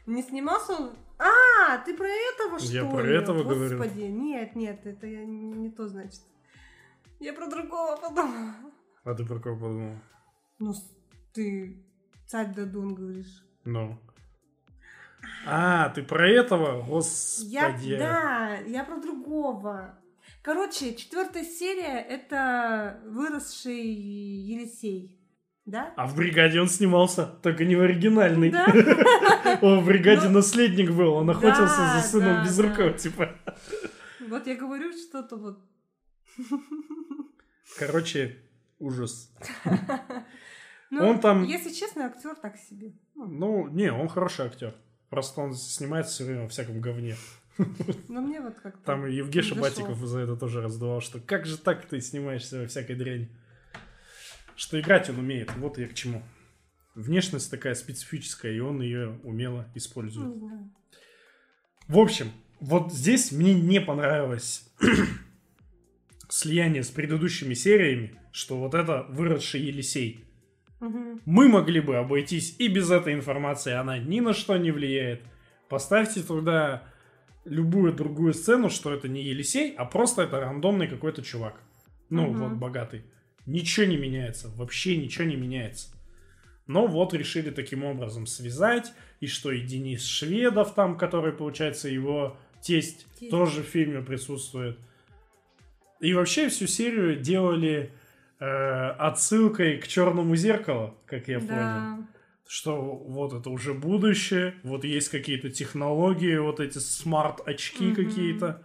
[0.07, 0.97] Не снимался он?
[1.19, 2.91] А, ты про этого что Я ли?
[2.91, 3.79] про этого говорю.
[3.79, 6.21] Господи, нет, нет, это я не, не то значит.
[7.19, 8.55] Я про другого подумала.
[9.05, 9.97] А ты про кого подумал?
[10.59, 10.93] Ну, с-
[11.33, 11.83] ты
[12.27, 13.43] царь Дадун говоришь.
[13.65, 13.99] Ну.
[15.47, 16.77] А, ты про этого?
[16.79, 17.97] Я, Господи.
[17.97, 19.99] да, я про другого.
[20.43, 25.19] Короче, четвертая серия это выросший Елисей,
[25.67, 25.93] да?
[25.97, 28.51] А в бригаде он снимался, только не в оригинальной.
[28.51, 28.67] Да?
[29.63, 32.99] Он в бригаде Ну, наследник был, он охотился за сыном да, Безрукова, да.
[32.99, 33.35] типа.
[34.29, 35.59] Вот я говорю что-то вот.
[37.79, 38.37] Короче,
[38.79, 39.31] ужас.
[40.89, 42.93] Ну, Он там- Если честно, актер так себе.
[43.17, 44.73] Ну, Ну, не, он хороший актер.
[45.11, 47.17] Просто он снимается все время во всяком говне.
[48.09, 48.85] Но мне вот как-то...
[48.85, 52.95] Там Евгеша Батиков за это тоже раздувал, что как же так ты снимаешься во всякой
[52.95, 53.29] дряни?
[54.57, 56.23] Что играть он умеет, вот я к чему.
[56.95, 60.35] Внешность такая специфическая, и он ее умело использует.
[60.35, 60.71] Не знаю.
[61.89, 64.69] В общем, вот здесь мне не понравилось
[66.29, 70.25] слияние с предыдущими сериями, что вот это выросший Елисей.
[70.81, 71.21] Мгм.
[71.27, 75.23] Мы могли бы обойтись и без этой информации, она ни на что не влияет.
[75.69, 76.83] Поставьте туда
[77.45, 81.61] любую другую сцену, что это не Елисей, а просто это рандомный какой-то чувак.
[82.09, 82.39] Ну, Мгм.
[82.39, 83.05] вот богатый.
[83.47, 85.89] Ничего не меняется, вообще ничего не меняется.
[86.67, 92.37] Но вот решили таким образом связать, и что и Денис Шведов там, который, получается, его
[92.61, 93.31] тесть, Тесть.
[93.31, 94.77] тоже в фильме присутствует.
[96.01, 97.93] И вообще всю серию делали
[98.41, 98.45] э,
[98.99, 101.99] отсылкой к черному зеркалу, как я понял Да.
[102.49, 107.95] что вот это уже будущее, вот есть какие-то технологии, вот эти смарт-очки Мгм.
[107.95, 108.63] какие-то,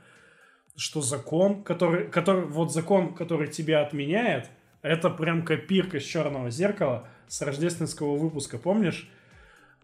[0.76, 4.50] что закон, который, который, вот закон, который тебя отменяет,
[4.82, 9.10] это прям копирка с черного зеркала с рождественского выпуска, помнишь?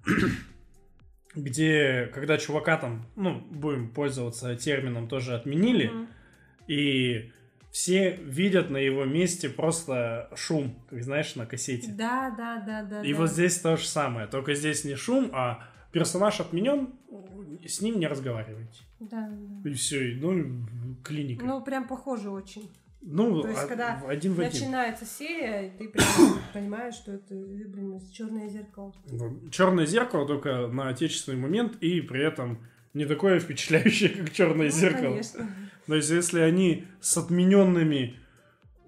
[1.35, 6.07] Где, когда чувака там, ну, будем пользоваться термином, тоже отменили, Мгм.
[6.67, 7.31] и
[7.71, 11.91] все видят на его месте просто шум, как знаешь, на кассете.
[11.91, 13.03] Да, да, да, да.
[13.03, 13.19] И да.
[13.19, 14.25] вот здесь то же самое.
[14.25, 16.89] Только здесь не шум, а персонаж отменен,
[17.67, 18.81] с ним не разговаривайте.
[18.99, 19.69] Да, да.
[19.69, 20.65] И все, ну,
[21.03, 21.45] клиника.
[21.45, 22.71] Ну, прям похоже очень.
[23.01, 24.51] Ну то есть, а- когда один в один.
[24.51, 26.05] Начинается серия, ты прям
[26.53, 28.93] понимаешь, что это, блин, черное зеркало.
[29.51, 32.59] Черное зеркало только на отечественный момент, и при этом
[32.93, 35.09] не такое впечатляющее, как черное Ну, зеркало.
[35.11, 35.47] Конечно.
[35.85, 38.19] То есть, если они с отмененными,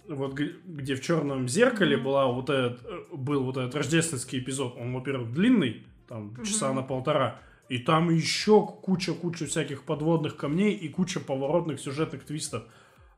[0.07, 2.05] вот где в черном зеркале Мгм.
[2.05, 6.75] была вот этот, э, был вот этот рождественский эпизод, он, во-первых, длинный, там часа Мгм.
[6.77, 12.63] на полтора, и там еще куча-куча всяких подводных камней и куча поворотных сюжетных твистов.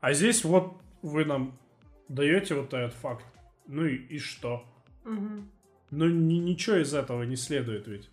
[0.02, 1.58] А здесь вот вы нам
[2.10, 3.26] даете вот этот факт.
[3.68, 4.66] Ну и, и что?
[5.06, 8.10] Ну ни- ничего из этого не следует ведь.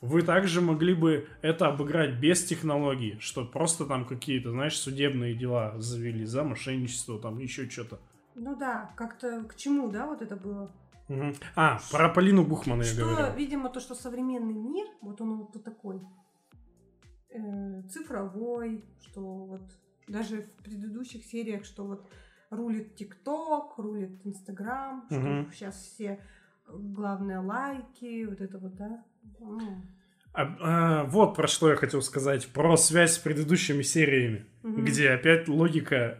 [0.00, 5.78] Вы также могли бы это обыграть без технологий, что просто там какие-то, знаешь, судебные дела
[5.78, 8.00] завели за мошенничество, там еще что-то.
[8.34, 10.72] Ну да, как-то к чему, да, вот это было?
[11.08, 11.34] Мгм.
[11.54, 13.34] А, про Полину Бухмана я что, говорил.
[13.36, 16.00] видимо, то, что современный мир, вот он вот такой
[17.30, 19.62] э, цифровой, что вот
[20.08, 22.10] даже в предыдущих сериях, что вот
[22.50, 25.52] рулит ТикТок, рулит Инстаграм, что Мгм.
[25.52, 26.20] сейчас все
[26.66, 29.04] э, главное лайки, вот это вот, да.
[29.38, 29.82] Ну,
[30.34, 32.48] А, а, вот про что я хотел сказать.
[32.48, 34.84] Про связь с предыдущими сериями, мгм.
[34.84, 36.18] где опять логика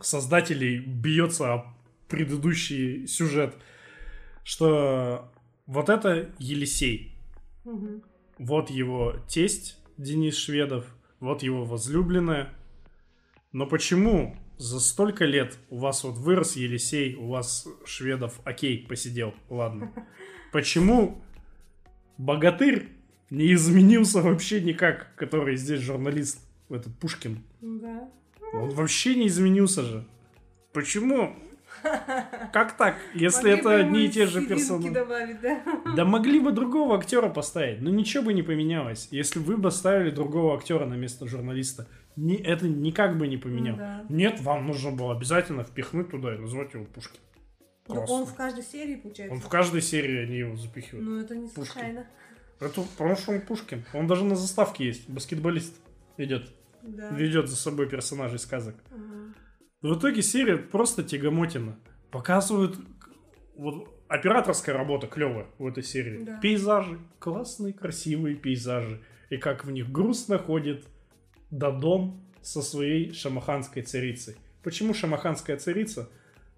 [0.00, 1.74] создателей бьется о
[2.08, 3.56] предыдущий сюжет.
[4.44, 5.32] Что
[5.66, 7.18] вот это Елисей.
[7.64, 8.02] Мгм.
[8.38, 10.86] Вот его тесть Денис Шведов,
[11.18, 12.50] вот его возлюбленная.
[13.56, 19.32] Но почему за столько лет у вас вот вырос Елисей, у вас Шведов, окей, посидел,
[19.48, 19.90] ладно.
[20.52, 21.22] Почему
[22.18, 22.90] богатырь
[23.30, 26.38] не изменился вообще никак, который здесь журналист,
[26.68, 27.42] этот Пушкин?
[27.62, 28.10] Да.
[28.52, 30.06] Он вообще не изменился же.
[30.74, 31.34] Почему?
[32.52, 32.96] Как так?
[33.14, 34.90] Если Могли это бы одни и те же персонажи.
[34.90, 35.62] добавить, да?
[35.96, 39.08] Да могли бы другого актера поставить, но ничего бы не поменялось.
[39.10, 43.78] Если вы бы ставили другого актера на место журналиста, ни- это никак бы не поменяло.
[43.78, 44.04] Да.
[44.08, 47.20] Нет, вам нужно было обязательно впихнуть туда и назвать его Пушкин.
[47.88, 49.34] Ну, он в каждой серии, получается.
[49.34, 51.06] Он в каждой серии они его запихивают.
[51.06, 51.64] Ну, это не Пушкин.
[51.64, 52.06] случайно.
[52.58, 53.84] Это потому что он Пушкин.
[53.92, 55.08] Он даже на заставке есть.
[55.08, 55.76] Баскетболист
[56.16, 56.50] идет.
[56.82, 57.10] Да.
[57.10, 58.74] Ведет за собой персонажей сказок.
[58.90, 59.34] Мгм.
[59.82, 61.78] В итоге серия просто тягомотина.
[62.10, 62.76] Показывают
[63.56, 66.24] вот операторская работа клевая в этой серии.
[66.24, 66.38] Да.
[66.40, 69.02] Пейзажи, классные, красивые пейзажи.
[69.30, 70.86] И как в них грустно ходит
[71.58, 74.36] Дадон со своей шамаханской царицей.
[74.62, 76.10] Почему шамаханская царица?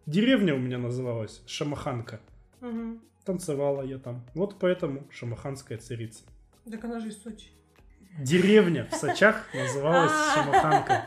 [0.07, 2.21] Деревня у меня называлась Шамаханка.
[2.61, 3.01] Мгм.
[3.25, 4.25] Танцевала я там.
[4.35, 6.25] Вот поэтому шамаханская царица.
[6.71, 7.49] Так она же из Сочи.
[8.19, 10.35] Деревня в Сочах называлась А.
[10.35, 11.07] Шамаханка.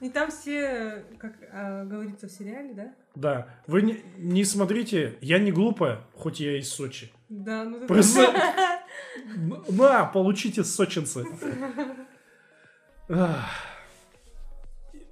[0.00, 2.94] И там все, как а, говорится в сериале, да?
[3.14, 7.10] Да, вы не, не смотрите, я не глупая, хоть я из Сочи.
[7.30, 8.32] Да, ну это- Просто-
[9.70, 11.24] На, получите сочинцы.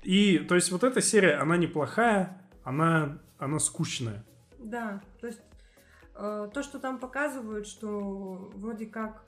[0.02, 4.24] И, то есть, вот эта серия, она неплохая, она, она скучная.
[4.58, 5.40] Да, то есть
[6.14, 9.24] э, то, что там показывают, что вроде как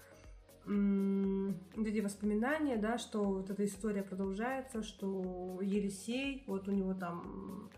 [0.66, 7.70] вот эти воспоминания, да, что вот эта история продолжается, что Елисей, вот у него там,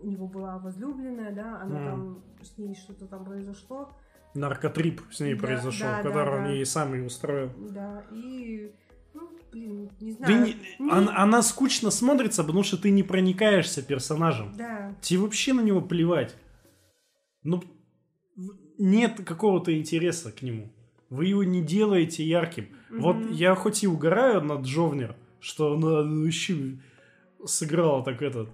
[0.00, 1.84] у него была возлюбленная, да, она Мгм.
[1.84, 3.90] там, с ней что-то там произошло,
[4.34, 6.50] Наркотрип с ней Да, произошел, да, да, который он да.
[6.50, 7.50] ей сам и устроил.
[7.56, 8.72] да, и,
[9.14, 10.44] ну, блин, не знаю.
[10.44, 14.54] не- не- она, она скучно смотрится, потому что ты не проникаешься персонажем.
[14.56, 16.36] Да, Тебе вообще на него плевать.
[17.42, 17.62] Ну,
[18.78, 20.72] нет какого-то интереса к нему.
[21.10, 22.68] Вы его не делаете ярким.
[22.90, 23.32] Вот Мгм.
[23.32, 26.78] я хоть и угораю над Джовнер, что она вообще
[27.44, 28.48] сыграла так этот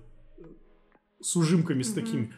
[1.21, 1.95] с ужимками с Мгм.
[2.05, 2.35] такими.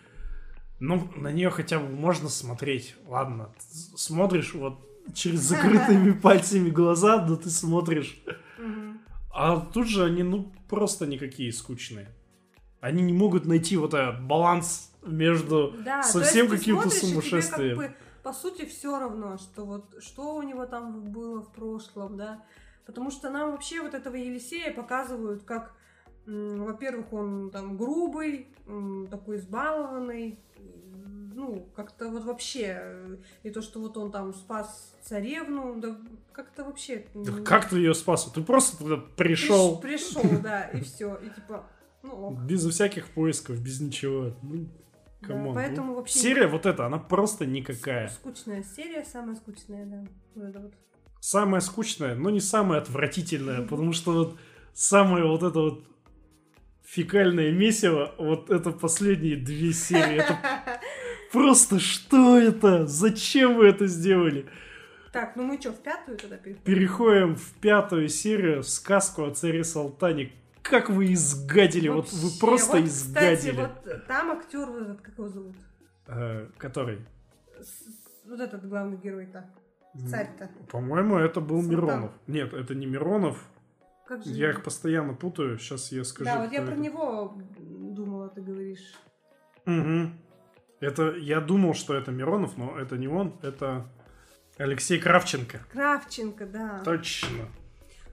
[0.81, 2.95] Ну, на нее хотя бы можно смотреть.
[3.07, 3.53] Ладно,
[3.97, 4.79] смотришь вот
[5.15, 8.23] через закрытыми пальцами глаза, но ты смотришь.
[9.33, 12.09] А тут же они, ну, просто никакие скучные.
[12.81, 17.79] Они не могут найти вот этот баланс между Да, совсем каким-то сумасшествием.
[17.79, 22.17] как бы, по сути, все равно, что вот что у него там было в прошлом,
[22.17, 22.45] да.
[22.87, 25.75] Потому что нам вообще вот этого Елисея показывают как,
[26.27, 28.49] во-первых, он там грубый,
[29.11, 30.39] такой избалованный,
[31.39, 35.97] ну, как-то вот вообще, э, и то, что вот он там спас царевну, да
[36.33, 37.07] как-то вообще...
[37.15, 38.25] Да м, Как ты ее спас?
[38.35, 41.65] Ты просто туда пришел Пришел, да, и все, и типа,
[42.03, 42.41] ну, ок.
[42.43, 44.37] без всяких поисков, без ничего.
[44.43, 44.69] Ну,
[45.21, 45.55] Да, come on.
[45.55, 48.09] поэтому Ну, вообще Серия вот эта, она просто никакая.
[48.09, 50.05] скучная серия, самая скучная, да.
[50.35, 50.75] Вот это вот.
[51.21, 54.39] Самая скучная, но не самая отвратительная, потому что вот
[54.75, 55.85] самое вот это вот
[56.85, 60.17] фекальное месиво, вот это последние две серии.
[60.23, 60.37] Это
[61.33, 62.87] просто что это?
[62.87, 64.47] Зачем вы это сделали?
[65.13, 66.65] Так, ну мы что, в пятую тогда переходим?
[66.65, 70.33] Переходим в пятую серию, в сказку о царе Салтане.
[70.63, 73.37] Как вы изгадили, вот вы Вообще, просто вот, изгадили.
[73.37, 75.57] Кстати, вот там актер, этот, как его зовут?
[76.07, 76.99] Э, который?
[77.59, 79.49] С- Вот этот главный герой-то.
[80.11, 80.51] Царь-то.
[80.71, 81.71] По-моему, это был Салтан.
[81.71, 82.13] Миронов.
[82.27, 83.43] Нет, это не Миронов.
[84.07, 85.59] Как же Я их постоянно путаю.
[85.59, 86.27] Сейчас я скажу.
[86.31, 86.81] Да, вот я кто про это.
[86.83, 88.93] него думала, ты говоришь.
[89.65, 90.19] Мгм.
[90.81, 93.87] Это я думал, что это Миронов, но это не он, это
[94.59, 95.61] Алексей Кравченко.
[95.73, 96.83] Кравченко, да.
[96.85, 97.49] Точно.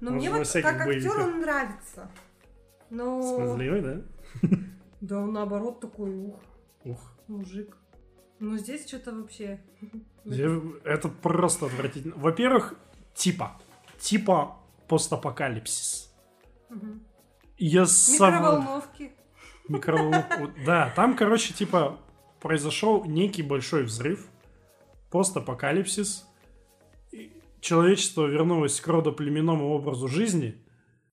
[0.01, 2.09] Но Он мне вот как актер он нравится.
[2.89, 3.21] Но...
[3.21, 4.01] Смазливый, да?
[5.01, 6.39] Да, он наоборот такой, ух,
[6.83, 7.11] Ух.
[7.27, 7.77] мужик.
[8.39, 9.61] Но здесь что-то вообще...
[10.83, 12.15] Это просто отвратительно.
[12.17, 12.73] Во-первых,
[13.13, 13.59] типа.
[13.99, 16.11] Типа постапокалипсис.
[16.69, 17.03] Мгм.
[17.57, 18.33] Я сам...
[18.33, 19.11] Микроволновки.
[19.67, 20.39] Микроволновку.
[20.39, 21.99] Вот, Да, там, короче, типа,
[22.41, 24.27] произошел некий большой взрыв,
[25.11, 26.27] постапокалипсис,
[27.61, 30.55] человечество вернулось к родоплеменному образу жизни,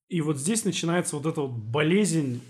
[0.09, 2.43] и вот здесь начинается вот эта вот болезнь,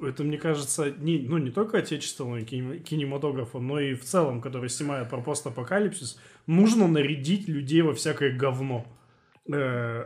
[0.00, 4.68] это, мне кажется, не, ну, не только отечественного кинем- кинематографа, но и в целом, который
[4.68, 8.86] снимает про постапокалипсис, нужно нарядить людей во всякое говно.
[9.50, 10.04] Э,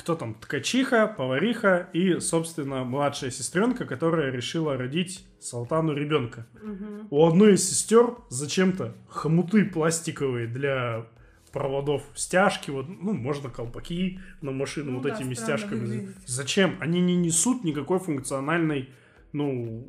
[0.00, 0.34] кто там?
[0.34, 6.46] Ткачиха, повариха и, собственно, младшая сестренка, которая решила родить Салтану ребенка.
[6.62, 7.08] Мгм.
[7.10, 11.06] У одной из сестер зачем-то хомуты пластиковые для
[11.52, 15.80] проводов стяжки, вот, ну, можно колпаки на машину Ну вот да, этими стяжками.
[15.80, 16.16] выглядит.
[16.26, 16.76] Зачем?
[16.80, 18.88] Они не несут никакой функциональной,
[19.32, 19.86] ну,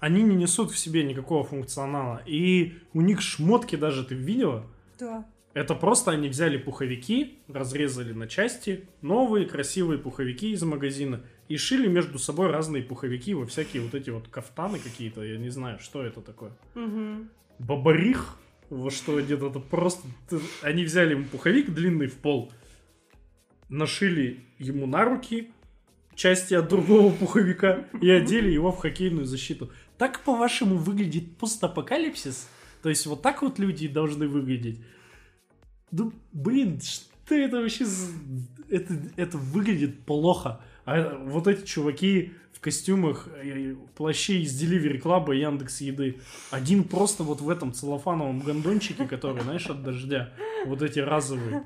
[0.00, 2.22] они не несут в себе никакого функционала.
[2.26, 4.66] И у них шмотки даже, ты видела?
[4.98, 5.24] Да.
[5.56, 11.88] Это просто они взяли пуховики, разрезали на части, новые красивые пуховики из магазина, и шили
[11.88, 16.04] между собой разные пуховики во всякие вот эти вот кафтаны какие-то, я не знаю, что
[16.04, 16.52] это такое.
[16.74, 17.30] Мгм.
[17.58, 18.38] Бабарих?
[18.68, 20.06] Во что одет, это просто...
[20.60, 22.52] Они взяли ему пуховик длинный в пол,
[23.70, 25.52] нашили ему на руки
[26.14, 29.70] части от другого пуховика и одели его в хоккейную защиту.
[29.96, 32.46] Так, по-вашему, выглядит постапокалипсис?
[32.82, 34.80] То есть вот так вот люди должны выглядеть?
[35.96, 37.86] Ну, блин, что это вообще.
[38.68, 40.60] Это, это выглядит плохо.
[40.84, 46.20] А вот эти чуваки в костюмах, э, плаще из Delivery Club и Яндекс Еды.
[46.50, 50.32] Один просто вот в этом целлофановом гондончике, который, знаешь, от дождя.
[50.66, 51.64] Вот эти разовые.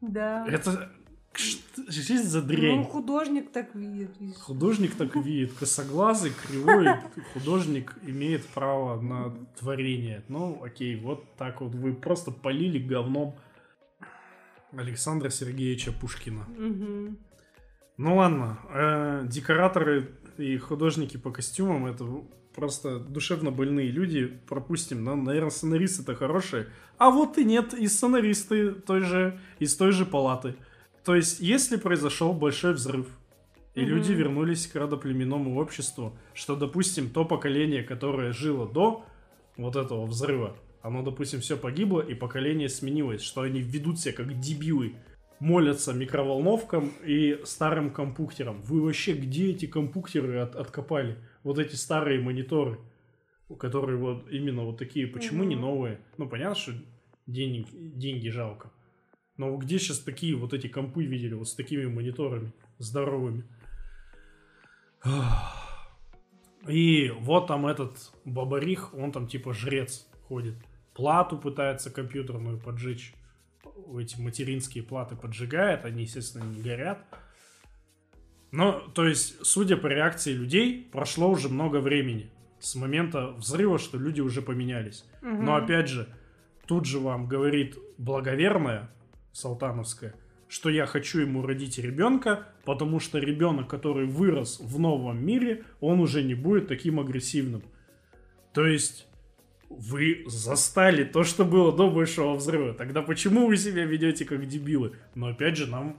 [0.00, 0.46] Да.
[0.48, 0.90] Это...
[1.32, 2.84] Что, это за Ну, дрянь?
[2.84, 4.10] художник так видит.
[4.40, 5.52] Художник так видит.
[5.54, 6.88] Косоглазый, кривой.
[7.32, 10.24] Художник имеет право на творение.
[10.28, 11.74] Ну, окей, вот так вот.
[11.74, 13.36] Вы просто полили говном
[14.72, 16.44] Александра Сергеевича Пушкина.
[16.56, 17.18] Мгм.
[17.96, 22.06] Ну ладно, э, декораторы и художники по костюмам это
[22.54, 24.26] просто душевно больные люди.
[24.48, 26.68] Пропустим, но, наверное, сценаристы-то хорошие.
[26.98, 30.56] А вот и нет, и сценаристы той же, из той же палаты.
[31.04, 33.06] То есть, если произошел большой взрыв,
[33.74, 33.88] и Мгм.
[33.90, 39.04] люди вернулись к родоплеменному обществу, что, допустим, то поколение, которое жило до
[39.56, 44.40] вот этого взрыва, оно, допустим, все погибло, и поколение сменилось, что они ведут себя как
[44.40, 44.94] дебилы,
[45.38, 48.60] молятся микроволновкам и старым компьютерам.
[48.62, 51.16] Вы вообще где эти компьютеры от- откопали?
[51.44, 52.78] Вот эти старые мониторы,
[53.48, 55.06] у которые вот именно вот такие.
[55.06, 55.64] Почему не Мгм.
[55.64, 56.00] новые?
[56.18, 56.72] Ну, понятно, что
[57.26, 58.70] денег, деньги жалко.
[59.40, 63.44] Но где сейчас такие вот эти компы видели, вот с такими мониторами здоровыми?
[66.68, 70.56] И вот там этот бабарих, он там типа жрец ходит.
[70.92, 73.14] Плату пытается компьютерную поджечь.
[73.98, 77.02] Эти материнские платы поджигает, они, естественно, не горят.
[78.50, 83.96] Но, то есть, судя по реакции людей, прошло уже много времени с момента взрыва, что
[83.96, 85.06] люди уже поменялись.
[85.22, 86.14] Но опять же,
[86.66, 88.90] тут же вам говорит благоверная
[89.32, 90.14] Салтановская,
[90.48, 96.00] что я хочу ему родить ребенка, потому что ребенок, который вырос в новом мире, он
[96.00, 97.62] уже не будет таким агрессивным.
[98.52, 99.06] То есть
[99.68, 102.74] вы застали то, что было до большого взрыва.
[102.74, 104.96] Тогда почему вы себя ведете как дебилы?
[105.14, 105.96] Но опять же, нам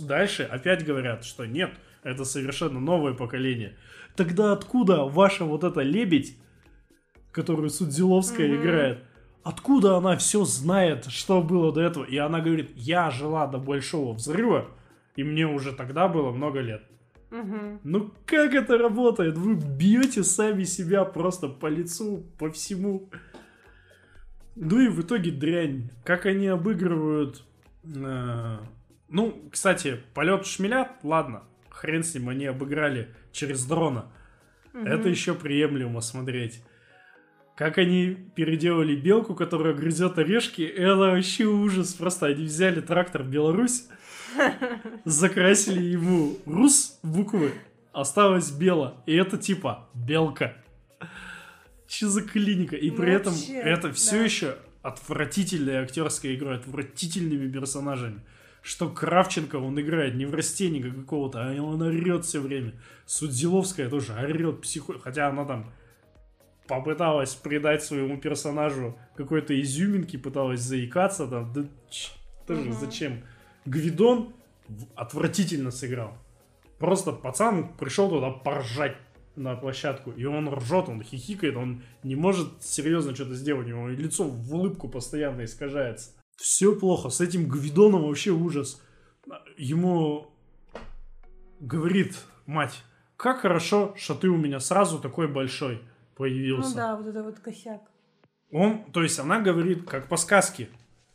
[0.00, 1.72] дальше опять говорят, что нет,
[2.02, 3.76] это совершенно новое поколение.
[4.16, 6.36] Тогда откуда ваша вот эта лебедь,
[7.30, 8.56] которую Судзиловская Мгм.
[8.62, 9.04] играет,
[9.44, 12.04] откуда она все знает, что было до этого?
[12.04, 14.68] И она говорит, я жила до большого взрыва,
[15.16, 16.82] и мне уже тогда было много лет.
[17.82, 19.38] Ну как это работает?
[19.38, 23.08] Вы бьете сами себя просто по лицу, по всему.
[24.54, 25.90] Ну и в итоге дрянь.
[26.04, 27.42] Как они обыгрывают...
[27.84, 28.58] э,
[29.08, 34.06] Ну, кстати, полет шмеля, ладно, хрен с ним, они обыграли через дрона.
[34.74, 36.62] Это еще приемлемо смотреть.
[37.54, 41.92] Как они переделали белку, которая грызет орешки, это вообще ужас.
[41.94, 43.88] Просто они взяли трактор Беларусь,
[45.04, 47.52] закрасили ему рус буквы,
[47.92, 49.02] осталось бело.
[49.06, 50.56] И это типа белка.
[51.86, 52.74] Че за клиника?
[52.74, 54.24] И при Ну, этом вообще, это все да.
[54.24, 58.20] еще отвратительная актерская игра, отвратительными персонажами.
[58.62, 62.72] Что Кравченко, он играет не в растеника какого-то, а он орет все время.
[63.06, 64.98] Судзиловская тоже орет психо...
[65.00, 65.72] Хотя она там
[66.76, 71.52] попыталась придать своему персонажу какой-то изюминки, пыталась заикаться там.
[71.52, 71.64] Да
[72.46, 72.72] тоже Мгм.
[72.72, 73.22] зачем?
[73.66, 74.32] Гвидон
[74.94, 76.14] отвратительно сыграл.
[76.78, 78.96] Просто пацан пришел туда поржать
[79.36, 83.88] на площадку, и он ржет, он хихикает, он не может серьезно что-то сделать, у него
[83.88, 86.12] лицо в улыбку постоянно искажается.
[86.36, 88.82] Все плохо, с этим Гвидоном вообще ужас.
[89.58, 90.32] Ему
[91.60, 92.16] говорит
[92.46, 92.82] мать,
[93.16, 95.82] как хорошо, что ты у меня сразу такой большой
[96.16, 96.70] появился.
[96.70, 97.82] Ну да, вот это вот косяк.
[98.50, 100.68] Он, то есть она говорит, как по сказке.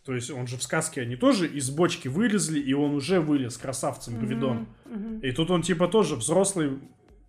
[0.03, 3.57] То есть он же в сказке, они тоже из бочки вылезли, и он уже вылез
[3.57, 4.68] красавцем Гвидон.
[4.86, 5.19] Мгм, мгм.
[5.19, 6.80] И тут он типа тоже взрослый,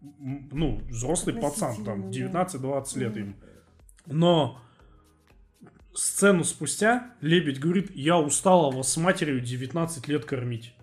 [0.00, 3.20] ну, взрослый пацан, там, Относительно, 19-20 лет Мгм.
[3.20, 3.34] ему.
[4.06, 4.60] Но
[5.92, 10.74] сцену спустя Лебедь говорит, я устала вас с матерью 19 лет кормить.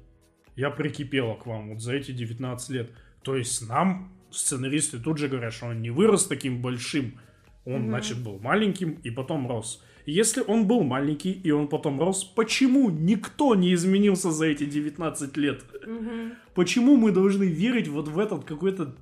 [0.55, 2.91] Я прикипела к вам вот за эти 19 лет.
[3.23, 7.19] То есть нам сценаристы тут же говорят, что он не вырос таким большим.
[7.65, 7.89] Он, Мгм.
[7.89, 9.81] значит, был маленьким и потом рос.
[10.05, 15.35] Если он был маленький и он потом рос, почему никто не изменился за эти 19
[15.35, 15.63] лет?
[15.85, 16.33] Мгм.
[16.53, 18.95] Почему мы должны верить вот в этот какой-то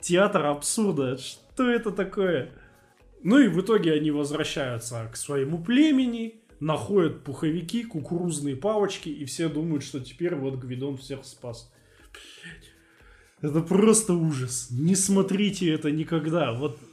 [0.00, 1.16] театр абсурда?
[1.16, 2.50] Что это такое?
[3.22, 9.48] Ну и в итоге они возвращаются к своему племени, находят пуховики, кукурузные палочки, и все
[9.48, 11.72] думают, что теперь вот Гвидон всех спас.
[12.12, 12.67] Блядь.
[13.40, 14.68] Это просто ужас.
[14.70, 16.52] Не смотрите это никогда.
[16.52, 16.86] Вот Ну,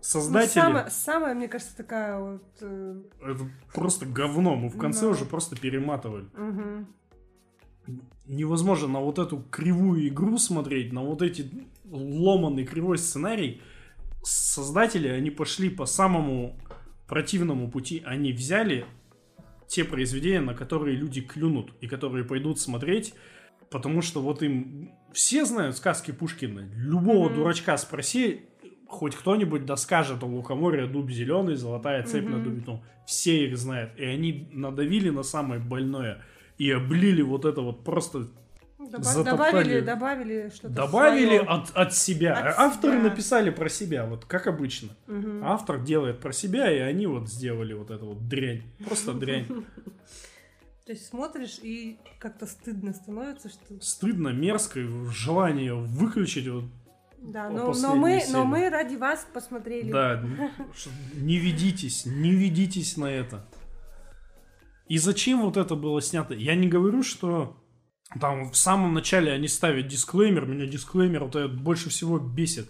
[0.00, 0.52] создатели...
[0.60, 2.42] самое, самое, мне кажется, такая вот...
[2.62, 3.44] э, Это
[3.74, 4.56] просто говно.
[4.56, 5.08] Мы в конце Да.
[5.08, 6.24] уже просто перематывали.
[6.36, 6.86] мгм.
[8.26, 11.50] невозможно на вот эту кривую игру смотреть, на вот эти
[11.90, 13.60] ломанный кривой сценарий.
[14.22, 16.56] Создатели, они пошли по самому
[17.08, 18.02] противному пути.
[18.06, 18.86] Они взяли
[19.66, 23.14] те произведения, на которые люди клюнут и которые пойдут смотреть,
[23.70, 26.68] потому что вот им все знают сказки Пушкина.
[26.76, 27.36] Любого Мгм.
[27.36, 28.42] дурачка спроси,
[28.86, 32.44] хоть кто-нибудь доскажет о лукоморье, дуб зеленый, золотая цепь на Мгм.
[32.44, 32.60] дубе.
[32.62, 32.82] том».
[33.06, 33.92] Все их знают.
[33.98, 36.22] И они надавили на самое больное
[36.58, 38.28] и облили вот это вот просто
[38.78, 39.52] Доба- Затоптали.
[39.52, 41.42] добавили, добавили что-то добавили своё.
[41.50, 42.34] от, от себя.
[42.38, 43.02] От Авторы себя.
[43.10, 44.88] написали про себя, вот как обычно.
[45.06, 45.44] Мгм.
[45.44, 48.62] Автор делает про себя, и они вот сделали вот эту вот дрянь.
[48.84, 49.46] Просто дрянь.
[50.86, 53.80] То есть смотришь и как-то стыдно становится, что...
[53.80, 54.80] Стыдно, мерзко,
[55.10, 56.48] желание выключить.
[56.48, 56.64] Вот.
[57.18, 58.32] Да, но, но, мы, серии.
[58.32, 59.92] но мы ради вас посмотрели.
[59.92, 60.22] Да,
[61.14, 63.46] не ведитесь, не ведитесь на это.
[64.88, 66.34] И зачем вот это было снято?
[66.34, 67.56] Я не говорю, что
[68.18, 72.68] там в самом начале они ставят дисклеймер, меня дисклеймер вот этот больше всего бесит.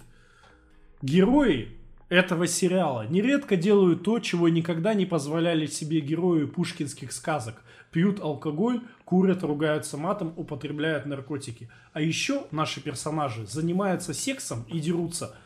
[1.00, 1.78] Герои
[2.10, 7.62] этого сериала нередко делают то, чего никогда не позволяли себе герои пушкинских сказок.
[7.90, 11.68] Пьют алкоголь, курят, ругаются матом, употребляют наркотики.
[11.92, 15.36] А еще наши персонажи занимаются сексом и дерутся.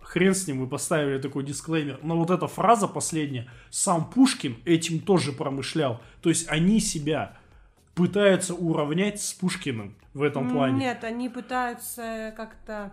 [0.00, 2.00] Хрен с ним, вы поставили такой дисклеймер.
[2.02, 6.00] Но вот эта фраза последняя, сам Пушкин этим тоже промышлял.
[6.22, 7.36] То есть они себя
[7.94, 10.78] пытаются уравнять с Пушкиным в этом плане.
[10.78, 12.92] Нет, они пытаются как-то,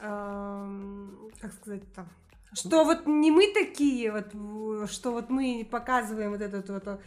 [0.00, 2.06] эм, как сказать-то,
[2.54, 6.98] что вот не мы такие, вот, что вот мы показываем вот этот вот, э,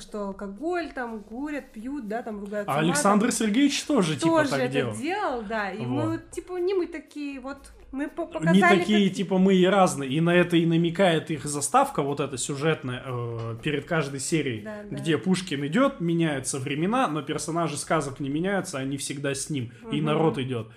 [0.00, 2.72] что алкоголь там курят, пьют, да, там ругаются.
[2.72, 2.78] А.
[2.78, 4.94] Александр Сергеевич тоже, типа тоже так это делал.
[4.96, 6.10] делал, да, и мы Вот.
[6.10, 7.58] вот, типа не мы такие, вот
[7.92, 8.56] мы по- показали.
[8.56, 10.08] Не такие, как- типа, мы и разные.
[10.10, 14.82] И на это и намекает их заставка, вот эта сюжетная, э, перед каждой серией, Да,
[14.90, 14.96] да.
[14.96, 19.96] где Пушкин идет, меняются времена, но персонажи сказок не меняются, они всегда с ним, и
[19.96, 20.04] Мгм.
[20.06, 20.68] народ идет.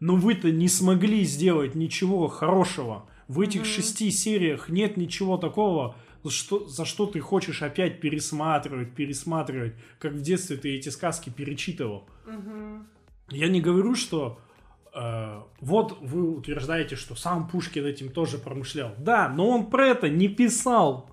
[0.00, 3.06] Но вы-то не смогли сделать ничего хорошего.
[3.28, 3.66] В этих Мгм.
[3.68, 5.96] шести сериях нет ничего такого,
[6.28, 12.08] что, за что ты хочешь опять пересматривать, пересматривать, как в детстве ты эти сказки перечитывал.
[12.26, 12.86] Мгм.
[13.30, 14.40] Я не говорю, что
[14.94, 18.94] э, вот вы утверждаете, что сам Пушкин этим тоже промышлял.
[18.98, 21.10] Да, но он про это не писал.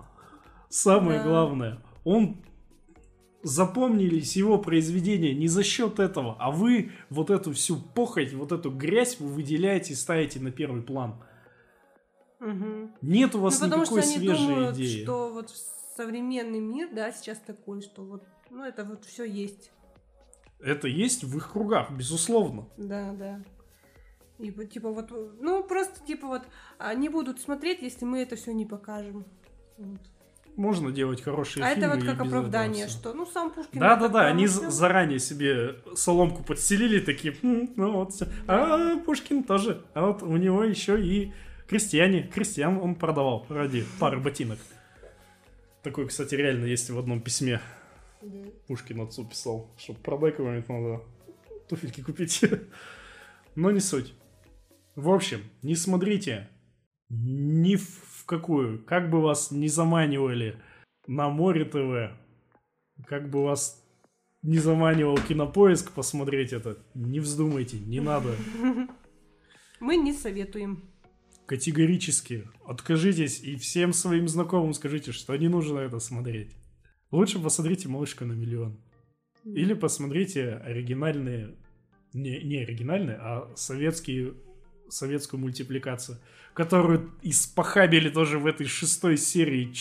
[0.68, 1.24] Самое Да.
[1.24, 1.78] главное.
[2.04, 2.36] Он
[3.42, 8.70] запомнились его произведения не за счет этого, а вы вот эту всю похоть, вот эту
[8.72, 11.22] грязь вы выделяете и ставите на первый план.
[12.40, 12.92] Мгм.
[13.02, 15.02] Нет у вас ну, потому никакой что они свежей думают, идеи.
[15.04, 15.50] что вот
[15.96, 19.70] современный мир, да, сейчас такой, что вот, ну, это вот все есть.
[20.60, 22.66] Это есть в их кругах, безусловно.
[22.76, 23.40] Да, да.
[24.38, 25.10] И типа вот,
[25.40, 26.42] ну, просто, типа вот,
[26.78, 29.24] они будут смотреть, если мы это все не покажем.
[29.78, 30.00] Вот.
[30.56, 31.86] Можно делать хорошие А фильмы.
[31.86, 33.78] это вот как оправдание, что, ну, сам Пушкин...
[33.78, 34.70] Да, да, да, они промысел.
[34.70, 38.26] заранее себе соломку подстелили, такие, «Хм, ну вот все.
[38.46, 39.84] А Пушкин тоже.
[39.92, 41.32] А вот у него еще и
[41.68, 44.58] крестьяне, крестьян он продавал ради пары ботинок.
[45.82, 47.60] Такой, кстати, реально есть в одном письме.
[48.66, 51.02] Пушкин отцу писал, что продай кого-нибудь надо
[51.68, 52.44] туфельки купить.
[53.54, 54.14] Но не суть.
[54.94, 56.48] В общем, не смотрите
[57.08, 60.60] ни в какую, как бы вас не заманивали
[61.06, 62.16] на море ТВ,
[63.06, 63.82] как бы вас
[64.42, 68.34] не заманивал кинопоиск посмотреть это, не вздумайте, не надо.
[69.80, 70.82] Мы не советуем.
[71.46, 76.56] Категорически откажитесь и всем своим знакомым скажите, что не нужно это смотреть.
[77.12, 78.80] Лучше посмотрите «Малышка на миллион».
[79.44, 81.54] Или посмотрите оригинальные,
[82.12, 84.34] не, не оригинальные, а советские,
[84.88, 86.18] советскую мультипликацию,
[86.52, 89.72] которую испохабили тоже в этой шестой серии.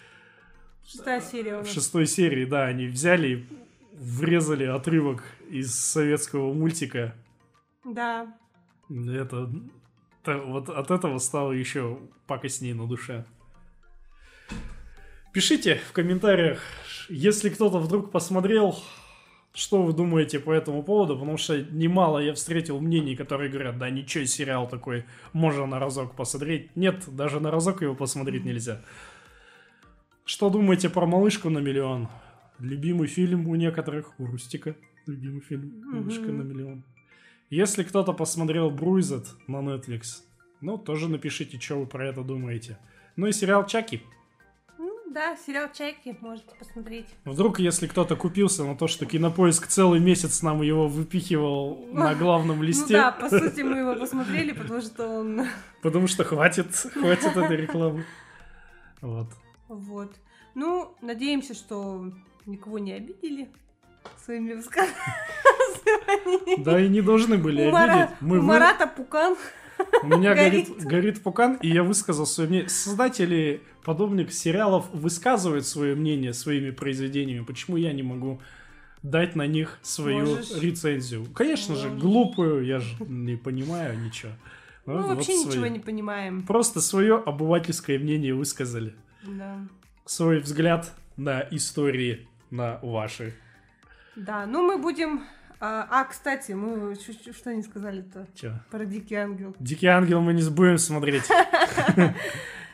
[0.86, 3.46] Шестая серия В шестой серии, да, они взяли и
[3.94, 7.16] врезали отрывок из советского мультика.
[7.84, 8.38] Да.
[8.90, 9.52] Это,
[10.27, 13.26] вот от этого стало еще пакостнее на душе.
[15.34, 16.61] Пишите в комментариях,
[17.10, 18.76] если кто-то вдруг посмотрел,
[19.53, 23.89] что вы думаете по этому поводу, потому что немало я встретил мнений, которые говорят, да
[23.89, 26.76] ничего, сериал такой, можно на разок посмотреть.
[26.76, 28.81] Нет, даже на разок его посмотреть нельзя.
[30.26, 32.07] Что думаете про «Малышку на миллион»?
[32.60, 34.76] Любимый фильм у некоторых, у Рустика.
[35.06, 36.84] Любимый фильм «Малышка на миллион».
[37.56, 40.23] Если кто-то посмотрел Бруйзет на Netflix,
[40.60, 42.77] ну, тоже напишите, что вы про это думаете.
[43.15, 44.02] Ну и сериал Чаки.
[44.77, 47.06] Ну, да, сериал «Чайки» можете посмотреть.
[47.23, 52.57] Вдруг, если кто-то купился на то, что Кинопоиск целый месяц нам его выпихивал на главном
[52.57, 55.48] Ну листе, да, по сути, мы его посмотрели, потому что он...
[55.82, 58.03] потому что хватит, хватит этой рекламы.
[58.99, 59.30] Вот.
[59.69, 60.14] Вот.
[60.56, 62.11] Ну, надеемся, что
[62.45, 63.49] никого не обидели
[64.23, 66.64] своими высказываниями.
[66.64, 68.10] Да и не должны были обидеть.
[68.22, 69.36] Мы Марата Пукан.
[70.03, 70.84] У меня горит, горит.
[70.86, 72.69] горит пукан, и я высказал свое мнение.
[72.69, 77.44] Создатели подобных сериалов высказывают свое мнение своими произведениями.
[77.44, 78.40] Почему я не могу
[79.03, 80.61] дать на них свою Можешь.
[80.61, 81.26] рецензию?
[81.36, 82.02] Конечно же, Можешь.
[82.02, 84.32] глупую, я же не понимаю ничего.
[84.86, 85.45] Мы Вот- вот вообще свои.
[85.48, 86.44] ничего не понимаем.
[86.44, 88.95] Просто свое обывательское мнение высказали.
[89.23, 89.57] Да.
[90.06, 93.34] Свой взгляд на истории, на ваши.
[94.16, 95.24] Да, ну мы будем...
[95.60, 98.52] А, а, кстати, мы что не сказали-то Чё?
[98.70, 99.56] про Дикий Ангел.
[99.60, 101.24] Дикий ангел мы не будем смотреть.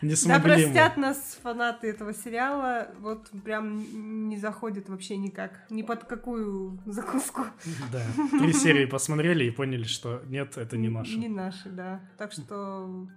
[0.01, 0.63] Да Несмогли мы.
[0.63, 7.45] простят нас фанаты этого сериала, вот прям не заходит вообще никак, ни под какую закуску.
[7.91, 8.01] Да,
[8.39, 11.17] три серии посмотрели и поняли, что нет, это не наше.
[11.19, 12.01] Не наши, да.
[12.17, 13.07] Так что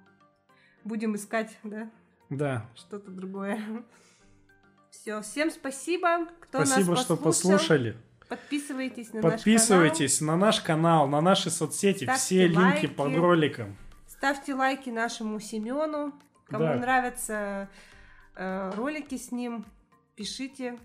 [0.84, 1.90] будем искать, да,
[2.28, 3.62] Да, что-то другое.
[4.90, 7.52] Все, всем спасибо, кто спасибо, нас что послушал.
[7.52, 7.96] послушали.
[8.28, 12.86] Подписывайтесь на Подписывайтесь на наш канал, на наши соцсети, Ставьте все линки лайки.
[12.86, 13.66] под роликом.
[13.66, 13.76] наш канал.
[14.08, 16.12] Ставьте лайки нашему Семену.
[16.46, 16.74] Кому Да.
[16.76, 17.68] нравятся
[18.36, 19.64] э, ролики с ним,
[20.16, 20.78] пишите,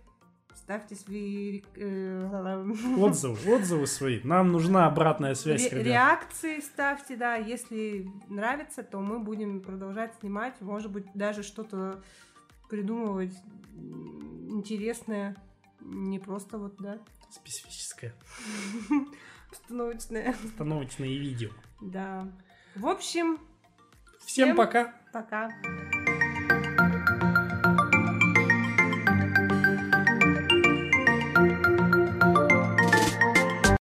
[0.56, 2.30] ставьте свои э,
[2.98, 4.20] Отзывы, отзывы свои.
[4.24, 5.86] Нам нужна обратная связь, ре- ребят.
[5.86, 7.36] реакции ставьте, да.
[7.36, 12.02] Если нравится, то мы будем продолжать снимать, может быть, даже что-то
[12.70, 13.34] придумывать
[14.50, 15.36] интересное,
[15.90, 17.00] не просто вот, да,
[17.32, 18.14] Специфическое.
[19.50, 20.36] постановочное.
[20.44, 21.50] Установочные видео.
[21.82, 22.28] Да.
[22.76, 23.40] В общем,
[24.26, 24.94] Всем Всем пока.
[25.12, 25.50] пока.